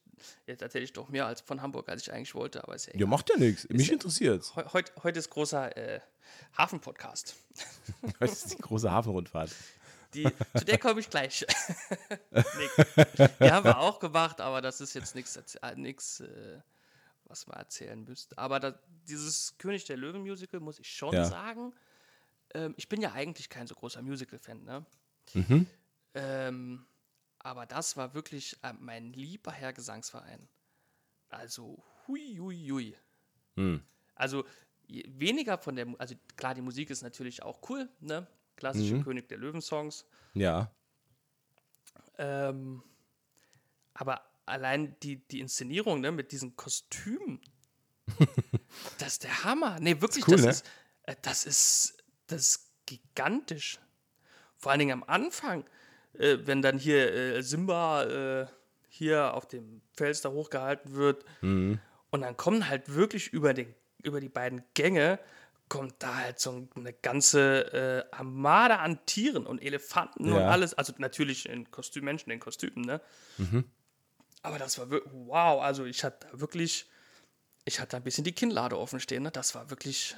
jetzt 0.47 0.61
erzähle 0.63 0.84
ich 0.84 0.93
doch 0.93 1.09
mehr 1.09 1.28
als 1.28 1.41
von 1.41 1.61
Hamburg, 1.61 1.89
als 1.89 2.01
ich 2.01 2.11
eigentlich 2.11 2.34
wollte, 2.34 2.63
aber 2.63 2.74
ist 2.74 2.88
ja 2.88 2.93
Ja, 2.95 3.05
macht 3.05 3.30
ja 3.30 3.38
nichts. 3.38 3.70
Mich 3.70 3.88
ja- 3.88 3.93
interessiert's. 3.93 4.55
Heu- 4.55 4.65
Heut, 4.74 4.91
heute 5.03 5.20
ist 5.20 5.30
großer 5.30 5.78
äh, 5.78 5.99
Hafen-Podcast. 6.57 7.36
Das 8.20 8.32
ist 8.32 8.53
die 8.53 8.57
große 8.57 8.89
Hafenrundfahrt. 8.91 9.51
Die, 10.14 10.32
zu 10.57 10.66
der 10.66 10.80
komme 10.80 10.99
ich 10.99 11.10
gleich. 11.10 11.45
nee, 12.32 12.70
die 13.39 13.51
haben 13.51 13.66
wir 13.66 13.78
auch 13.78 13.99
gemacht, 13.99 14.41
aber 14.41 14.62
das 14.62 14.82
ist 14.82 14.93
jetzt 14.95 15.14
nichts, 15.16 15.36
äh, 15.36 16.26
äh, 16.26 16.62
was 17.26 17.45
man 17.45 17.57
erzählen 17.57 18.03
müsste. 18.03 18.38
Aber 18.38 18.60
da, 18.60 18.80
dieses 19.07 19.57
König 19.57 19.86
der 19.86 19.97
Löwen 19.97 20.22
Musical, 20.22 20.60
muss 20.60 20.80
ich 20.80 20.91
schon 20.91 21.14
Ja. 21.14 21.26
sagen, 21.26 21.74
ähm, 22.55 22.74
ich 22.78 22.89
bin 22.89 23.01
ja 23.01 23.12
eigentlich 23.12 23.49
kein 23.49 23.68
so 23.68 23.76
großer 23.76 24.01
Musical-Fan, 24.01 24.64
ne? 24.64 24.86
Mhm. 25.34 25.68
Ähm, 26.16 26.86
aber 27.38 27.66
das 27.66 27.95
war 27.95 28.14
wirklich 28.14 28.57
äh, 28.64 28.74
mein 28.74 29.14
lieber 29.14 29.51
Herr 29.51 29.74
Gesangsverein. 29.74 30.47
Also, 31.30 31.84
hui, 32.07 32.38
hui, 32.39 32.68
hui. 32.70 32.97
Hm. 33.55 33.84
Also, 34.16 34.43
weniger 34.88 35.57
von 35.60 35.76
der, 35.76 35.88
also 35.99 36.16
klar, 36.36 36.55
die 36.55 36.62
Musik 36.62 36.89
ist 36.89 37.03
natürlich 37.03 37.43
auch 37.43 37.70
cool, 37.70 37.88
ne? 37.99 38.26
Klassische 38.60 38.95
Mhm. 38.95 39.03
König 39.03 39.28
der 39.30 39.38
Löwen-Songs. 39.38 40.05
Ja. 40.34 40.70
Ähm, 42.18 42.84
aber 43.93 44.22
allein 44.45 44.95
die, 45.01 45.18
die 45.28 45.39
Inszenierung 45.39 46.01
ne, 46.01 46.12
mit 46.12 46.32
diesen 46.32 46.55
Kostümen, 46.55 47.39
das 48.99 49.14
ist 49.14 49.24
der 49.24 49.43
Hammer. 49.43 49.80
Nee, 49.80 50.01
wirklich, 50.01 50.28
cool, 50.28 50.36
das, 50.36 50.43
ne? 50.43 50.49
ist, 50.51 50.66
äh, 51.03 51.16
das 51.22 51.45
ist 51.45 51.97
das 52.28 52.41
ist 52.41 52.72
gigantisch. 52.86 53.80
Vor 54.57 54.72
allen 54.72 54.80
Dingen 54.80 54.91
am 54.91 55.03
Anfang, 55.03 55.64
äh, 56.14 56.38
wenn 56.43 56.62
dann 56.62 56.78
hier 56.78 57.12
äh, 57.14 57.41
Simba 57.43 58.03
äh, 58.43 58.47
hier 58.89 59.34
auf 59.34 59.47
dem 59.47 59.82
Fels 59.93 60.22
da 60.22 60.30
hochgehalten 60.30 60.93
wird 60.93 61.24
Mhm. 61.41 61.80
und 62.10 62.22
dann 62.22 62.36
kommen 62.38 62.68
halt 62.68 62.93
wirklich 62.93 63.30
über, 63.32 63.53
den, 63.53 63.74
über 64.03 64.20
die 64.20 64.30
beiden 64.30 64.64
Gänge 64.74 65.20
kommt 65.70 65.95
da 65.99 66.15
halt 66.15 66.39
so 66.39 66.67
eine 66.76 66.93
ganze 66.93 68.07
äh, 68.11 68.15
Armada 68.15 68.78
an 68.78 69.05
Tieren 69.05 69.45
und 69.45 69.61
Elefanten 69.61 70.26
und 70.34 70.39
Ja. 70.39 70.47
alles. 70.49 70.74
Also 70.74 70.93
natürlich 70.97 71.47
in 71.47 71.70
Kostüm, 71.72 72.05
Menschen 72.05 72.32
in 72.32 72.39
Kostümen, 72.39 72.82
ne? 72.82 73.01
Aber 74.41 74.57
das 74.57 74.78
war 74.80 74.89
wirklich, 74.89 75.13
wow, 75.13 75.61
also 75.61 75.86
ich 75.86 76.03
hatte 76.03 76.28
da 76.32 76.39
wirklich, 76.39 76.89
ich 77.65 77.80
hatte 77.80 77.97
ein 77.97 78.03
bisschen 78.03 78.24
die 78.24 78.32
Kinnlade 78.32 78.78
offen 78.78 78.99
stehen, 78.99 79.24
ne? 79.24 79.32
Das 79.32 79.53
war 79.53 79.70
wirklich, 79.70 80.15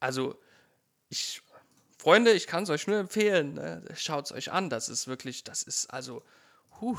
also 0.00 0.40
ich, 1.08 1.42
Freunde, 1.98 2.32
ich 2.32 2.46
kann 2.46 2.62
es 2.64 2.70
euch 2.70 2.86
nur 2.86 2.98
empfehlen, 2.98 3.54
ne? 3.54 3.82
schaut 3.94 4.26
es 4.26 4.32
euch 4.32 4.50
an, 4.52 4.70
das 4.70 4.88
ist 4.88 5.08
wirklich, 5.08 5.44
das 5.44 5.62
ist 5.62 5.86
also, 5.88 6.22
huh. 6.80 6.98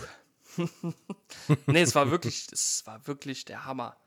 nee, 1.67 1.81
es 1.81 1.95
war 1.95 2.11
wirklich, 2.11 2.47
es 2.51 2.85
war 2.85 3.05
wirklich 3.07 3.45
der 3.45 3.65
Hammer. 3.65 3.97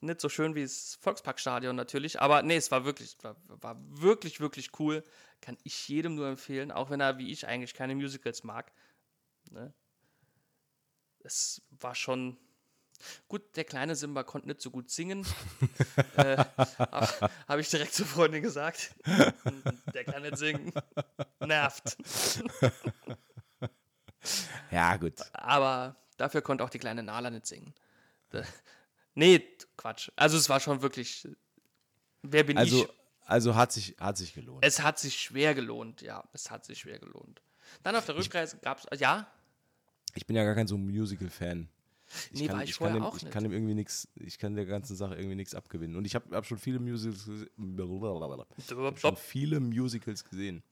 Nicht 0.00 0.20
so 0.20 0.28
schön 0.28 0.54
wie 0.54 0.62
das 0.62 0.98
Volksparkstadion 1.00 1.74
natürlich, 1.74 2.20
aber 2.20 2.42
nee, 2.42 2.56
es 2.56 2.70
war 2.70 2.84
wirklich, 2.84 3.16
war, 3.22 3.36
war 3.46 3.76
wirklich, 3.88 4.40
wirklich 4.40 4.70
cool. 4.78 5.02
Kann 5.40 5.56
ich 5.64 5.88
jedem 5.88 6.14
nur 6.14 6.28
empfehlen, 6.28 6.70
auch 6.70 6.90
wenn 6.90 7.00
er 7.00 7.18
wie 7.18 7.32
ich 7.32 7.46
eigentlich 7.46 7.74
keine 7.74 7.94
Musicals 7.94 8.44
mag. 8.44 8.72
Ne? 9.50 9.72
Es 11.24 11.62
war 11.70 11.94
schon. 11.94 12.36
Gut, 13.28 13.56
der 13.56 13.64
kleine 13.64 13.94
Simba 13.94 14.22
konnte 14.22 14.48
nicht 14.48 14.62
so 14.62 14.70
gut 14.70 14.90
singen. 14.90 15.26
äh, 16.16 16.42
Habe 17.46 17.60
ich 17.60 17.68
direkt 17.68 17.92
zur 17.92 18.06
Freundin 18.06 18.42
gesagt. 18.42 18.94
der 19.92 20.04
kann 20.04 20.22
nicht 20.22 20.38
singen. 20.38 20.72
Nervt. 21.40 21.98
Ja, 24.70 24.96
gut. 24.96 25.14
Aber 25.32 25.96
dafür 26.16 26.42
konnte 26.42 26.64
auch 26.64 26.70
die 26.70 26.78
kleine 26.78 27.02
Nala 27.02 27.30
nicht 27.30 27.46
singen. 27.46 27.74
Nee, 29.16 29.42
Quatsch. 29.76 30.10
Also 30.14 30.36
es 30.36 30.48
war 30.48 30.60
schon 30.60 30.82
wirklich. 30.82 31.26
Wer 32.22 32.44
bin 32.44 32.56
Also, 32.58 32.84
ich? 32.84 32.88
also 33.24 33.54
hat 33.56 33.72
sich, 33.72 33.96
hat 33.98 34.16
sich 34.16 34.34
gelohnt. 34.34 34.64
Es 34.64 34.82
hat 34.82 34.98
sich 34.98 35.18
schwer 35.18 35.54
gelohnt, 35.54 36.02
ja. 36.02 36.22
Es 36.32 36.50
hat 36.50 36.64
sich 36.64 36.78
schwer 36.80 36.98
gelohnt. 36.98 37.42
Dann 37.82 37.96
auf 37.96 38.06
der 38.06 38.16
Rückreise 38.16 38.58
gab 38.58 38.78
es. 38.90 39.00
Ja? 39.00 39.26
Ich 40.14 40.26
bin 40.26 40.36
ja 40.36 40.44
gar 40.44 40.54
kein 40.54 40.66
so 40.68 40.76
Musical-Fan. 40.78 41.68
Nee, 42.32 42.48
war 42.48 42.62
ich 42.62 42.70
kann 42.70 42.76
vorher 42.78 42.96
dem, 42.96 43.02
auch 43.02 43.16
ich 43.16 43.22
nicht. 43.24 43.32
kann 43.32 43.42
dem 43.42 43.52
irgendwie 43.52 43.74
nichts, 43.74 44.08
ich 44.14 44.38
kann 44.38 44.54
der 44.54 44.66
ganzen 44.66 44.94
Sache 44.96 45.16
irgendwie 45.16 45.34
nichts 45.34 45.54
abgewinnen. 45.54 45.96
Und 45.96 46.04
ich 46.04 46.14
habe 46.14 46.36
hab 46.36 46.46
schon 46.46 46.58
viele 46.58 46.78
Musicals 46.78 47.24
gesehen. 47.24 47.50
schon 48.96 49.16
viele 49.16 49.60
Musicals 49.60 50.24
gesehen. 50.24 50.62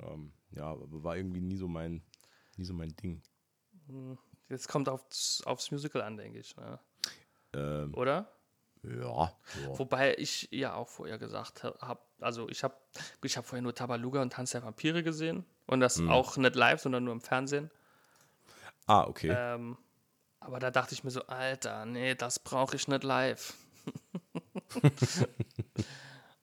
Ähm, 0.00 0.32
ja, 0.52 0.64
aber 0.64 1.02
war 1.02 1.16
irgendwie 1.16 1.40
nie 1.40 1.56
so 1.56 1.66
mein, 1.68 2.02
nie 2.56 2.64
so 2.64 2.74
mein 2.74 2.94
Ding. 2.96 3.22
Jetzt 4.48 4.68
kommt 4.68 4.88
aufs, 4.88 5.42
aufs 5.44 5.70
Musical 5.70 6.02
an, 6.02 6.16
denke 6.16 6.38
ich. 6.38 6.56
Ne? 6.56 6.78
Ähm, 7.58 7.94
Oder? 7.94 8.32
ja, 8.82 9.24
ja. 9.24 9.32
Wobei 9.78 10.14
ich 10.16 10.48
ja 10.52 10.74
auch 10.74 10.88
vorher 10.88 11.18
gesagt 11.18 11.64
habe, 11.64 12.00
also 12.20 12.48
ich 12.48 12.62
habe 12.62 12.74
ich 13.22 13.36
hab 13.36 13.44
vorher 13.46 13.62
nur 13.62 13.74
Tabaluga 13.74 14.22
und 14.22 14.32
Tanz 14.32 14.52
der 14.52 14.62
Vampire 14.62 15.02
gesehen. 15.02 15.44
Und 15.66 15.80
das 15.80 15.98
Mhm. 15.98 16.10
auch 16.10 16.36
nicht 16.36 16.54
live, 16.54 16.80
sondern 16.80 17.04
nur 17.04 17.12
im 17.12 17.20
Fernsehen. 17.20 17.70
Ah, 18.86 19.04
okay. 19.06 19.34
Ähm, 19.36 19.76
aber 20.40 20.60
da 20.60 20.70
dachte 20.70 20.94
ich 20.94 21.04
mir 21.04 21.10
so, 21.10 21.26
Alter, 21.26 21.84
nee, 21.84 22.14
das 22.14 22.38
brauche 22.38 22.76
ich 22.76 22.88
nicht 22.88 23.04
live. 23.04 23.54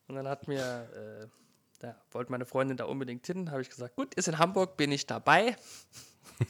und 0.07 0.15
dann 0.15 0.27
hat 0.27 0.47
mir, 0.47 0.89
äh, 1.23 1.27
da 1.79 1.95
wollte 2.11 2.31
meine 2.31 2.45
Freundin 2.45 2.77
da 2.77 2.85
unbedingt 2.85 3.25
hin, 3.25 3.49
habe 3.49 3.61
ich 3.61 3.69
gesagt, 3.69 3.95
gut, 3.95 4.13
ist 4.15 4.27
in 4.27 4.37
Hamburg, 4.37 4.77
bin 4.77 4.91
ich 4.91 5.07
dabei. 5.07 5.55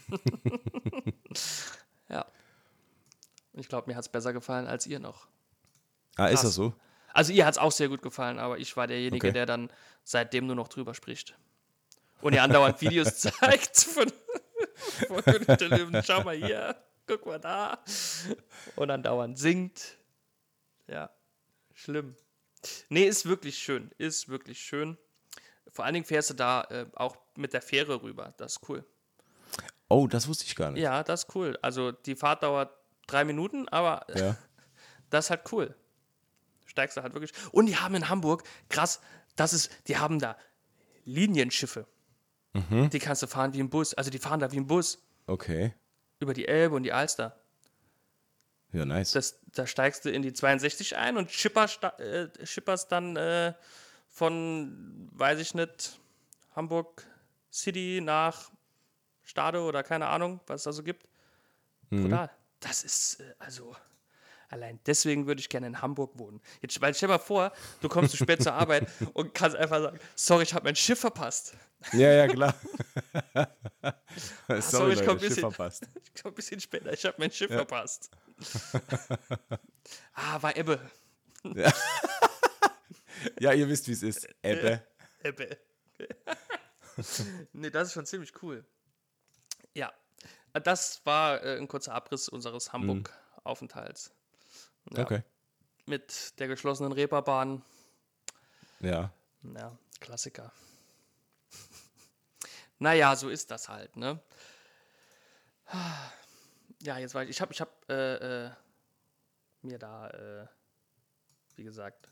Und 3.56 3.62
ich 3.62 3.70
glaube, 3.70 3.90
mir 3.90 3.96
hat 3.96 4.04
es 4.04 4.10
besser 4.10 4.34
gefallen 4.34 4.68
als 4.68 4.86
ihr 4.86 5.00
noch. 5.00 5.28
ah, 6.18 6.28
ist 6.28 6.34
krass. 6.36 6.42
das 6.44 6.56
so? 6.56 6.74
Also 7.14 7.32
ihr 7.32 7.46
hat 7.46 7.54
es 7.54 7.58
auch 7.58 7.72
sehr 7.72 7.88
gut 7.88 8.02
gefallen, 8.02 8.38
aber 8.38 8.58
ich 8.60 8.76
war 8.76 8.86
derjenige, 8.88 9.28
Okay. 9.28 9.34
der 9.34 9.46
dann 9.46 9.72
seitdem 10.04 10.46
nur 10.48 10.56
noch 10.58 10.68
drüber 10.68 10.94
spricht. 10.94 11.38
Und 12.22 12.34
ihr 12.34 12.44
andauernd 12.44 12.82
Videos 12.82 13.16
zeigt 13.20 13.78
von, 13.78 14.12
von 15.08 15.24
König 15.24 15.58
der 15.58 15.70
Löwen. 15.70 16.04
Schau 16.04 16.24
mal 16.24 16.36
hier, 16.36 16.76
guck 17.08 17.26
mal 17.26 17.40
da. 17.40 17.80
Und 18.76 18.92
andauernd 18.92 19.40
singt. 19.40 19.98
Ja, 20.88 21.10
schlimm. 21.74 22.16
Nee, 22.90 23.06
ist 23.06 23.26
wirklich 23.26 23.58
schön. 23.58 23.92
Ist 23.98 24.28
wirklich 24.28 24.60
schön. 24.60 24.98
Vor 25.72 25.86
allen 25.86 25.94
Dingen 25.94 26.06
fährst 26.06 26.32
du 26.32 26.34
da 26.34 26.64
äh, 26.70 26.86
auch 26.96 27.16
mit 27.36 27.54
der 27.54 27.62
Fähre 27.62 28.02
rüber. 28.02 28.34
Das 28.38 28.58
ist 28.58 28.70
cool. 28.70 28.84
Oh, 29.88 30.08
das 30.08 30.28
wusste 30.28 30.44
ich 30.46 30.56
gar 30.56 30.72
nicht. 30.72 30.82
Ja, 30.82 31.04
das 31.04 31.24
ist 31.24 31.36
cool. 31.36 31.58
Also 31.62 31.92
die 31.94 32.16
Fahrt 32.16 32.44
dauert 32.44 32.76
drei 33.08 33.24
Minuten, 33.24 33.68
aber 33.70 34.06
Ja. 34.16 34.36
das 35.10 35.26
ist 35.26 35.30
halt 35.32 35.52
cool. 35.52 35.76
Steigst 36.66 36.98
du 36.98 37.02
halt 37.04 37.14
wirklich. 37.14 37.32
Und 37.52 37.68
die 37.68 37.78
haben 37.78 37.96
in 37.96 38.10
Hamburg, 38.10 38.44
krass, 38.70 39.00
das 39.36 39.54
ist, 39.54 39.72
die 39.88 39.98
haben 39.98 40.20
da 40.20 40.38
Linienschiffe. 41.06 41.88
Die 42.94 43.00
kannst 43.00 43.22
du 43.22 43.28
fahren 43.28 43.54
wie 43.54 43.60
ein 43.60 43.70
Bus. 43.70 43.94
Also 43.94 44.10
die 44.10 44.18
fahren 44.18 44.40
da 44.40 44.50
wie 44.52 44.58
ein 44.58 44.66
Bus 44.68 45.04
Okay. 45.28 45.74
über 46.20 46.34
die 46.34 46.48
Elbe 46.48 46.74
und 46.76 46.84
die 46.84 46.94
Alster. 46.94 47.38
Ja, 48.72 48.86
nice. 48.86 49.12
Das, 49.12 49.42
da 49.48 49.68
steigst 49.68 50.06
du 50.06 50.10
in 50.10 50.22
die 50.22 50.32
62 50.32 50.96
ein 50.96 51.18
und 51.18 51.30
schipperst, 51.32 51.84
äh, 51.84 52.30
schipperst 52.46 52.92
dann 52.94 53.18
äh, 53.18 53.54
von, 54.10 55.10
weiß 55.12 55.40
ich 55.40 55.54
nicht, 55.54 56.00
Hamburg 56.56 57.06
City 57.52 58.00
nach 58.02 58.50
Stade 59.22 59.62
oder 59.62 59.84
keine 59.84 60.08
Ahnung, 60.08 60.40
was 60.48 60.62
es 60.62 60.64
da 60.64 60.72
so 60.72 60.82
gibt. 60.84 61.06
Brutal. 61.90 62.30
Das 62.68 62.84
ist, 62.84 63.20
äh, 63.20 63.36
also, 63.38 63.76
allein 64.50 64.80
deswegen 64.88 65.28
würde 65.28 65.40
ich 65.40 65.50
gerne 65.50 65.68
in 65.68 65.82
Hamburg 65.84 66.18
wohnen. 66.18 66.42
Jetzt, 66.62 66.82
weil 66.82 66.96
stell 66.96 67.10
mal 67.10 67.20
vor, 67.20 67.52
du 67.82 67.90
kommst 67.90 68.12
zu 68.12 68.18
spät 68.18 68.42
zur 68.42 68.54
Arbeit 68.54 68.88
und 69.14 69.34
kannst 69.36 69.56
einfach 69.56 69.80
sagen, 69.82 70.00
sorry, 70.16 70.44
ich 70.44 70.54
habe 70.54 70.64
mein 70.66 70.76
Schiff 70.76 71.00
verpasst. 71.00 71.54
ja, 71.94 72.12
ja, 72.12 72.28
klar. 72.28 72.56
sorry, 74.48 74.62
Sorry, 74.62 74.94
ich 74.94 75.00
Leute, 75.00 75.06
komm 75.06 75.18
ein 75.18 75.22
bisschen- 75.22 75.42
verpasst. 75.42 75.88
Ich 76.16 76.22
komme 76.24 76.34
ein 76.34 76.36
bisschen 76.36 76.60
später, 76.60 76.92
ich 76.92 77.06
habe 77.06 77.16
mein 77.20 77.32
Schiff 77.32 77.52
verpasst. 77.52 78.10
ah, 80.14 80.42
war 80.42 80.56
Ebbe. 80.58 80.80
Ja, 83.40 83.54
ihr 83.54 83.68
wisst, 83.70 83.88
wie 83.88 83.92
es 83.94 84.02
ist. 84.04 84.28
Ebbe. 84.42 84.82
Ebbe. 85.24 85.58
nee, 87.54 87.70
das 87.70 87.90
ist 87.90 87.94
schon 87.94 88.06
ziemlich 88.08 88.32
cool. 88.42 88.66
Ja, 89.74 89.94
das 90.60 91.06
war 91.06 91.44
äh, 91.44 91.58
ein 91.58 91.68
kurzer 91.68 91.94
Abriss 91.94 92.30
unseres 92.30 92.74
Hamburg-Aufenthalts. 92.74 94.14
Ja. 94.92 95.04
Okay. 95.04 95.24
Mit 95.86 96.40
der 96.40 96.48
geschlossenen 96.48 96.92
Reeperbahn. 96.92 97.64
Ja. 98.80 99.12
Ja, 99.44 99.78
Klassiker. 100.00 100.52
naja, 102.80 103.16
so 103.16 103.30
ist 103.30 103.52
das 103.52 103.70
halt, 103.70 103.96
ne? 103.96 104.20
Ja, 106.82 106.98
jetzt 106.98 107.16
weiß 107.16 107.26
ich, 107.28 107.36
ich 107.36 107.42
habe 107.42 107.54
ich 107.54 107.62
hab, 107.62 107.90
äh, 107.90 108.46
äh, 108.46 108.52
mir 109.62 109.80
da, 109.80 110.10
äh, 110.10 110.48
wie 111.56 111.64
gesagt, 111.64 112.10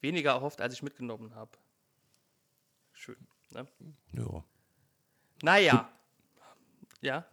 weniger 0.00 0.32
erhofft, 0.32 0.60
als 0.60 0.74
ich 0.74 0.82
mitgenommen 0.82 1.34
habe. 1.34 1.52
Schön, 2.92 3.26
ne? 3.50 3.66
Ja. 4.12 4.44
Naja. 5.42 5.97
Ja, 7.00 7.24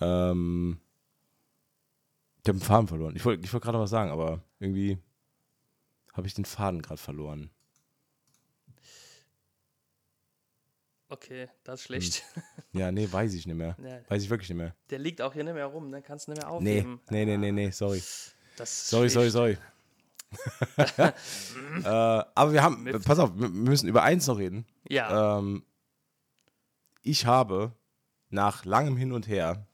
Ähm, 0.00 0.80
ich 2.42 2.48
habe 2.48 2.58
den 2.58 2.64
Faden 2.64 2.88
verloren. 2.88 3.14
Ich 3.16 3.24
wollte 3.24 3.44
ich 3.44 3.52
wollt 3.52 3.62
gerade 3.62 3.78
was 3.78 3.90
sagen, 3.90 4.10
aber 4.10 4.42
irgendwie 4.58 4.98
habe 6.12 6.26
ich 6.26 6.34
den 6.34 6.44
Faden 6.44 6.82
gerade 6.82 7.00
verloren. 7.00 7.50
Okay, 11.08 11.48
das 11.64 11.80
ist 11.80 11.86
schlecht. 11.86 12.24
Ja, 12.72 12.90
nee, 12.90 13.06
weiß 13.10 13.34
ich 13.34 13.46
nicht 13.46 13.56
mehr. 13.56 13.76
Ja. 13.82 14.00
Weiß 14.08 14.22
ich 14.22 14.30
wirklich 14.30 14.48
nicht 14.48 14.56
mehr. 14.56 14.74
Der 14.88 14.98
liegt 14.98 15.20
auch 15.20 15.34
hier 15.34 15.44
nicht 15.44 15.52
mehr 15.54 15.66
rum, 15.66 15.92
dann 15.92 16.02
kannst 16.02 16.26
du 16.26 16.32
nicht 16.32 16.42
mehr 16.42 16.50
Nee, 16.60 16.78
aufheben. 16.80 17.00
nee, 17.10 17.24
nee, 17.26 17.36
nee, 17.36 17.52
nee, 17.52 17.70
sorry. 17.70 18.02
Das 18.56 18.72
ist 18.72 18.88
Sorry, 18.88 19.08
sorry, 19.10 19.30
schlecht. 19.30 19.32
sorry. 19.34 19.58
äh, 21.84 22.24
aber 22.34 22.52
wir 22.54 22.62
haben, 22.62 22.90
pass 23.04 23.18
auf, 23.18 23.30
wir 23.38 23.50
müssen 23.50 23.88
über 23.88 24.02
eins 24.02 24.26
noch 24.26 24.38
reden. 24.38 24.64
Ja, 24.88 25.38
Ähm, 25.38 25.64
ich 27.02 27.26
habe 27.26 27.72
nach 28.32 28.64
langem 28.64 28.96
Hin 28.96 29.12
und 29.12 29.28
Her, 29.28 29.66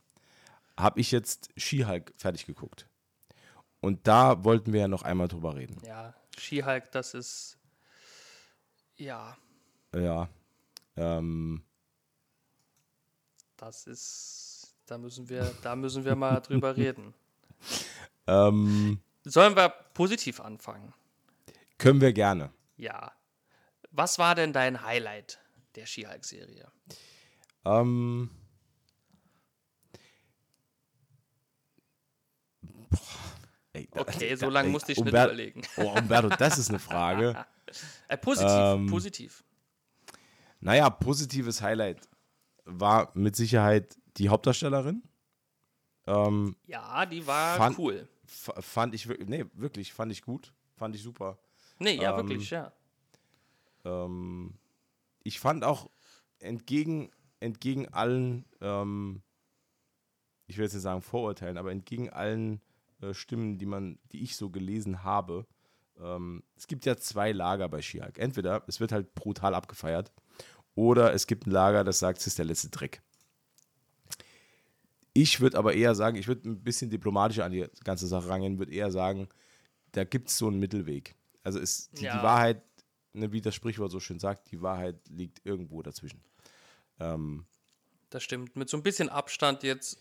habe 0.76 1.00
ich 1.00 1.10
jetzt 1.10 1.48
She-Hulk 1.56 2.12
fertig 2.16 2.46
geguckt. 2.46 2.88
Und 3.80 4.06
da 4.06 4.44
wollten 4.44 4.72
wir 4.72 4.80
ja 4.80 4.88
noch 4.88 5.02
einmal 5.02 5.28
drüber 5.28 5.54
reden. 5.56 5.80
ja. 5.86 6.14
She-Hulk, 6.38 6.92
das 6.92 7.14
ist. 7.14 7.58
Ja, 8.96 9.36
Ja. 9.94 10.28
Ähm, 10.96 11.64
das 13.56 13.86
ist. 13.88 14.74
Da 14.86 14.98
müssen 14.98 15.28
wir, 15.28 15.52
da 15.62 15.74
müssen 15.76 16.04
wir 16.04 16.14
mal 16.14 16.40
drüber 16.40 16.76
reden. 16.76 17.12
ähm, 18.28 19.00
Sollen 19.24 19.56
wir 19.56 19.68
positiv 19.68 20.40
anfangen? 20.40 20.94
können 21.76 22.00
wir 22.00 22.12
gerne. 22.12 22.50
Ja. 22.76 23.12
Was 23.90 24.18
war 24.18 24.34
denn 24.34 24.52
dein 24.52 24.82
Highlight 24.82 25.38
der 25.74 25.86
She-Hulk-Serie? 25.86 26.70
Ähm, 27.64 28.30
boah, 32.90 32.98
ey, 33.72 33.88
Okay, 33.92 34.34
so 34.36 34.48
lange 34.50 34.68
musste 34.70 34.92
ich 34.92 34.98
nicht 34.98 35.06
Umber- 35.08 35.24
überlegen. 35.26 35.62
Oh, 35.76 35.94
Umberto, 35.98 36.28
das 36.28 36.58
ist 36.58 36.68
eine 36.70 36.78
Frage. 36.78 37.44
Äh, 38.08 38.16
positiv, 38.16 38.50
Ähm, 38.50 38.86
positiv. 38.86 39.44
Naja, 40.60 40.88
positives 40.88 41.60
Highlight 41.60 42.08
war 42.64 43.10
mit 43.12 43.36
Sicherheit 43.36 43.98
die 44.16 44.30
Hauptdarstellerin. 44.30 45.02
Ähm, 46.06 46.56
Ja, 46.66 47.04
die 47.04 47.26
war 47.26 47.58
fand- 47.58 47.78
cool. 47.78 48.08
fand 48.24 48.94
ich 48.94 49.06
wirklich, 49.06 49.28
nee, 49.28 49.44
wirklich, 49.52 49.92
fand 49.92 50.10
ich 50.12 50.22
gut. 50.22 50.54
Fand 50.76 50.94
ich 50.96 51.02
super. 51.02 51.38
Nee, 51.78 51.96
ja, 51.96 52.12
ähm, 52.18 52.26
wirklich, 52.26 52.48
ja. 52.48 52.72
Ähm, 53.84 54.54
ich 55.22 55.38
fand 55.38 55.62
auch 55.62 55.90
entgegen, 56.38 57.10
entgegen 57.40 57.86
allen, 57.88 58.46
ähm, 58.62 59.22
ich 60.46 60.56
will 60.56 60.64
jetzt 60.64 60.72
nicht 60.72 60.82
sagen 60.82 61.02
Vorurteilen, 61.02 61.58
aber 61.58 61.70
entgegen 61.70 62.08
allen 62.08 62.62
äh, 63.00 63.14
Stimmen, 63.14 63.58
die 63.58 63.66
man, 63.66 63.98
die 64.12 64.22
ich 64.22 64.36
so 64.36 64.50
gelesen 64.50 65.02
habe, 65.04 65.46
ähm, 66.00 66.42
es 66.56 66.66
gibt 66.66 66.84
ja 66.86 66.96
zwei 66.96 67.32
Lager 67.32 67.68
bei 67.68 67.82
She-Hulk. 67.82 68.18
Entweder 68.18 68.62
es 68.66 68.80
wird 68.80 68.92
halt 68.92 69.14
brutal 69.14 69.54
abgefeiert, 69.54 70.12
oder 70.74 71.12
es 71.12 71.26
gibt 71.26 71.46
ein 71.46 71.50
Lager, 71.50 71.82
das 71.82 71.98
sagt, 71.98 72.20
es 72.20 72.28
ist 72.28 72.38
der 72.38 72.44
letzte 72.44 72.68
Dreck. 72.70 73.02
Ich 75.12 75.40
würde 75.40 75.58
aber 75.58 75.74
eher 75.74 75.94
sagen, 75.96 76.16
ich 76.16 76.28
würde 76.28 76.48
ein 76.48 76.62
bisschen 76.62 76.90
diplomatischer 76.90 77.44
an 77.44 77.50
die 77.52 77.66
ganze 77.82 78.06
Sache 78.06 78.28
rangehen, 78.28 78.58
würde 78.58 78.72
eher 78.72 78.92
sagen, 78.92 79.28
da 79.92 80.04
gibt 80.04 80.28
es 80.28 80.38
so 80.38 80.46
einen 80.46 80.60
Mittelweg. 80.60 81.16
Also 81.42 81.58
ist 81.58 81.98
die, 81.98 82.04
Ja. 82.04 82.18
die 82.18 82.22
Wahrheit, 82.22 82.62
ne, 83.14 83.32
wie 83.32 83.40
das 83.40 83.54
Sprichwort 83.54 83.90
so 83.90 83.98
schön 84.00 84.20
sagt, 84.20 84.50
die 84.52 84.62
Wahrheit 84.62 84.96
liegt 85.08 85.44
irgendwo 85.44 85.82
dazwischen. 85.82 86.22
Ähm, 87.00 87.46
Das 88.10 88.22
stimmt. 88.22 88.54
Mit 88.54 88.68
so 88.68 88.76
ein 88.76 88.82
bisschen 88.82 89.08
Abstand 89.08 89.62
jetzt. 89.64 89.98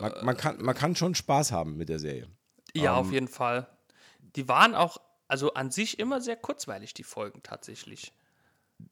man, 0.00 0.12
man, 0.24 0.36
kann, 0.36 0.60
man 0.60 0.74
kann 0.74 0.96
schon 0.96 1.14
Spaß 1.14 1.52
haben 1.52 1.76
mit 1.76 1.88
der 1.88 1.98
Serie. 2.00 2.28
Ja, 2.82 2.92
Ähm, 2.92 2.98
auf 2.98 3.12
jeden 3.12 3.28
Fall. 3.28 3.68
Die 4.36 4.48
waren 4.48 4.74
auch, 4.74 4.98
also 5.28 5.54
an 5.54 5.70
sich 5.70 5.98
immer 5.98 6.20
sehr 6.20 6.36
kurzweilig, 6.36 6.94
die 6.94 7.04
Folgen 7.04 7.42
tatsächlich. 7.42 8.12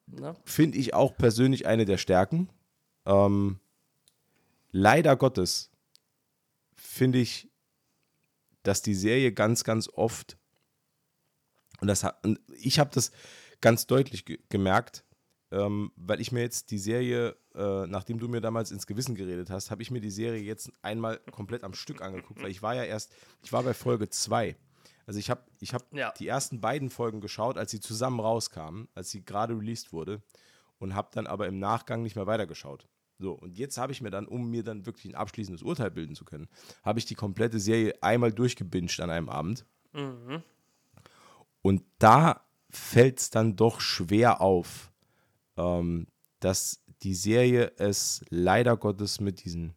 Ne? 0.07 0.35
Finde 0.45 0.79
ich 0.79 0.95
auch 0.95 1.17
persönlich 1.17 1.67
eine 1.67 1.85
der 1.85 1.99
Stärken. 1.99 2.49
Ähm, 3.05 3.61
leider 4.71 5.17
Gottes 5.17 5.71
finde 6.75 7.19
ich, 7.19 7.51
dass 8.63 8.81
die 8.83 8.95
Serie 8.95 9.33
ganz, 9.33 9.63
ganz 9.65 9.89
oft, 9.89 10.39
und 11.81 11.89
das 11.89 12.07
und 12.23 12.41
ich 12.57 12.79
habe 12.79 12.91
das 12.95 13.13
ganz 13.61 13.87
deutlich 13.87 14.25
ge 14.25 14.39
gemerkt, 14.49 15.05
ähm, 15.51 15.93
weil 15.97 16.21
ich 16.21 16.33
mir 16.33 16.41
jetzt 16.41 16.71
die 16.71 16.79
Serie, 16.79 17.37
äh, 17.55 17.87
nachdem 17.87 18.19
du 18.19 18.29
mir 18.29 18.41
damals 18.41 18.71
ins 18.71 18.87
Gewissen 18.87 19.15
geredet 19.15 19.51
hast, 19.51 19.71
habe 19.71 19.83
ich 19.83 19.91
mir 19.91 20.01
die 20.01 20.11
Serie 20.11 20.43
jetzt 20.43 20.71
einmal 20.83 21.19
komplett 21.31 21.65
am 21.65 21.75
Stück 21.75 22.03
angeguckt, 22.03 22.43
weil 22.43 22.51
ich 22.51 22.63
war 22.63 22.75
ja 22.75 22.85
erst, 22.85 23.13
ich 23.43 23.53
war 23.53 23.63
bei 23.63 23.75
Folge 23.75 24.09
2. 24.09 24.57
Also 25.07 25.19
ich 25.21 25.31
habe 25.31 25.43
ich 25.61 25.75
hab 25.75 25.93
Ja. 25.95 26.13
die 26.19 26.27
ersten 26.27 26.61
beiden 26.61 26.91
Folgen 26.91 27.21
geschaut, 27.21 27.59
als 27.59 27.71
sie 27.71 27.81
zusammen 27.81 28.21
rauskamen, 28.21 28.89
als 28.95 29.11
sie 29.11 29.25
gerade 29.25 29.55
released 29.57 29.93
wurde 29.93 30.23
und 30.79 30.95
habe 30.95 31.09
dann 31.13 31.27
aber 31.27 31.47
im 31.47 31.59
Nachgang 31.59 32.03
nicht 32.03 32.17
mehr 32.17 32.27
weitergeschaut. 32.27 32.89
So, 33.19 33.33
und 33.33 33.57
jetzt 33.57 33.79
habe 33.79 33.93
ich 33.93 34.01
mir 34.01 34.11
dann, 34.11 34.27
um 34.27 34.51
mir 34.51 34.65
dann 34.65 34.87
wirklich 34.87 35.05
ein 35.13 35.15
abschließendes 35.15 35.63
Urteil 35.63 35.91
bilden 35.91 36.15
zu 36.17 36.25
können, 36.25 36.49
habe 36.83 36.99
ich 36.99 37.05
die 37.07 37.15
komplette 37.15 37.61
Serie 37.61 37.95
einmal 38.03 38.33
durchgebinged 38.33 38.99
an 39.01 39.11
einem 39.11 39.29
Abend. 39.29 39.65
Und 41.63 41.83
da 41.99 42.41
fällt 42.71 43.21
es 43.21 43.31
dann 43.31 43.57
doch 43.57 43.81
schwer 43.81 44.41
auf, 44.41 44.91
ähm, 45.57 46.09
dass 46.41 46.83
die 47.03 47.15
Serie 47.15 47.73
es 47.77 48.25
leider 48.31 48.77
Gottes 48.77 49.21
mit 49.21 49.45
diesen, 49.45 49.75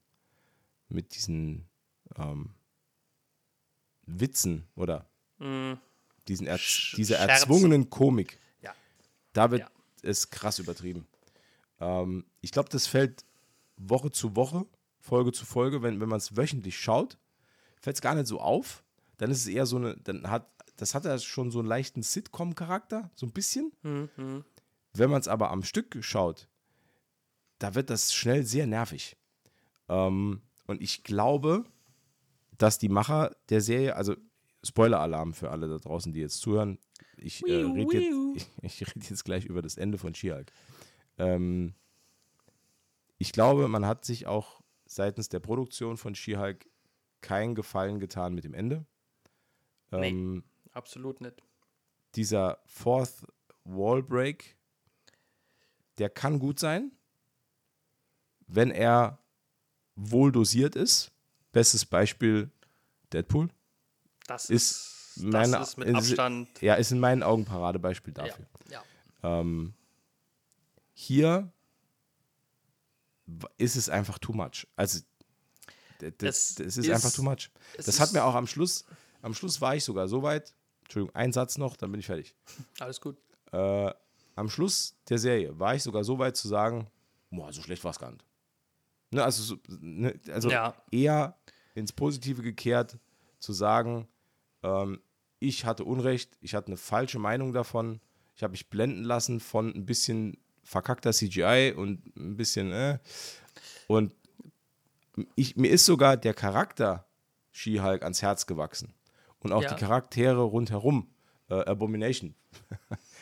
mit 0.89 1.15
diesen 1.15 1.67
ähm, 2.15 2.53
Witzen 4.05 4.67
oder 4.75 5.09
diesen 6.27 6.47
er, 6.47 6.55
Mhm. 6.55 6.67
Dieser 6.97 7.15
Scherzen. 7.17 7.29
erzwungenen 7.29 7.89
Komik, 7.89 8.39
Ja. 8.61 8.73
da 9.33 9.51
wird 9.51 9.61
Ja. 9.61 9.69
es 10.01 10.29
krass 10.29 10.59
übertrieben. 10.59 11.05
Ähm, 11.79 12.25
ich 12.41 12.51
glaube, 12.51 12.69
das 12.69 12.87
fällt 12.87 13.23
Woche 13.77 14.11
zu 14.11 14.35
Woche, 14.35 14.65
Folge 14.99 15.31
zu 15.31 15.45
Folge, 15.45 15.81
wenn, 15.83 15.99
wenn 16.01 16.09
man 16.09 16.17
es 16.17 16.35
wöchentlich 16.35 16.79
schaut, 16.79 17.17
fällt 17.79 17.95
es 17.97 18.01
gar 18.01 18.15
nicht 18.15 18.27
so 18.27 18.39
auf. 18.41 18.83
Dann 19.17 19.29
ist 19.31 19.39
es 19.41 19.47
eher 19.47 19.65
so 19.65 19.77
eine, 19.77 19.95
dann 19.97 20.29
hat, 20.29 20.49
das 20.77 20.95
hat 20.95 21.05
ja 21.05 21.17
schon 21.19 21.51
so 21.51 21.59
einen 21.59 21.67
leichten 21.67 22.03
Sitcom-Charakter, 22.03 23.09
so 23.15 23.25
ein 23.25 23.31
bisschen. 23.31 23.71
Wenn 24.93 25.09
man 25.09 25.19
es 25.21 25.27
aber 25.27 25.51
am 25.51 25.63
Stück 25.63 25.97
schaut, 26.01 26.47
da 27.59 27.75
wird 27.75 27.89
das 27.89 28.13
schnell 28.13 28.43
sehr 28.43 28.67
nervig. 28.67 29.17
Ähm, 29.89 30.41
und 30.65 30.81
ich 30.81 31.03
glaube, 31.03 31.65
dass 32.57 32.79
die 32.79 32.89
Macher 32.89 33.35
der 33.49 33.61
Serie, 33.61 33.95
also 33.95 34.15
Spoiler-Alarm 34.63 35.33
für 35.33 35.51
alle 35.51 35.67
da 35.69 35.77
draußen, 35.77 36.11
die 36.11 36.19
jetzt 36.19 36.39
zuhören, 36.39 36.79
ich 37.17 37.45
äh, 37.47 37.63
rede 37.63 37.99
jetzt, 37.99 38.49
ich, 38.61 38.81
ich 38.81 38.87
red 38.87 39.09
jetzt 39.09 39.25
gleich 39.25 39.45
über 39.45 39.61
das 39.61 39.77
Ende 39.77 39.97
von 39.97 40.13
She-Hulk. 40.13 40.51
Ähm, 41.17 41.73
ich 43.17 43.31
glaube, 43.31 43.67
man 43.67 43.85
hat 43.85 44.05
sich 44.05 44.27
auch 44.27 44.61
seitens 44.85 45.29
der 45.29 45.39
Produktion 45.39 45.97
von 45.97 46.15
She-Hulk 46.15 46.67
keinen 47.21 47.55
Gefallen 47.55 47.99
getan 47.99 48.33
mit 48.35 48.43
dem 48.43 48.53
Ende. 48.53 48.85
Nee. 49.91 50.09
Ähm, 50.09 50.43
Absolut 50.71 51.21
nicht. 51.21 51.41
dieser 52.15 52.59
Fourth 52.65 53.25
Wall 53.63 54.03
Break, 54.03 54.55
der 55.97 56.09
kann 56.09 56.39
gut 56.39 56.59
sein, 56.59 56.91
wenn 58.47 58.71
er 58.71 59.19
wohl 59.95 60.31
dosiert 60.31 60.75
ist. 60.75 61.11
Bestes 61.51 61.85
Beispiel 61.85 62.49
Deadpool. 63.13 63.49
Das 64.27 64.49
Ist 64.49 65.15
ist, 65.17 65.23
meine- 65.23 65.53
das 65.57 65.69
ist 65.69 65.77
mit 65.77 65.87
ist- 65.87 65.95
Abstand. 65.95 66.61
Ja, 66.61 66.75
ist 66.75 66.91
in 66.91 66.99
meinen 66.99 67.23
Augen 67.23 67.45
Paradebeispiel 67.45 68.13
Ja, 68.17 68.25
dafür. 68.27 68.45
ja. 68.69 68.83
Ähm, 69.23 69.73
hier 70.93 71.51
ist 73.57 73.75
es 73.75 73.89
einfach 73.89 74.19
too 74.19 74.33
much. 74.33 74.67
Also, 74.75 74.99
d- 76.01 76.11
d- 76.11 76.27
Es 76.27 76.55
das 76.55 76.65
ist, 76.65 76.77
ist- 76.77 76.89
einfach 76.89 77.11
too 77.11 77.23
much. 77.23 77.49
Das 77.77 77.99
hat 77.99 78.07
ist- 78.07 78.13
mir 78.13 78.23
auch 78.23 78.35
am 78.35 78.47
Schluss, 78.47 78.85
am 79.21 79.33
Schluss 79.33 79.59
war 79.61 79.75
ich 79.75 79.83
sogar 79.83 80.07
so 80.07 80.21
weit, 80.23 80.53
Entschuldigung, 80.83 81.15
ein 81.15 81.33
Satz 81.33 81.57
noch, 81.57 81.75
dann 81.75 81.91
bin 81.91 81.99
ich 81.99 82.05
fertig. 82.05 82.35
Alles 82.79 83.01
gut. 83.01 83.17
Äh, 83.51 83.91
am 84.35 84.49
Schluss 84.49 84.95
der 85.09 85.17
Serie 85.17 85.57
war 85.57 85.75
ich 85.75 85.83
sogar 85.83 86.03
so 86.03 86.19
weit 86.19 86.37
zu 86.37 86.47
sagen, 86.47 86.87
boah, 87.31 87.51
so 87.51 87.61
schlecht 87.61 87.83
war 87.83 87.91
es 87.91 87.99
gar 87.99 88.11
nicht. 88.11 88.23
Ne, 89.11 89.23
also 89.23 89.41
so, 89.43 89.57
ne, 89.67 90.19
also 90.31 90.49
Ja. 90.51 90.75
eher 90.91 91.37
ins 91.75 91.93
Positive 91.93 92.41
gekehrt, 92.41 92.97
zu 93.39 93.53
sagen, 93.53 94.07
ähm, 94.63 94.99
ich 95.39 95.65
hatte 95.65 95.85
Unrecht, 95.85 96.37
ich 96.41 96.55
hatte 96.55 96.67
eine 96.67 96.77
falsche 96.77 97.19
Meinung 97.19 97.53
davon, 97.53 98.01
ich 98.35 98.43
habe 98.43 98.51
mich 98.51 98.69
blenden 98.69 99.03
lassen 99.03 99.39
von 99.39 99.73
ein 99.73 99.85
bisschen 99.85 100.37
verkackter 100.63 101.13
CGI 101.13 101.73
und 101.77 102.03
ein 102.17 102.35
bisschen, 102.35 102.71
äh, 102.71 102.99
und 103.87 104.13
ich, 105.35 105.55
mir 105.55 105.69
ist 105.71 105.85
sogar 105.85 106.17
der 106.17 106.33
Charakter 106.33 107.07
She-Hulk 107.51 108.03
ans 108.03 108.21
Herz 108.21 108.45
gewachsen. 108.45 108.93
Und 109.39 109.51
auch 109.53 109.61
Ja. 109.63 109.69
die 109.73 109.79
Charaktere 109.79 110.41
rundherum. 110.41 111.09
Äh, 111.49 111.63
Abomination. 111.65 112.35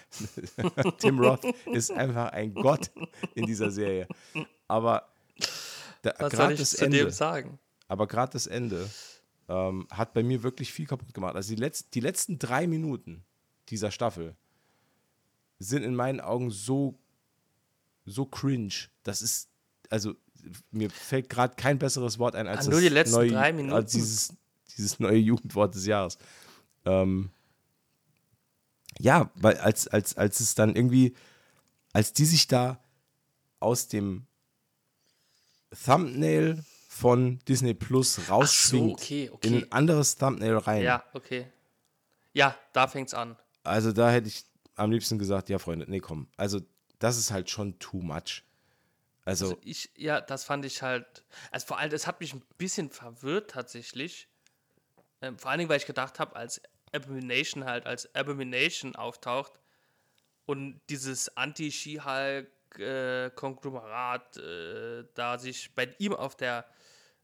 Tim 0.98 1.20
Roth 1.20 1.46
ist 1.72 1.92
einfach 1.92 2.32
ein 2.32 2.54
Gott 2.54 2.90
in 3.36 3.46
dieser 3.46 3.70
Serie. 3.72 4.08
Aber 4.68 5.14
da- 6.12 6.16
Was 6.20 6.34
soll 6.34 6.52
ich 6.54 6.60
das 6.60 6.72
zu 6.72 6.86
Ende, 6.86 6.98
dem 7.00 7.10
sagen? 7.12 7.60
aber 7.88 8.08
gerade 8.08 8.32
das 8.34 8.48
Ende 8.48 8.90
ähm, 9.48 9.88
hat 9.92 10.14
bei 10.14 10.24
mir 10.24 10.42
wirklich 10.44 10.72
viel 10.74 10.88
kaputt 10.88 11.14
gemacht. 11.14 11.36
Also 11.36 11.54
die, 11.54 11.60
letz 11.62 11.90
die 11.90 12.00
letzten 12.00 12.40
drei 12.40 12.66
Minuten 12.68 13.24
dieser 13.70 13.92
Staffel 13.92 14.36
sind 15.60 15.84
in 15.84 15.96
meinen 15.96 16.20
Augen 16.20 16.50
so 16.52 16.98
so 18.06 18.26
cringe. 18.26 18.74
Das 19.04 19.22
ist, 19.22 19.50
also 19.90 20.14
mir 20.72 20.90
fällt 20.92 21.28
gerade 21.30 21.56
kein 21.56 21.80
besseres 21.80 22.20
Wort 22.20 22.36
ein 22.36 22.48
als, 22.48 22.68
Ah, 22.68 22.72
nur 22.72 22.82
die 22.82 22.90
letzten 22.90 23.16
neue, 23.16 23.32
drei 23.32 23.52
Minuten. 23.54 23.74
als 23.76 23.92
dieses, 23.94 24.34
dieses 24.78 25.00
neue 25.00 25.18
Jugendwort 25.18 25.74
des 25.74 25.86
Jahres. 25.88 26.18
Ähm, 26.86 27.32
ja, 29.00 29.32
weil 29.36 29.58
als, 29.58 29.88
als, 29.88 30.16
als 30.18 30.40
es 30.40 30.56
dann 30.56 30.76
irgendwie, 30.76 31.16
als 31.94 32.14
die 32.14 32.26
sich 32.26 32.48
da 32.48 32.80
aus 33.60 33.88
dem 33.88 34.26
Thumbnail 35.84 36.64
von 36.88 37.40
Disney 37.48 37.74
Plus 37.74 38.30
rauszwingt 38.30 38.94
okay, 38.94 39.30
okay. 39.30 39.48
in 39.48 39.56
ein 39.56 39.72
anderes 39.72 40.18
Thumbnail 40.18 40.58
rein. 40.58 40.84
Ja, 40.84 41.04
okay. 41.14 41.48
Ja, 42.34 42.58
da 42.74 42.88
fängt's 42.88 43.14
an. 43.14 43.38
Also 43.64 43.92
da 43.92 44.12
hätte 44.12 44.28
ich 44.28 44.46
am 44.76 44.92
liebsten 44.92 45.18
gesagt, 45.18 45.50
ja 45.50 45.60
Freunde, 45.60 45.86
nee 45.90 46.00
komm. 46.00 46.28
Also 46.38 46.62
das 47.00 47.18
ist 47.18 47.32
halt 47.32 47.50
schon 47.50 47.80
too 47.80 48.02
much. 48.02 48.44
Also, 49.26 49.46
Also 49.46 49.58
ich, 49.64 49.90
ja, 49.98 50.22
das 50.22 50.44
fand 50.44 50.66
ich 50.66 50.82
halt, 50.82 51.24
also 51.52 51.66
vor 51.68 51.80
allem, 51.80 51.92
es 51.92 52.08
hat 52.08 52.20
mich 52.20 52.34
ein 52.34 52.44
bisschen 52.58 52.90
verwirrt 52.90 53.52
tatsächlich. 53.52 54.28
Ähm, 55.22 55.38
vor 55.40 55.50
allen 55.50 55.60
Dingen, 55.60 55.70
weil 55.70 55.78
ich 55.78 55.88
gedacht 55.88 56.20
habe, 56.20 56.36
als 56.36 56.62
Abomination 56.94 57.66
halt 57.66 57.86
als 57.88 58.14
Abomination 58.16 58.96
auftaucht 58.96 59.54
und 60.46 60.80
dieses 60.90 61.36
Anti-She-Hulk-Konglomerat 61.36 62.55
äh, 62.80 63.30
da 65.14 65.38
sich 65.38 65.74
bei 65.76 65.94
ihm 66.00 66.14
auf 66.14 66.36
der 66.36 66.66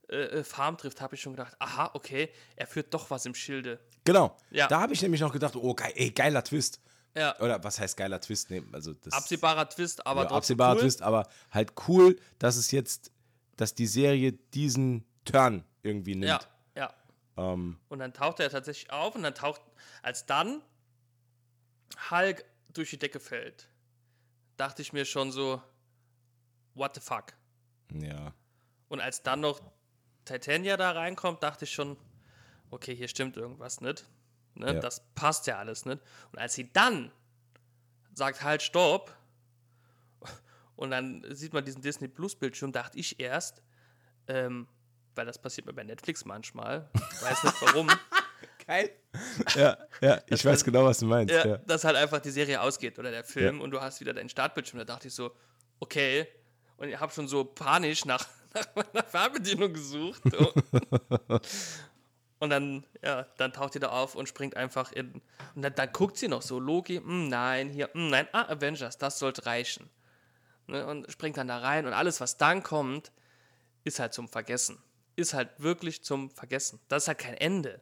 äh, 0.08 0.44
Farm 0.44 0.78
trifft, 0.78 1.02
habe 1.02 1.16
ich 1.16 1.22
schon 1.22 1.34
gedacht, 1.34 1.56
aha, 1.60 1.92
okay, 1.94 2.30
er 2.56 2.68
führt 2.68 2.94
doch 2.94 3.10
was 3.10 3.26
im 3.26 3.36
Schilde. 3.36 3.80
genau. 4.04 4.36
Ja. 4.50 4.68
Da 4.68 4.82
habe 4.82 4.94
ich 4.94 5.02
nämlich 5.02 5.22
noch 5.22 5.34
gedacht, 5.34 5.56
oh 5.56 5.74
geil, 5.74 5.94
ey, 5.96 6.12
geiler 6.12 6.44
Twist. 6.44 6.80
Ja, 7.16 7.38
Oder 7.42 7.62
was 7.62 7.78
heißt 7.80 7.98
geiler 7.98 8.22
Twist? 8.22 8.50
Nee, 8.50 8.64
also 8.72 8.94
das 8.94 9.14
absehbarer 9.14 9.68
Twist, 9.68 10.06
aber 10.08 10.24
ja, 10.24 10.32
absehbarer 10.32 10.76
cool. 10.76 10.82
Twist, 10.82 11.02
aber 11.02 11.28
halt 11.52 11.74
cool, 11.90 12.18
dass 12.40 12.56
es 12.56 12.72
jetzt, 12.72 13.12
dass 13.58 13.76
die 13.76 13.88
Serie 13.88 14.32
diesen 14.32 15.04
Turn 15.26 15.66
irgendwie 15.84 16.16
nimmt. 16.16 16.48
Ja, 16.76 16.94
ja. 17.38 17.44
Ähm, 17.54 17.78
Und 17.90 18.00
dann 18.00 18.14
taucht 18.14 18.40
er 18.40 18.50
tatsächlich 18.50 18.92
auf 18.92 19.14
und 19.16 19.24
dann 19.24 19.36
taucht, 19.36 19.62
als 20.04 20.26
dann 20.26 20.62
Hulk 22.10 22.46
durch 22.74 22.92
die 22.92 23.00
Decke 23.00 23.20
fällt, 23.20 23.68
dachte 24.62 24.82
ich 24.84 24.94
mir 24.94 25.06
schon 25.06 25.32
so, 25.32 25.62
what 26.76 26.94
the 26.96 27.02
fuck? 27.02 27.34
ja. 27.94 28.34
Und 28.88 29.00
als 29.00 29.24
dann 29.24 29.40
noch 29.40 29.62
Titania 30.26 30.76
da 30.76 30.92
reinkommt, 30.92 31.42
dachte 31.42 31.64
ich 31.66 31.72
schon, 31.72 31.98
okay, 32.70 32.94
hier 32.94 33.08
stimmt 33.08 33.38
irgendwas 33.38 33.80
nicht. 33.80 34.06
Ne? 34.54 34.74
Ja. 34.74 34.80
Das 34.80 35.14
passt 35.16 35.48
ja 35.48 35.58
alles 35.58 35.86
nicht. 35.86 36.02
Und 36.32 36.40
als 36.40 36.54
sie 36.54 36.72
dann 36.74 37.12
sagt, 38.14 38.44
halt, 38.44 38.62
stopp, 38.62 39.16
und 40.76 40.92
dann 40.92 41.24
sieht 41.34 41.54
man 41.54 41.64
diesen 41.64 41.82
Disney 41.82 42.08
Plus 42.08 42.36
Bildschirm, 42.36 42.72
dachte 42.72 43.00
ich 43.00 43.20
erst, 43.20 43.64
ähm, 44.28 44.68
weil 45.16 45.26
das 45.26 45.42
passiert 45.42 45.68
mir 45.68 45.74
bei 45.74 45.84
Netflix 45.84 46.26
manchmal, 46.26 46.90
weiß 47.22 47.44
nicht 47.44 47.62
warum, 47.62 47.90
Geil. 48.68 48.92
Ja, 49.56 49.78
ja, 50.02 50.22
ich 50.28 50.44
weiß 50.46 50.64
genau, 50.64 50.86
was 50.86 51.00
du 51.00 51.06
meinst. 51.06 51.34
ja, 51.34 51.46
Ja. 51.48 51.58
dass 51.58 51.84
halt 51.84 51.96
einfach 51.96 52.20
die 52.20 52.32
Serie 52.32 52.62
ausgeht 52.62 53.00
oder 53.00 53.12
der 53.12 53.24
Film 53.24 53.62
und 53.62 53.72
du 53.72 53.82
hast 53.82 54.00
wieder 54.00 54.14
deinen 54.14 54.30
Startbildschirm. 54.30 54.80
Da 54.80 54.86
dachte 54.86 55.08
ich 55.08 55.14
so, 55.14 55.32
okay. 55.80 56.28
Und 56.78 56.90
ich 56.90 57.00
habe 57.00 57.12
schon 57.12 57.28
so 57.28 57.44
panisch 57.46 58.06
nach, 58.06 58.26
nach 58.54 58.68
meiner 58.76 59.04
Fernbedienung 59.06 59.74
gesucht. 59.74 60.22
und 62.40 62.50
dann, 62.50 62.86
ja, 63.04 63.26
dann 63.38 63.54
taucht 63.54 63.76
die 63.76 63.80
da 63.80 63.90
auf 63.90 64.16
und 64.16 64.28
springt 64.28 64.58
einfach 64.58 64.92
in. 64.92 65.22
Und 65.56 65.62
dann, 65.62 65.76
dann 65.76 65.92
guckt 65.92 66.18
sie 66.18 66.28
noch 66.28 66.42
so, 66.42 66.60
Loki, 66.60 66.98
hm, 66.98 67.28
nein, 67.28 67.70
hier, 67.70 67.90
hm, 67.94 68.10
nein, 68.10 68.28
ah, 68.32 68.48
Avengers, 68.50 68.98
das 68.98 69.20
sollte 69.20 69.46
reichen. 69.46 69.90
Ne, 70.68 70.86
und 70.86 71.12
springt 71.12 71.38
dann 71.38 71.48
da 71.48 71.58
rein 71.58 71.86
und 71.86 71.94
alles, 71.94 72.22
was 72.22 72.38
dann 72.38 72.64
kommt, 72.64 73.12
ist 73.84 74.00
halt 74.00 74.14
zum 74.14 74.28
Vergessen. 74.30 74.82
Ist 75.16 75.34
halt 75.34 75.50
wirklich 75.58 76.04
zum 76.04 76.30
Vergessen. 76.32 76.80
Das 76.88 77.04
ist 77.04 77.08
halt 77.10 77.18
kein 77.20 77.34
Ende. 77.36 77.82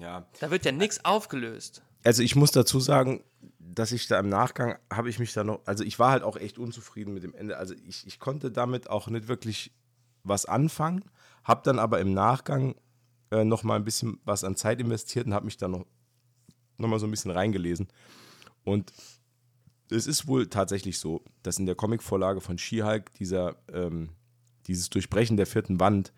Ja. 0.00 0.26
Da 0.40 0.50
wird 0.50 0.64
ja 0.64 0.72
nichts 0.72 1.04
aufgelöst. 1.04 1.82
Also 2.04 2.22
ich 2.22 2.36
muss 2.36 2.52
dazu 2.52 2.80
sagen, 2.80 3.24
dass 3.58 3.92
ich 3.92 4.06
da 4.06 4.18
im 4.18 4.28
Nachgang 4.28 4.78
habe 4.92 5.08
ich 5.08 5.18
mich 5.18 5.32
da 5.32 5.44
noch, 5.44 5.60
also 5.66 5.84
ich 5.84 5.98
war 5.98 6.10
halt 6.10 6.22
auch 6.22 6.36
echt 6.36 6.58
unzufrieden 6.58 7.14
mit 7.14 7.22
dem 7.22 7.34
Ende. 7.34 7.56
Also 7.56 7.74
ich, 7.86 8.06
ich 8.06 8.18
konnte 8.18 8.50
damit 8.50 8.88
auch 8.88 9.08
nicht 9.08 9.28
wirklich 9.28 9.72
was 10.22 10.46
anfangen, 10.46 11.04
habe 11.44 11.62
dann 11.64 11.78
aber 11.78 12.00
im 12.00 12.12
Nachgang 12.14 12.74
äh, 13.30 13.44
noch 13.44 13.62
mal 13.62 13.76
ein 13.76 13.84
bisschen 13.84 14.20
was 14.24 14.44
an 14.44 14.56
Zeit 14.56 14.80
investiert 14.80 15.26
und 15.26 15.34
habe 15.34 15.46
mich 15.46 15.56
da 15.56 15.68
noch, 15.68 15.84
noch 16.78 16.88
mal 16.88 16.98
so 16.98 17.06
ein 17.06 17.10
bisschen 17.10 17.30
reingelesen. 17.30 17.88
Und 18.64 18.92
es 19.90 20.06
ist 20.06 20.26
wohl 20.26 20.48
tatsächlich 20.48 20.98
so, 20.98 21.24
dass 21.42 21.58
in 21.58 21.66
der 21.66 21.74
Comicvorlage 21.74 22.40
von 22.40 22.58
She-Hulk 22.58 23.14
dieser, 23.14 23.56
ähm, 23.72 24.10
dieses 24.66 24.90
Durchbrechen 24.90 25.36
der 25.36 25.46
vierten 25.46 25.78
Wand 25.80 26.12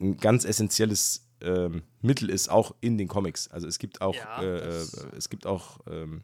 ein 0.00 0.16
ganz 0.16 0.44
essentielles 0.44 1.27
ähm, 1.40 1.82
Mittel 2.00 2.30
ist, 2.30 2.48
auch 2.48 2.74
in 2.80 2.98
den 2.98 3.08
Comics. 3.08 3.48
Also 3.48 3.66
es 3.68 3.78
gibt 3.78 4.00
auch, 4.00 4.14
Ja, 4.14 4.42
äh, 4.42 4.56
äh, 4.80 4.86
es 5.16 5.28
gibt 5.28 5.46
auch 5.46 5.78
ähm, 5.90 6.22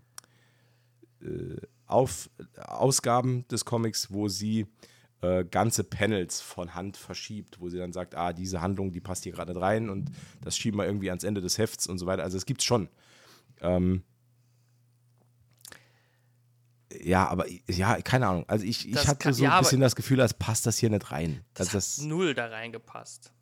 äh, 1.23 1.57
auf, 1.87 2.31
Ausgaben 2.59 3.47
des 3.49 3.65
Comics, 3.65 4.11
wo 4.11 4.29
sie 4.29 4.67
äh, 5.21 5.45
ganze 5.45 5.85
Panels 5.85 6.41
von 6.41 6.75
Hand 6.75 6.97
verschiebt, 6.97 7.61
wo 7.61 7.69
sie 7.69 7.79
dann 7.79 7.93
sagt, 7.93 8.15
ah, 8.15 8.33
diese 8.33 8.61
Handlung, 8.61 8.93
die 8.93 9.01
passt 9.01 9.23
hier 9.25 9.33
gerade 9.33 9.53
nicht 9.53 9.61
rein 9.63 9.89
und 9.91 10.11
das 10.43 10.57
schieben 10.57 10.79
wir 10.81 10.87
irgendwie 10.87 11.11
ans 11.11 11.25
Ende 11.25 11.41
des 11.41 11.59
Hefts 11.59 11.87
und 11.87 11.99
so 11.99 12.07
weiter. 12.07 12.23
Also 12.23 12.37
es 12.37 12.47
gibt's 12.47 12.65
schon. 12.65 12.89
Ähm, 13.61 14.03
ja, 17.03 17.27
aber 17.29 17.47
ja, 17.69 18.01
keine 18.03 18.29
Ahnung. 18.29 18.45
Also 18.49 18.65
ich, 18.65 18.87
ich 18.89 18.95
Das 18.95 19.09
hatte 19.09 19.19
kann- 19.19 19.35
so 19.35 19.43
ja, 19.43 19.51
ein 19.51 19.53
aber- 19.55 19.63
bisschen 19.63 19.81
das 19.81 19.97
Gefühl, 19.97 20.21
als 20.21 20.35
passt 20.35 20.67
das 20.67 20.79
hier 20.79 20.91
nicht 20.91 21.11
rein. 21.11 21.45
Das 21.55 21.69
also 21.69 21.71
hat 21.71 21.77
das, 21.77 21.99
null 21.99 22.35
da 22.35 22.47
reingepasst. 22.47 23.33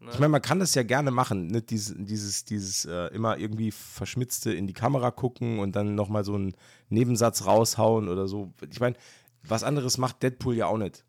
Ich 0.00 0.18
meine, 0.18 0.28
man 0.28 0.42
kann 0.42 0.58
das 0.60 0.74
ja 0.74 0.82
gerne 0.82 1.10
machen, 1.10 1.46
nicht 1.48 1.70
dieses, 1.70 1.94
dieses, 1.98 2.44
dieses 2.44 2.84
äh, 2.84 3.06
immer 3.14 3.38
irgendwie 3.38 3.70
verschmitzte 3.70 4.52
in 4.52 4.66
die 4.66 4.72
Kamera 4.72 5.10
gucken 5.10 5.58
und 5.58 5.74
dann 5.74 5.94
nochmal 5.94 6.24
so 6.24 6.34
einen 6.34 6.54
Nebensatz 6.88 7.44
raushauen 7.46 8.08
oder 8.08 8.28
so. 8.28 8.52
Ich 8.70 8.80
meine, 8.80 8.96
was 9.42 9.62
anderes 9.64 9.98
macht 9.98 10.22
Deadpool 10.22 10.54
ja 10.54 10.66
auch 10.66 10.78
nicht. 10.78 11.04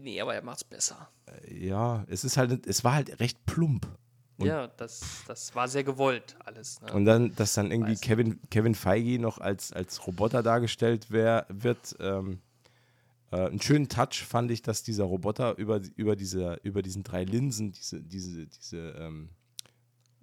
Nee, 0.00 0.20
aber 0.20 0.34
er 0.34 0.42
macht's 0.42 0.64
besser. 0.64 1.08
Ja, 1.50 2.04
es 2.08 2.24
ist 2.24 2.36
halt, 2.36 2.66
es 2.66 2.84
war 2.84 2.94
halt 2.94 3.18
recht 3.20 3.44
plump. 3.46 3.88
Und- 4.38 4.46
ja, 4.46 4.66
das, 4.68 5.00
das 5.26 5.54
war 5.54 5.68
sehr 5.68 5.84
gewollt 5.84 6.36
alles. 6.44 6.80
Ne? 6.80 6.92
Und 6.92 7.04
dann, 7.04 7.34
dass 7.36 7.54
dann 7.54 7.70
irgendwie 7.70 7.92
Weiß. 7.92 8.00
Kevin, 8.00 8.40
Kevin 8.50 8.74
Feige 8.74 9.18
noch 9.18 9.38
als, 9.38 9.72
als 9.72 10.06
Roboter 10.06 10.42
dargestellt 10.42 11.10
wär, 11.10 11.46
wird. 11.48 11.96
Ähm, 12.00 12.40
äh, 13.32 13.46
einen 13.46 13.60
schönen 13.60 13.88
Touch 13.88 14.24
fand 14.24 14.50
ich, 14.50 14.62
dass 14.62 14.82
dieser 14.82 15.04
Roboter 15.04 15.56
über, 15.58 15.80
über, 15.96 16.14
diese, 16.16 16.60
über 16.62 16.82
diesen 16.82 17.02
drei 17.02 17.24
Linsen 17.24 17.72
diese, 17.72 18.00
diese, 18.02 18.46
diese, 18.46 18.76
ähm, 18.90 19.30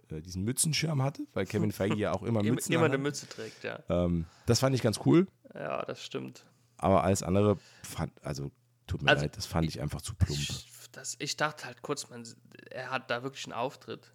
äh, 0.10 0.22
diesen 0.22 0.44
Mützenschirm 0.44 1.02
hatte, 1.04 1.28
weil 1.34 1.46
Kevin 1.46 1.72
Feige 1.72 1.96
ja 1.96 2.12
auch 2.14 2.24
immer 2.24 2.42
Mützen 2.44 2.72
immer 2.74 2.86
eine. 2.86 2.98
Mütze 2.98 3.28
trägt, 3.28 3.64
ja. 3.64 3.80
ähm, 3.90 4.26
Das 4.46 4.60
fand 4.60 4.76
ich 4.76 4.82
ganz 4.82 5.00
cool, 5.06 5.28
Ja, 5.54 5.84
das 5.86 6.04
stimmt. 6.04 6.46
aber 6.78 7.04
alles 7.04 7.22
andere 7.24 7.58
fand, 7.84 8.12
also 8.24 8.52
tut 8.88 9.02
mir 9.02 9.10
Also, 9.12 9.24
leid, 9.24 9.36
das 9.38 9.46
fand 9.46 9.68
ich 9.68 9.82
einfach 9.82 10.02
zu 10.02 10.16
plump. 10.16 10.40
Ich, 10.40 10.66
das, 10.92 11.16
ich 11.20 11.36
dachte 11.38 11.66
halt 11.66 11.82
kurz, 11.82 12.10
man, 12.10 12.24
er 12.72 12.90
hat 12.90 13.12
da 13.12 13.22
wirklich 13.24 13.46
einen 13.46 13.54
Auftritt. 13.54 14.12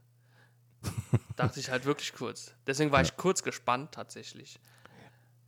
dachte 1.36 1.60
ich 1.60 1.70
halt 1.70 1.84
wirklich 1.86 2.12
kurz. 2.12 2.52
Deswegen 2.66 2.92
war 2.92 3.00
ich 3.00 3.16
kurz 3.16 3.42
gespannt 3.42 3.92
tatsächlich. 3.92 4.60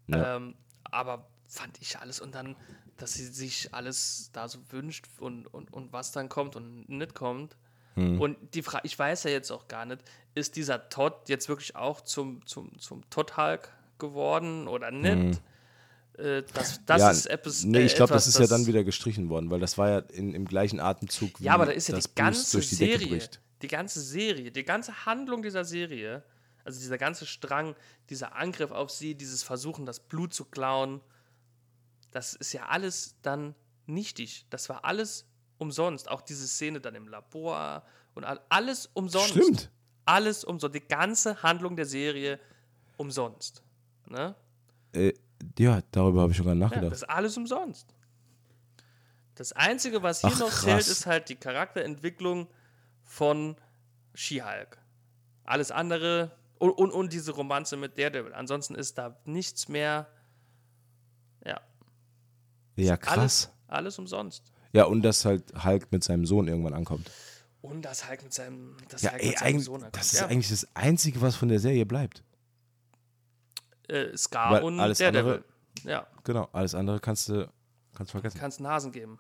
Ja. 0.06 0.36
Ähm, 0.36 0.54
aber 0.84 1.28
fand 1.48 1.80
ich 1.82 1.98
alles 1.98 2.20
und 2.20 2.34
dann, 2.34 2.56
dass 2.96 3.14
sie 3.14 3.26
sich 3.26 3.74
alles 3.74 4.30
da 4.32 4.48
so 4.48 4.58
wünscht 4.70 5.06
und, 5.18 5.46
und, 5.46 5.72
und 5.72 5.92
was 5.92 6.12
dann 6.12 6.28
kommt 6.28 6.56
und 6.56 6.88
nicht 6.88 7.14
kommt. 7.14 7.56
Hm. 7.94 8.20
Und 8.20 8.36
die 8.54 8.62
Frage, 8.62 8.86
ich 8.86 8.98
weiß 8.98 9.24
ja 9.24 9.30
jetzt 9.30 9.50
auch 9.50 9.68
gar 9.68 9.84
nicht, 9.86 10.02
ist 10.34 10.56
dieser 10.56 10.88
Todd 10.88 11.28
jetzt 11.28 11.48
wirklich 11.48 11.76
auch 11.76 12.00
zum, 12.02 12.44
zum, 12.46 12.78
zum 12.78 13.08
Todd-Hulk 13.10 13.70
geworden 13.98 14.68
oder 14.68 14.90
nicht? 14.90 15.40
Äh, 16.18 16.42
das 16.54 16.80
das 16.86 16.96
Hm. 16.96 17.06
ja, 17.06 17.10
ist 17.10 17.26
etwas. 17.26 17.64
nee, 17.64 17.80
ich 17.80 17.92
äh, 17.92 17.96
glaube, 17.96 18.12
das 18.12 18.26
ist 18.26 18.38
ja 18.38 18.46
dann 18.46 18.66
wieder 18.66 18.84
gestrichen 18.84 19.28
worden, 19.28 19.50
weil 19.50 19.60
das 19.60 19.76
war 19.76 19.88
ja 19.90 19.98
in, 19.98 20.34
im 20.34 20.46
gleichen 20.46 20.80
Atemzug 20.80 21.40
wie 21.40 21.44
Ja, 21.44 21.54
aber 21.54 21.66
da 21.66 21.72
ist 21.72 21.88
ja 21.88 21.94
das 21.94 22.04
die 22.04 22.14
ganze 22.14 22.60
die 22.60 22.66
Serie, 22.66 23.28
die 23.62 23.68
ganze 23.68 24.00
Serie, 24.00 24.50
die 24.50 24.64
ganze 24.64 25.06
Handlung 25.06 25.42
dieser 25.42 25.64
Serie, 25.64 26.22
also 26.64 26.80
dieser 26.80 26.98
ganze 26.98 27.26
Strang, 27.26 27.76
dieser 28.10 28.34
Angriff 28.34 28.70
auf 28.70 28.90
sie, 28.90 29.14
dieses 29.14 29.42
Versuchen, 29.42 29.86
das 29.86 30.00
Blut 30.00 30.32
zu 30.34 30.46
klauen, 30.46 31.00
das 32.16 32.32
ist 32.34 32.54
ja 32.54 32.64
alles 32.66 33.14
dann 33.20 33.54
nichtig. 33.84 34.46
Das 34.48 34.70
war 34.70 34.86
alles 34.86 35.26
umsonst. 35.58 36.10
Auch 36.10 36.22
diese 36.22 36.48
Szene 36.48 36.80
dann 36.80 36.94
im 36.94 37.08
Labor 37.08 37.84
und 38.14 38.24
all, 38.24 38.40
alles 38.48 38.86
umsonst. 38.94 39.30
Stimmt. 39.32 39.70
Alles 40.06 40.42
umsonst. 40.42 40.74
Die 40.74 40.88
ganze 40.88 41.42
Handlung 41.42 41.76
der 41.76 41.84
Serie 41.84 42.40
umsonst. 42.96 43.62
Ne? 44.06 44.34
Äh, 44.92 45.12
ja, 45.58 45.82
darüber 45.90 46.22
habe 46.22 46.32
ich 46.32 46.38
schon 46.38 46.46
gar 46.46 46.54
nicht 46.54 46.62
Ja, 46.62 46.68
nachgedacht. 46.68 46.92
das 46.92 47.02
ist 47.02 47.10
alles 47.10 47.36
umsonst. 47.36 47.94
Das 49.34 49.52
Einzige, 49.52 50.02
was 50.02 50.22
hier 50.22 50.30
Ach, 50.32 50.38
noch 50.40 50.48
krass. 50.48 50.62
zählt, 50.62 50.86
ist 50.86 51.04
halt 51.04 51.28
die 51.28 51.36
Charakterentwicklung 51.36 52.48
von 53.02 53.56
She-Hulk. 54.14 54.78
Alles 55.44 55.70
andere 55.70 56.34
und, 56.58 56.70
und, 56.70 56.92
und 56.92 57.12
diese 57.12 57.32
Romanze 57.32 57.76
mit 57.76 57.98
Daredevil. 57.98 58.32
Ansonsten 58.32 58.74
ist 58.74 58.96
da 58.96 59.20
nichts 59.26 59.68
mehr. 59.68 60.06
Ja. 62.76 62.96
Krass. 62.96 63.16
Alles, 63.16 63.50
alles 63.68 63.98
umsonst. 63.98 64.52
Ja, 64.72 64.84
und 64.84 65.02
dass 65.02 65.24
halt 65.24 65.64
Hulk 65.64 65.90
mit 65.92 66.04
seinem 66.04 66.26
Sohn 66.26 66.48
irgendwann 66.48 66.74
ankommt. 66.74 67.10
Und 67.62 67.82
das 67.82 68.08
Hulk 68.08 68.22
mit 68.22 68.32
seinem, 68.32 68.76
das 68.88 69.02
Ja, 69.02 69.12
Hulk 69.12 69.22
ey, 69.22 69.28
mit 69.30 69.38
seinem 69.38 69.60
Sohn 69.60 69.76
ankommt. 69.76 69.96
das 69.96 70.12
ist 70.12 70.20
ja. 70.20 70.26
eigentlich 70.26 70.50
das 70.50 70.68
Einzige, 70.74 71.20
was 71.20 71.34
von 71.36 71.48
der 71.48 71.58
Serie 71.58 71.86
bleibt. 71.86 72.22
äh, 73.88 74.16
Scar 74.16 74.52
Weil 74.52 74.62
und 74.64 74.78
alles 74.80 74.98
Daredevil. 74.98 75.44
andere- 75.84 75.90
Ja, 75.90 76.06
Genau, 76.24 76.48
alles 76.52 76.74
andere 76.74 77.00
kannst 77.00 77.28
du 77.28 77.48
kannst 77.94 78.10
du 78.10 78.18
vergessen. 78.18 78.38
kannst 78.38 78.60
Nasen 78.60 78.92
geben. 78.92 79.18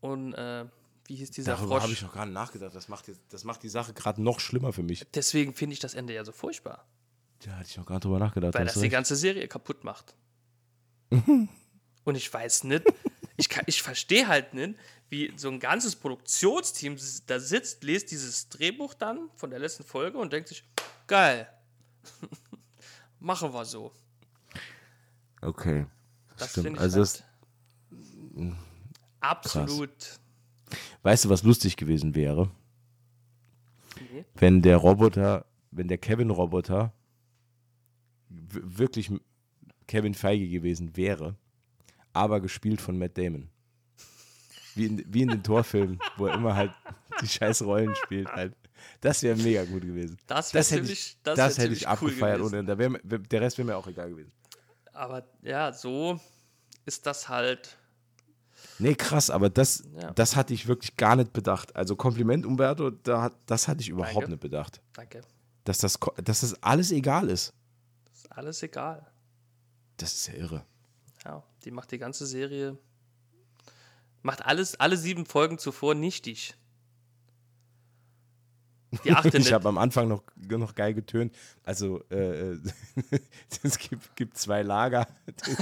Und 0.00 0.32
äh, 0.34 0.64
wie 1.06 1.16
hieß 1.16 1.30
dieser 1.30 1.52
Darüber 1.52 1.74
Frosch? 1.74 1.82
habe 1.84 1.92
ich 1.92 2.02
noch 2.02 2.12
gar 2.14 2.24
nicht 2.26 2.34
nachgedacht. 2.34 2.74
Das 2.74 2.88
macht, 2.88 3.08
jetzt, 3.08 3.20
das 3.30 3.44
macht 3.44 3.62
die 3.62 3.68
Sache 3.68 3.92
gerade 3.94 4.22
noch 4.22 4.40
schlimmer 4.40 4.72
für 4.72 4.82
mich. 4.82 5.06
Deswegen 5.14 5.54
finde 5.54 5.74
ich 5.74 5.80
das 5.80 5.94
Ende 5.94 6.14
ja 6.14 6.24
so 6.24 6.32
furchtbar. 6.32 6.86
Da 7.44 7.52
hatte 7.52 7.68
ich 7.68 7.76
noch 7.76 7.86
gar 7.86 7.96
nicht 7.96 8.04
drüber 8.04 8.18
nachgedacht. 8.18 8.54
Weil 8.54 8.64
das 8.64 8.74
du 8.74 8.80
die 8.80 8.86
recht. 8.86 8.92
ganze 8.92 9.14
Serie 9.16 9.46
kaputt 9.48 9.84
macht. 9.84 10.14
Und 12.08 12.14
ich 12.14 12.32
weiß 12.32 12.64
nicht, 12.64 12.84
ich, 13.36 13.50
kann- 13.50 13.64
ich 13.66 13.82
verstehe 13.82 14.26
halt 14.28 14.54
nicht, 14.54 14.76
wie 15.10 15.30
so 15.36 15.50
ein 15.50 15.60
ganzes 15.60 15.94
Produktionsteam 15.94 16.96
da 17.26 17.38
sitzt, 17.38 17.84
lest 17.84 18.10
dieses 18.10 18.48
Drehbuch 18.48 18.94
dann 18.94 19.28
von 19.36 19.50
der 19.50 19.58
letzten 19.58 19.84
Folge 19.84 20.16
und 20.16 20.32
denkt 20.32 20.48
sich, 20.48 20.64
geil, 21.06 21.46
machen 23.20 23.52
wir 23.52 23.66
so. 23.66 23.92
Okay. 25.42 25.84
Das 26.38 26.52
Stimmt. 26.52 26.64
finde 26.68 26.78
ich 26.78 26.82
Also 26.82 27.00
das, 27.00 27.22
halt 28.40 28.54
absolut. 29.20 29.90
weißt 31.02 31.26
du, 31.26 31.28
was 31.28 31.42
lustig 31.42 31.76
gewesen 31.76 32.14
wäre? 32.14 32.50
Nee. 34.10 34.24
Wenn 34.34 34.62
der 34.62 34.78
Roboter, 34.78 35.44
wenn 35.72 35.88
der 35.88 35.98
Kevin-Roboter 35.98 36.90
wirklich 38.30 39.10
Kevin 39.86 40.14
Feige 40.14 40.48
gewesen 40.48 40.96
wäre, 40.96 41.36
aber 42.18 42.40
gespielt 42.40 42.80
von 42.80 42.98
Matt 42.98 43.16
Damon. 43.18 43.48
Wie 44.74 44.86
in, 44.86 45.04
wie 45.12 45.22
in 45.22 45.28
den 45.28 45.42
Torfilmen, 45.42 45.98
wo 46.16 46.26
er 46.26 46.34
immer 46.34 46.54
halt 46.54 46.72
die 47.20 47.26
scheiß 47.28 47.62
Rollen 47.62 47.94
spielt. 47.96 48.28
Halt. 48.30 48.54
Das 49.00 49.22
wäre 49.22 49.36
mega 49.36 49.64
gut 49.64 49.82
gewesen. 49.82 50.16
Das 50.26 50.54
wär 50.54 50.60
hätte 50.62 50.74
ziemlich- 50.76 50.92
ich, 50.92 51.16
das 51.24 51.36
das 51.36 51.58
hätte 51.58 51.72
ich 51.74 51.82
cool 51.82 51.92
abgefeiert. 51.92 52.38
gewesen. 52.38 52.54
ohne, 52.54 52.64
da 52.64 52.78
wär, 52.78 52.90
der 53.18 53.40
Rest 53.40 53.58
wäre 53.58 53.66
mir 53.66 53.76
auch 53.76 53.86
egal 53.88 54.10
gewesen. 54.10 54.32
Aber 54.92 55.24
ja, 55.42 55.72
so 55.72 56.20
ist 56.86 57.06
das 57.06 57.28
halt. 57.28 57.76
Nee, 58.80 58.94
krass, 58.94 59.30
aber 59.30 59.50
das, 59.50 59.84
Ja. 60.00 60.12
das 60.12 60.36
hatte 60.36 60.54
ich 60.54 60.66
wirklich 60.68 60.96
gar 60.96 61.16
nicht 61.16 61.32
bedacht. 61.32 61.74
Also 61.74 61.96
Kompliment, 61.96 62.46
Umberto, 62.46 62.90
da, 62.90 63.22
hat- 63.22 63.36
das 63.46 63.66
hatte 63.68 63.80
ich 63.80 63.88
überhaupt 63.88 64.14
Danke. 64.16 64.30
nicht 64.30 64.40
bedacht. 64.40 64.80
Danke. 64.94 65.22
Dass 65.64 65.78
das, 65.78 65.98
dass 66.22 66.40
das 66.40 66.62
alles 66.62 66.92
egal 66.92 67.28
ist. 67.30 67.52
Ist 68.12 68.30
alles 68.32 68.62
egal. 68.62 69.06
Das 69.96 70.12
ist 70.12 70.26
ja 70.28 70.34
irre. 70.34 70.64
Ja, 71.24 71.42
die 71.64 71.70
macht 71.70 71.90
die 71.90 71.98
ganze 71.98 72.26
Serie. 72.26 72.78
Macht 74.22 74.44
alles, 74.44 74.78
alle 74.78 74.96
sieben 74.96 75.26
Folgen 75.26 75.58
zuvor 75.58 75.94
nichtig. 75.94 76.54
Die 79.04 79.10
achte 79.12 79.36
Ich 79.36 79.52
habe 79.52 79.68
am 79.68 79.78
Anfang 79.78 80.08
noch, 80.08 80.22
noch 80.36 80.74
geil 80.74 80.94
getönt. 80.94 81.34
Also, 81.62 82.02
äh, 82.10 82.52
äh, 82.52 82.58
es 83.62 83.78
gibt, 83.78 84.16
gibt 84.16 84.38
zwei 84.38 84.62
Lager. 84.62 85.06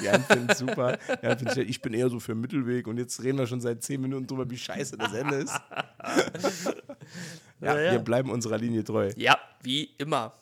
Die 0.00 0.08
einen 0.08 0.24
finden 0.24 0.54
super. 0.54 0.98
Die 1.08 1.26
anderen 1.26 1.48
finden 1.52 1.68
ich 1.68 1.82
bin 1.82 1.94
eher 1.94 2.08
so 2.08 2.20
für 2.20 2.34
Mittelweg. 2.34 2.86
Und 2.86 2.98
jetzt 2.98 3.22
reden 3.22 3.38
wir 3.38 3.46
schon 3.46 3.60
seit 3.60 3.82
zehn 3.82 4.00
Minuten 4.00 4.26
drüber, 4.26 4.48
wie 4.48 4.58
scheiße 4.58 4.96
das 4.96 5.12
Ende 5.12 5.36
ist. 5.36 5.54
Ja, 7.60 7.80
ja. 7.80 7.92
wir 7.92 8.00
bleiben 8.00 8.30
unserer 8.30 8.58
Linie 8.58 8.84
treu. 8.84 9.10
Ja, 9.16 9.38
wie 9.62 9.84
immer. 9.96 10.34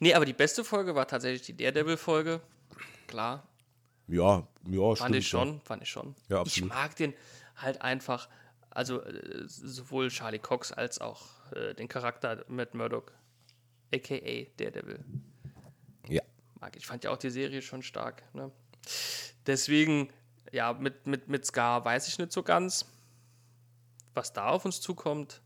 Nee, 0.00 0.14
aber 0.14 0.24
die 0.24 0.32
beste 0.32 0.64
Folge 0.64 0.94
war 0.94 1.06
tatsächlich 1.06 1.42
die 1.42 1.54
Daredevil-Folge. 1.54 2.40
Klar, 3.06 3.46
Ja, 4.12 4.46
ja, 4.68 4.94
fand 4.94 4.98
stimmt. 4.98 5.16
ich 5.16 5.28
schon, 5.28 5.60
fand 5.62 5.82
ich 5.82 5.88
schon. 5.88 6.14
Ja, 6.28 6.42
ich 6.44 6.62
mag 6.62 6.94
den 6.96 7.14
halt 7.56 7.80
einfach, 7.80 8.28
also 8.68 9.02
äh, 9.02 9.44
sowohl 9.46 10.10
Charlie 10.10 10.38
Cox 10.38 10.70
als 10.70 11.00
auch 11.00 11.22
äh, 11.52 11.72
den 11.74 11.88
Charakter 11.88 12.44
Matt 12.46 12.74
Murdock, 12.74 13.12
a.k.a. 13.94 14.46
Daredevil. 14.58 15.02
Ja. 16.08 16.20
mag. 16.60 16.76
Ich 16.76 16.86
fand 16.86 17.04
ja 17.04 17.10
auch 17.10 17.16
die 17.16 17.30
Serie 17.30 17.62
schon 17.62 17.82
stark. 17.82 18.22
Ne? 18.34 18.52
Deswegen, 19.46 20.10
ja, 20.52 20.74
mit, 20.74 21.06
mit, 21.06 21.28
mit 21.28 21.46
Scar 21.46 21.82
weiß 21.82 22.06
ich 22.08 22.18
nicht 22.18 22.32
so 22.32 22.42
ganz, 22.42 22.84
was 24.12 24.34
da 24.34 24.48
auf 24.48 24.66
uns 24.66 24.82
zukommt. 24.82 25.40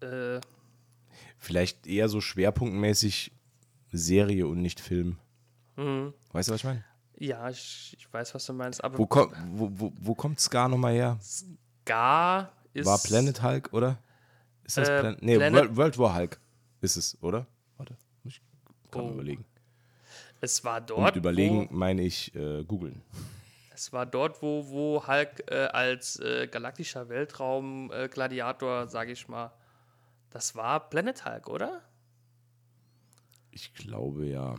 Äh, 0.00 0.40
Vielleicht 1.36 1.86
eher 1.86 2.08
so 2.08 2.22
schwerpunktmäßig 2.22 3.32
Serie 3.92 4.46
und 4.46 4.62
nicht 4.62 4.80
Film. 4.80 5.18
Mhm. 5.76 6.14
Weißt 6.34 6.48
du, 6.48 6.52
was 6.52 6.60
ich 6.60 6.64
meine? 6.64 6.84
ja, 7.16 7.48
ich, 7.48 7.96
ich 7.96 8.12
weiß, 8.12 8.34
was 8.34 8.44
du 8.44 8.52
meinst, 8.52 8.82
aber 8.82 8.98
Wo, 8.98 9.06
komm, 9.06 9.32
wo, 9.52 9.70
wo, 9.72 9.92
wo 10.00 10.14
kommt 10.16 10.40
Scar 10.40 10.68
nochmal 10.68 10.92
her? 10.92 11.16
Scar 11.22 12.52
ist. 12.72 12.84
War 12.86 12.98
Planet 12.98 13.40
Hulk, 13.42 13.72
oder? 13.72 13.98
Ist 14.64 14.76
das 14.76 14.88
Äh, 14.88 15.00
Planet? 15.00 15.22
Nee, 15.22 15.36
Planet- 15.36 15.54
World, 15.54 15.76
World 15.76 15.98
War 15.98 16.14
Hulk 16.16 16.40
ist 16.80 16.96
es, 16.96 17.16
oder? 17.22 17.46
Warte, 17.76 17.96
ich 18.24 18.42
kann 18.90 19.06
Oh, 19.08 19.12
überlegen. 19.12 19.44
Es 20.40 20.64
war 20.64 20.80
Und 20.80 20.86
dort. 20.88 21.04
mit 21.14 21.16
überlegen 21.16 21.68
Wo, 21.70 21.74
meine 21.74 22.02
ich 22.02 22.34
äh, 22.34 22.64
googeln. 22.64 23.00
es 23.70 23.92
war 23.92 24.04
dort, 24.04 24.42
wo, 24.42 24.68
wo 24.68 25.06
Hulk 25.06 25.44
äh, 25.52 25.66
als 25.66 26.18
äh, 26.18 26.48
galaktischer 26.48 27.08
Weltraum-Gladiator, 27.08 28.88
sage 28.88 29.12
ich 29.12 29.28
mal, 29.28 29.52
das 30.30 30.56
war 30.56 30.90
Planet 30.90 31.24
Hulk, 31.24 31.48
oder? 31.48 31.80
Ich 33.52 33.72
glaube 33.74 34.26
ja. 34.26 34.56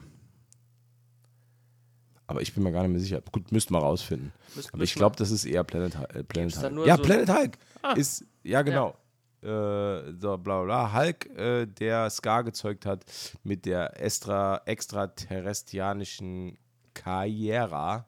Aber 2.27 2.41
ich 2.41 2.53
bin 2.53 2.63
mir 2.63 2.71
gar 2.71 2.81
nicht 2.83 2.91
mehr 2.91 2.99
sicher. 2.99 3.21
Gut, 3.31 3.51
müssten 3.51 3.73
wir 3.73 3.79
rausfinden. 3.79 4.31
Müsst- 4.55 4.73
Aber 4.73 4.83
ich 4.83 4.95
glaube, 4.95 5.15
das 5.15 5.29
ist 5.31 5.45
eher 5.45 5.63
Planet, 5.63 5.95
äh, 6.15 6.23
Planet 6.23 6.57
Hulk. 6.57 6.85
Ja, 6.87 6.97
so- 6.97 7.03
Planet 7.03 7.29
Hulk 7.29 7.57
Ah. 7.83 7.93
ist, 7.93 8.25
ja 8.43 8.61
genau. 8.63 8.95
Äh, 9.43 10.13
so, 10.19 10.37
bla 10.39 10.63
bla. 10.63 10.91
Hulk, 10.93 11.27
äh, 11.37 11.67
der 11.67 12.09
Scar 12.09 12.43
gezeugt 12.43 12.85
hat 12.87 13.05
mit 13.43 13.65
der 13.67 14.01
extra, 14.01 14.59
extraterrestrianischen 14.65 16.57
Karriere 16.95 18.05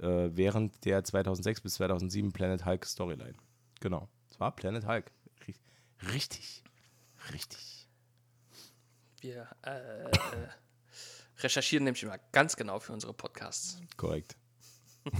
äh, 0.00 0.28
während 0.32 0.84
der 0.84 1.02
2006 1.04 1.60
bis 1.62 1.74
2007 1.74 2.32
Planet 2.32 2.66
Hulk 2.66 2.84
Storyline. 2.84 3.34
Genau. 3.80 4.08
Es 4.30 4.38
war 4.40 4.54
Planet 4.54 4.86
Hulk. 4.86 5.10
Ri- 5.46 5.54
Richtig. 6.12 6.62
Richtig. 7.32 7.88
Wir 9.20 9.46
äh, 9.62 10.10
recherchieren 11.38 11.84
nämlich 11.84 12.02
immer 12.02 12.18
ganz 12.32 12.56
genau 12.56 12.78
für 12.80 12.92
unsere 12.92 13.12
Podcasts. 13.14 13.80
Korrekt. 13.96 14.36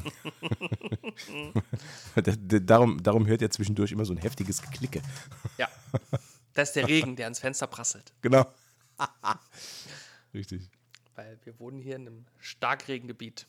Da- 2.15 2.23
da- 2.23 2.59
darum, 2.59 3.03
darum 3.03 3.27
hört 3.27 3.43
ihr 3.43 3.51
zwischendurch 3.51 3.93
immer 3.93 4.05
so 4.05 4.13
ein 4.15 4.19
heftiges 4.19 4.63
Geklicke. 4.63 5.03
Ja. 5.59 5.69
Das 6.55 6.69
ist 6.71 6.77
der 6.77 6.89
Regen, 6.89 7.17
der 7.17 7.27
ans 7.27 7.41
Fenster 7.41 7.67
prasselt. 7.67 8.15
Genau. 8.23 8.47
Richtig. 10.35 10.71
Weil 11.17 11.39
wir 11.45 11.59
wohnen 11.59 11.81
hier 11.81 11.97
in 11.97 12.07
einem 12.07 12.27
Starkregengebiet. 12.39 13.47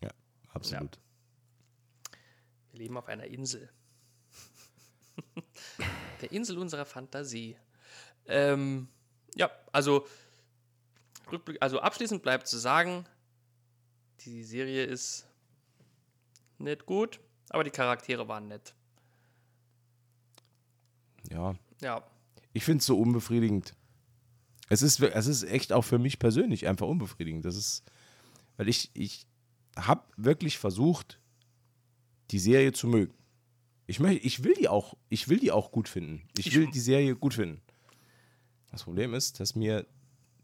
Ja, 0.00 0.10
absolut. 0.52 0.98
Wir 2.70 2.78
leben 2.80 2.96
auf 2.96 3.06
einer 3.08 3.24
Insel. 3.24 3.68
der 6.22 6.32
Insel 6.32 6.58
unserer 6.58 6.84
Fantasie. 6.84 7.56
Ähm, 8.26 8.88
ja, 9.34 9.50
also, 9.72 10.06
Rückblick, 11.30 11.58
also 11.60 11.80
abschließend 11.80 12.22
bleibt 12.22 12.46
zu 12.46 12.58
sagen, 12.58 13.06
die 14.20 14.44
Serie 14.44 14.84
ist 14.84 15.26
nicht 16.58 16.86
gut, 16.86 17.20
aber 17.50 17.64
die 17.64 17.70
Charaktere 17.70 18.28
waren 18.28 18.48
nett. 18.48 18.74
Ja. 21.30 21.54
Ja, 21.82 22.02
Ich 22.52 22.64
finde 22.64 22.80
es 22.80 22.86
so 22.86 22.98
unbefriedigend. 22.98 23.74
Es 24.68 24.82
ist, 24.82 25.00
es 25.00 25.26
ist 25.26 25.42
echt 25.44 25.72
auch 25.72 25.82
für 25.82 25.98
mich 25.98 26.18
persönlich 26.18 26.66
einfach 26.66 26.86
unbefriedigend. 26.86 27.44
Das 27.44 27.56
ist, 27.56 27.84
weil 28.56 28.68
ich, 28.68 28.90
ich 28.94 29.26
habe 29.76 30.02
wirklich 30.16 30.58
versucht, 30.58 31.20
die 32.30 32.38
Serie 32.38 32.72
zu 32.72 32.88
mögen. 32.88 33.14
Ich, 33.86 34.00
möchte, 34.00 34.26
ich, 34.26 34.42
will 34.42 34.54
die 34.54 34.68
auch, 34.68 34.96
ich 35.08 35.28
will 35.28 35.38
die 35.38 35.52
auch 35.52 35.70
gut 35.70 35.88
finden. 35.88 36.26
Ich 36.36 36.54
will 36.54 36.68
die 36.70 36.80
Serie 36.80 37.14
gut 37.14 37.34
finden. 37.34 37.60
Das 38.70 38.82
Problem 38.82 39.14
ist, 39.14 39.38
dass 39.38 39.54
mir 39.54 39.86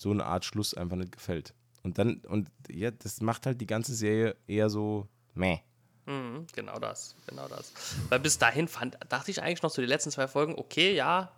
so 0.03 0.11
eine 0.11 0.25
Art 0.27 0.45
Schluss 0.45 0.75
einfach 0.75 0.97
nicht 0.97 1.13
gefällt. 1.13 1.55
Und 1.83 1.99
dann, 1.99 2.19
und 2.29 2.51
ja, 2.71 2.91
das 2.91 3.21
macht 3.21 3.47
halt 3.47 3.61
die 3.61 3.67
ganze 3.67 3.95
Serie 3.95 4.37
eher 4.47 4.69
so 4.71 5.09
meh. 5.35 5.59
Mhm, 6.07 6.47
genau 6.53 6.79
das, 6.79 7.15
genau 7.27 7.49
das. 7.49 7.73
Weil 8.09 8.21
bis 8.21 8.37
dahin 8.39 8.69
fand, 8.69 8.99
dachte 9.09 9.31
ich 9.31 9.41
eigentlich 9.43 9.63
noch 9.63 9.71
so 9.71 9.81
die 9.83 9.89
letzten 9.89 10.11
zwei 10.11 10.29
Folgen, 10.29 10.55
okay, 10.57 10.95
ja. 10.95 11.33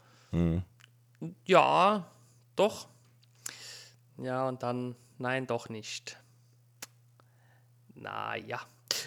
Ja, 1.46 2.10
doch. 2.56 2.88
Ja, 4.18 4.48
und 4.48 4.62
dann, 4.62 4.96
nein, 5.18 5.46
doch 5.46 5.68
nicht. 5.68 6.18
Naja. 7.94 8.60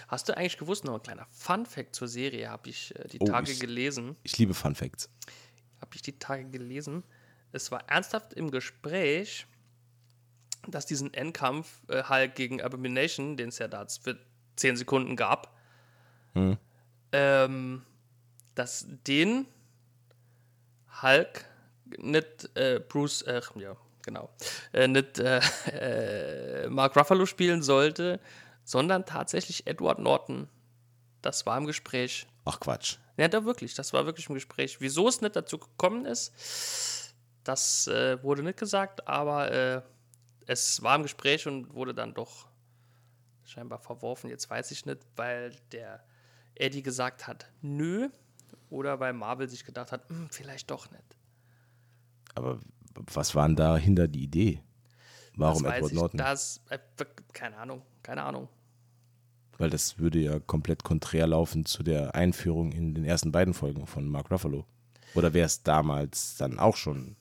Hast 0.07 0.29
du 0.29 0.35
eigentlich 0.37 0.57
gewusst, 0.57 0.85
noch 0.85 0.95
ein 0.95 1.01
kleiner 1.03 1.27
Fun-Fact 1.31 1.95
zur 1.95 2.07
Serie, 2.07 2.49
habe 2.49 2.69
ich 2.69 2.95
äh, 2.97 3.07
die 3.07 3.19
Oh, 3.19 3.25
Tage 3.25 3.51
ich- 3.51 3.59
gelesen. 3.59 4.15
Ich 4.23 4.37
liebe 4.37 4.53
Fun 4.53 4.75
Facts. 4.75 5.09
Habe 5.81 5.95
ich 5.95 6.01
die 6.01 6.17
Tage 6.17 6.45
gelesen. 6.45 7.03
Es 7.51 7.71
war 7.71 7.87
ernsthaft 7.89 8.33
im 8.33 8.51
Gespräch, 8.51 9.47
dass 10.67 10.85
diesen 10.85 11.13
Endkampf 11.13 11.81
äh, 11.87 12.03
Hulk 12.03 12.35
gegen 12.35 12.61
Abomination, 12.61 13.37
den 13.37 13.49
es 13.49 13.59
ja 13.59 13.67
da 13.67 13.85
für 14.01 14.17
10 14.57 14.77
Sekunden 14.77 15.15
gab, 15.15 15.55
ähm, 17.11 17.83
dass 18.55 18.85
den 19.07 19.45
Hulk 21.01 21.45
nicht 21.97 22.49
äh, 22.55 22.79
Bruce, 22.79 23.21
äh, 23.23 23.41
ja, 23.55 23.77
genau, 24.03 24.29
äh, 24.73 24.87
nicht 24.87 25.19
äh, 25.19 25.39
äh, 25.71 26.69
Mark 26.69 26.95
Ruffalo 26.97 27.25
spielen 27.25 27.61
sollte, 27.63 28.19
sondern 28.63 29.05
tatsächlich 29.05 29.67
Edward 29.67 29.99
Norton. 29.99 30.49
Das 31.21 31.45
war 31.45 31.57
im 31.57 31.65
Gespräch. 31.65 32.27
Ach 32.45 32.59
Quatsch. 32.59 32.97
Ja, 33.17 33.27
da 33.27 33.45
wirklich, 33.45 33.73
das 33.73 33.93
war 33.93 34.05
wirklich 34.05 34.27
im 34.29 34.35
Gespräch. 34.35 34.79
Wieso 34.79 35.07
es 35.07 35.21
nicht 35.21 35.35
dazu 35.35 35.57
gekommen 35.57 36.05
ist, 36.05 37.06
das 37.47 37.87
äh, 37.87 38.21
wurde 38.23 38.43
nicht 38.43 38.59
gesagt, 38.59 39.07
aber 39.07 39.51
äh, 39.51 39.81
es 40.45 40.81
war 40.81 40.95
im 40.95 41.03
Gespräch 41.03 41.47
und 41.47 41.73
wurde 41.73 41.93
dann 41.93 42.13
doch 42.13 42.47
scheinbar 43.45 43.79
verworfen. 43.79 44.29
Jetzt 44.29 44.49
weiß 44.49 44.71
ich 44.71 44.85
nicht, 44.85 44.99
weil 45.15 45.55
der 45.71 46.03
Eddie 46.55 46.83
gesagt 46.83 47.27
hat, 47.27 47.49
nö, 47.61 48.09
oder 48.69 48.99
weil 48.99 49.13
Marvel 49.13 49.47
sich 49.47 49.63
gedacht 49.63 49.91
hat, 49.91 50.09
"Hm, 50.09 50.27
vielleicht 50.31 50.69
doch 50.71 50.91
nicht. 50.91 51.17
Aber 52.35 52.59
was 52.93 53.33
war 53.35 53.47
denn 53.47 53.55
dahinter 53.55 54.07
die 54.07 54.23
Idee? 54.23 54.61
Warum 55.35 55.63
das 55.63 55.75
Edward 55.75 55.91
ich, 55.91 55.97
Norton? 55.97 56.17
Das, 56.17 56.61
äh, 56.69 56.79
keine 57.31 57.57
Ahnung, 57.57 57.83
keine 58.03 58.23
Ahnung. 58.23 58.49
Weil 59.57 59.69
das 59.69 59.97
würde 59.97 60.19
ja 60.19 60.39
komplett 60.39 60.83
konträr 60.83 61.27
laufen 61.27 61.65
zu 61.65 61.83
der 61.83 62.13
Einführung 62.15 62.71
in 62.71 62.93
den 62.93 63.05
ersten 63.05 63.31
beiden 63.31 63.53
Folgen 63.53 63.87
von 63.87 64.07
Mark 64.07 64.29
Ruffalo. 64.31 64.65
Oder 65.15 65.33
wäre 65.33 65.45
es 65.45 65.63
damals 65.63 66.35
dann 66.37 66.59
auch 66.59 66.75
schon 66.75 67.15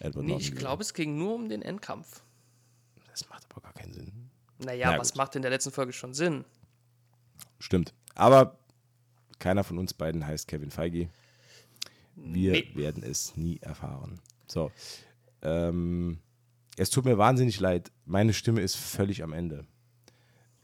Edward 0.00 0.24
Nee, 0.26 0.36
ich 0.36 0.54
glaube, 0.54 0.82
es 0.82 0.94
ging 0.94 1.16
nur 1.16 1.34
um 1.34 1.48
den 1.48 1.62
Endkampf. 1.62 2.22
Das 3.10 3.28
macht 3.28 3.44
aber 3.50 3.62
gar 3.62 3.72
keinen 3.72 3.92
Sinn. 3.92 4.30
Naja, 4.58 4.92
Na 4.92 4.98
was 4.98 5.10
gut. 5.12 5.18
macht 5.18 5.36
in 5.36 5.42
der 5.42 5.50
letzten 5.50 5.70
Folge 5.72 5.92
schon 5.92 6.14
Sinn? 6.14 6.44
Stimmt. 7.58 7.94
Aber 8.14 8.58
keiner 9.38 9.64
von 9.64 9.78
uns 9.78 9.94
beiden 9.94 10.26
heißt 10.26 10.48
Kevin 10.48 10.70
Feige. 10.70 11.08
Wir 12.14 12.52
Nee. 12.52 12.70
werden 12.74 13.02
es 13.02 13.36
nie 13.36 13.58
erfahren. 13.60 14.20
So. 14.46 14.70
Ähm, 15.42 16.18
es 16.76 16.90
tut 16.90 17.04
mir 17.04 17.18
wahnsinnig 17.18 17.60
leid. 17.60 17.92
Meine 18.06 18.32
Stimme 18.32 18.60
ist 18.62 18.76
völlig 18.76 19.22
am 19.22 19.32
Ende. 19.32 19.66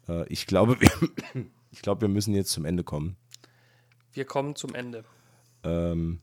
Äh, 0.09 0.27
ich, 0.29 0.47
glaube, 0.47 0.81
wir, 0.81 0.91
ich 1.71 1.83
glaube, 1.83 2.03
wir 2.03 2.09
müssen 2.09 2.35
jetzt 2.35 2.53
zum 2.53 2.65
Ende 2.65 2.85
kommen. 2.85 3.17
Wir 4.13 4.25
kommen 4.25 4.57
zum 4.57 4.75
Ende. 4.75 5.05
Ähm, 5.65 6.21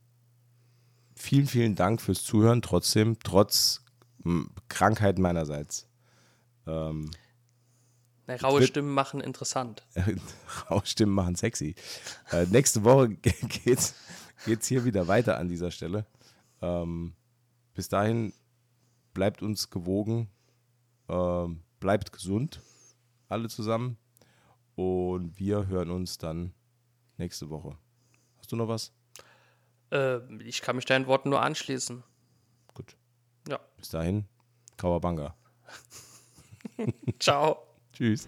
vielen, 1.20 1.48
vielen 1.48 1.76
Dank 1.76 2.02
fürs 2.02 2.24
Zuhören. 2.24 2.62
Trotzdem, 2.62 3.18
trotz 3.24 3.84
Krankheit 4.68 5.18
meinerseits. 5.20 5.88
Ähm, 6.68 7.12
Na, 8.28 8.36
raue 8.36 8.66
Stimmen 8.66 8.94
machen 8.94 9.22
interessant. 9.22 9.86
Rausstimmen 10.70 11.14
machen 11.14 11.36
sexy. 11.36 11.76
Äh, 12.32 12.46
nächste 12.48 12.84
Woche 12.84 13.10
ge- 13.22 13.34
geht's, 13.64 13.96
geht's 14.46 14.68
hier 14.68 14.86
wieder 14.86 15.08
weiter 15.08 15.38
an 15.38 15.48
dieser 15.50 15.72
Stelle. 15.72 16.06
Ähm, 16.62 17.14
bis 17.74 17.88
dahin 17.90 18.34
bleibt 19.14 19.42
uns 19.42 19.70
gewogen, 19.70 20.30
ähm, 21.08 21.62
bleibt 21.80 22.12
gesund, 22.12 22.62
alle 23.30 23.48
zusammen. 23.50 23.98
Und 24.76 25.38
wir 25.40 25.68
hören 25.68 25.92
uns 25.92 26.18
dann 26.18 26.54
nächste 27.18 27.50
Woche. 27.50 27.78
Hast 28.38 28.52
du 28.52 28.56
noch 28.56 28.68
was? 28.68 28.94
Äh, 29.92 30.20
ich 30.44 30.62
kann 30.62 30.76
mich 30.76 30.86
deinen 30.86 31.08
Worten 31.08 31.30
nur 31.30 31.42
anschließen. 31.42 32.04
Gut. 32.74 32.96
Ja. 33.48 33.60
Bis 33.78 33.90
dahin, 33.90 34.26
Kawabanga. 34.78 35.36
Ciao. 37.20 37.68
Tschüss. 37.94 38.28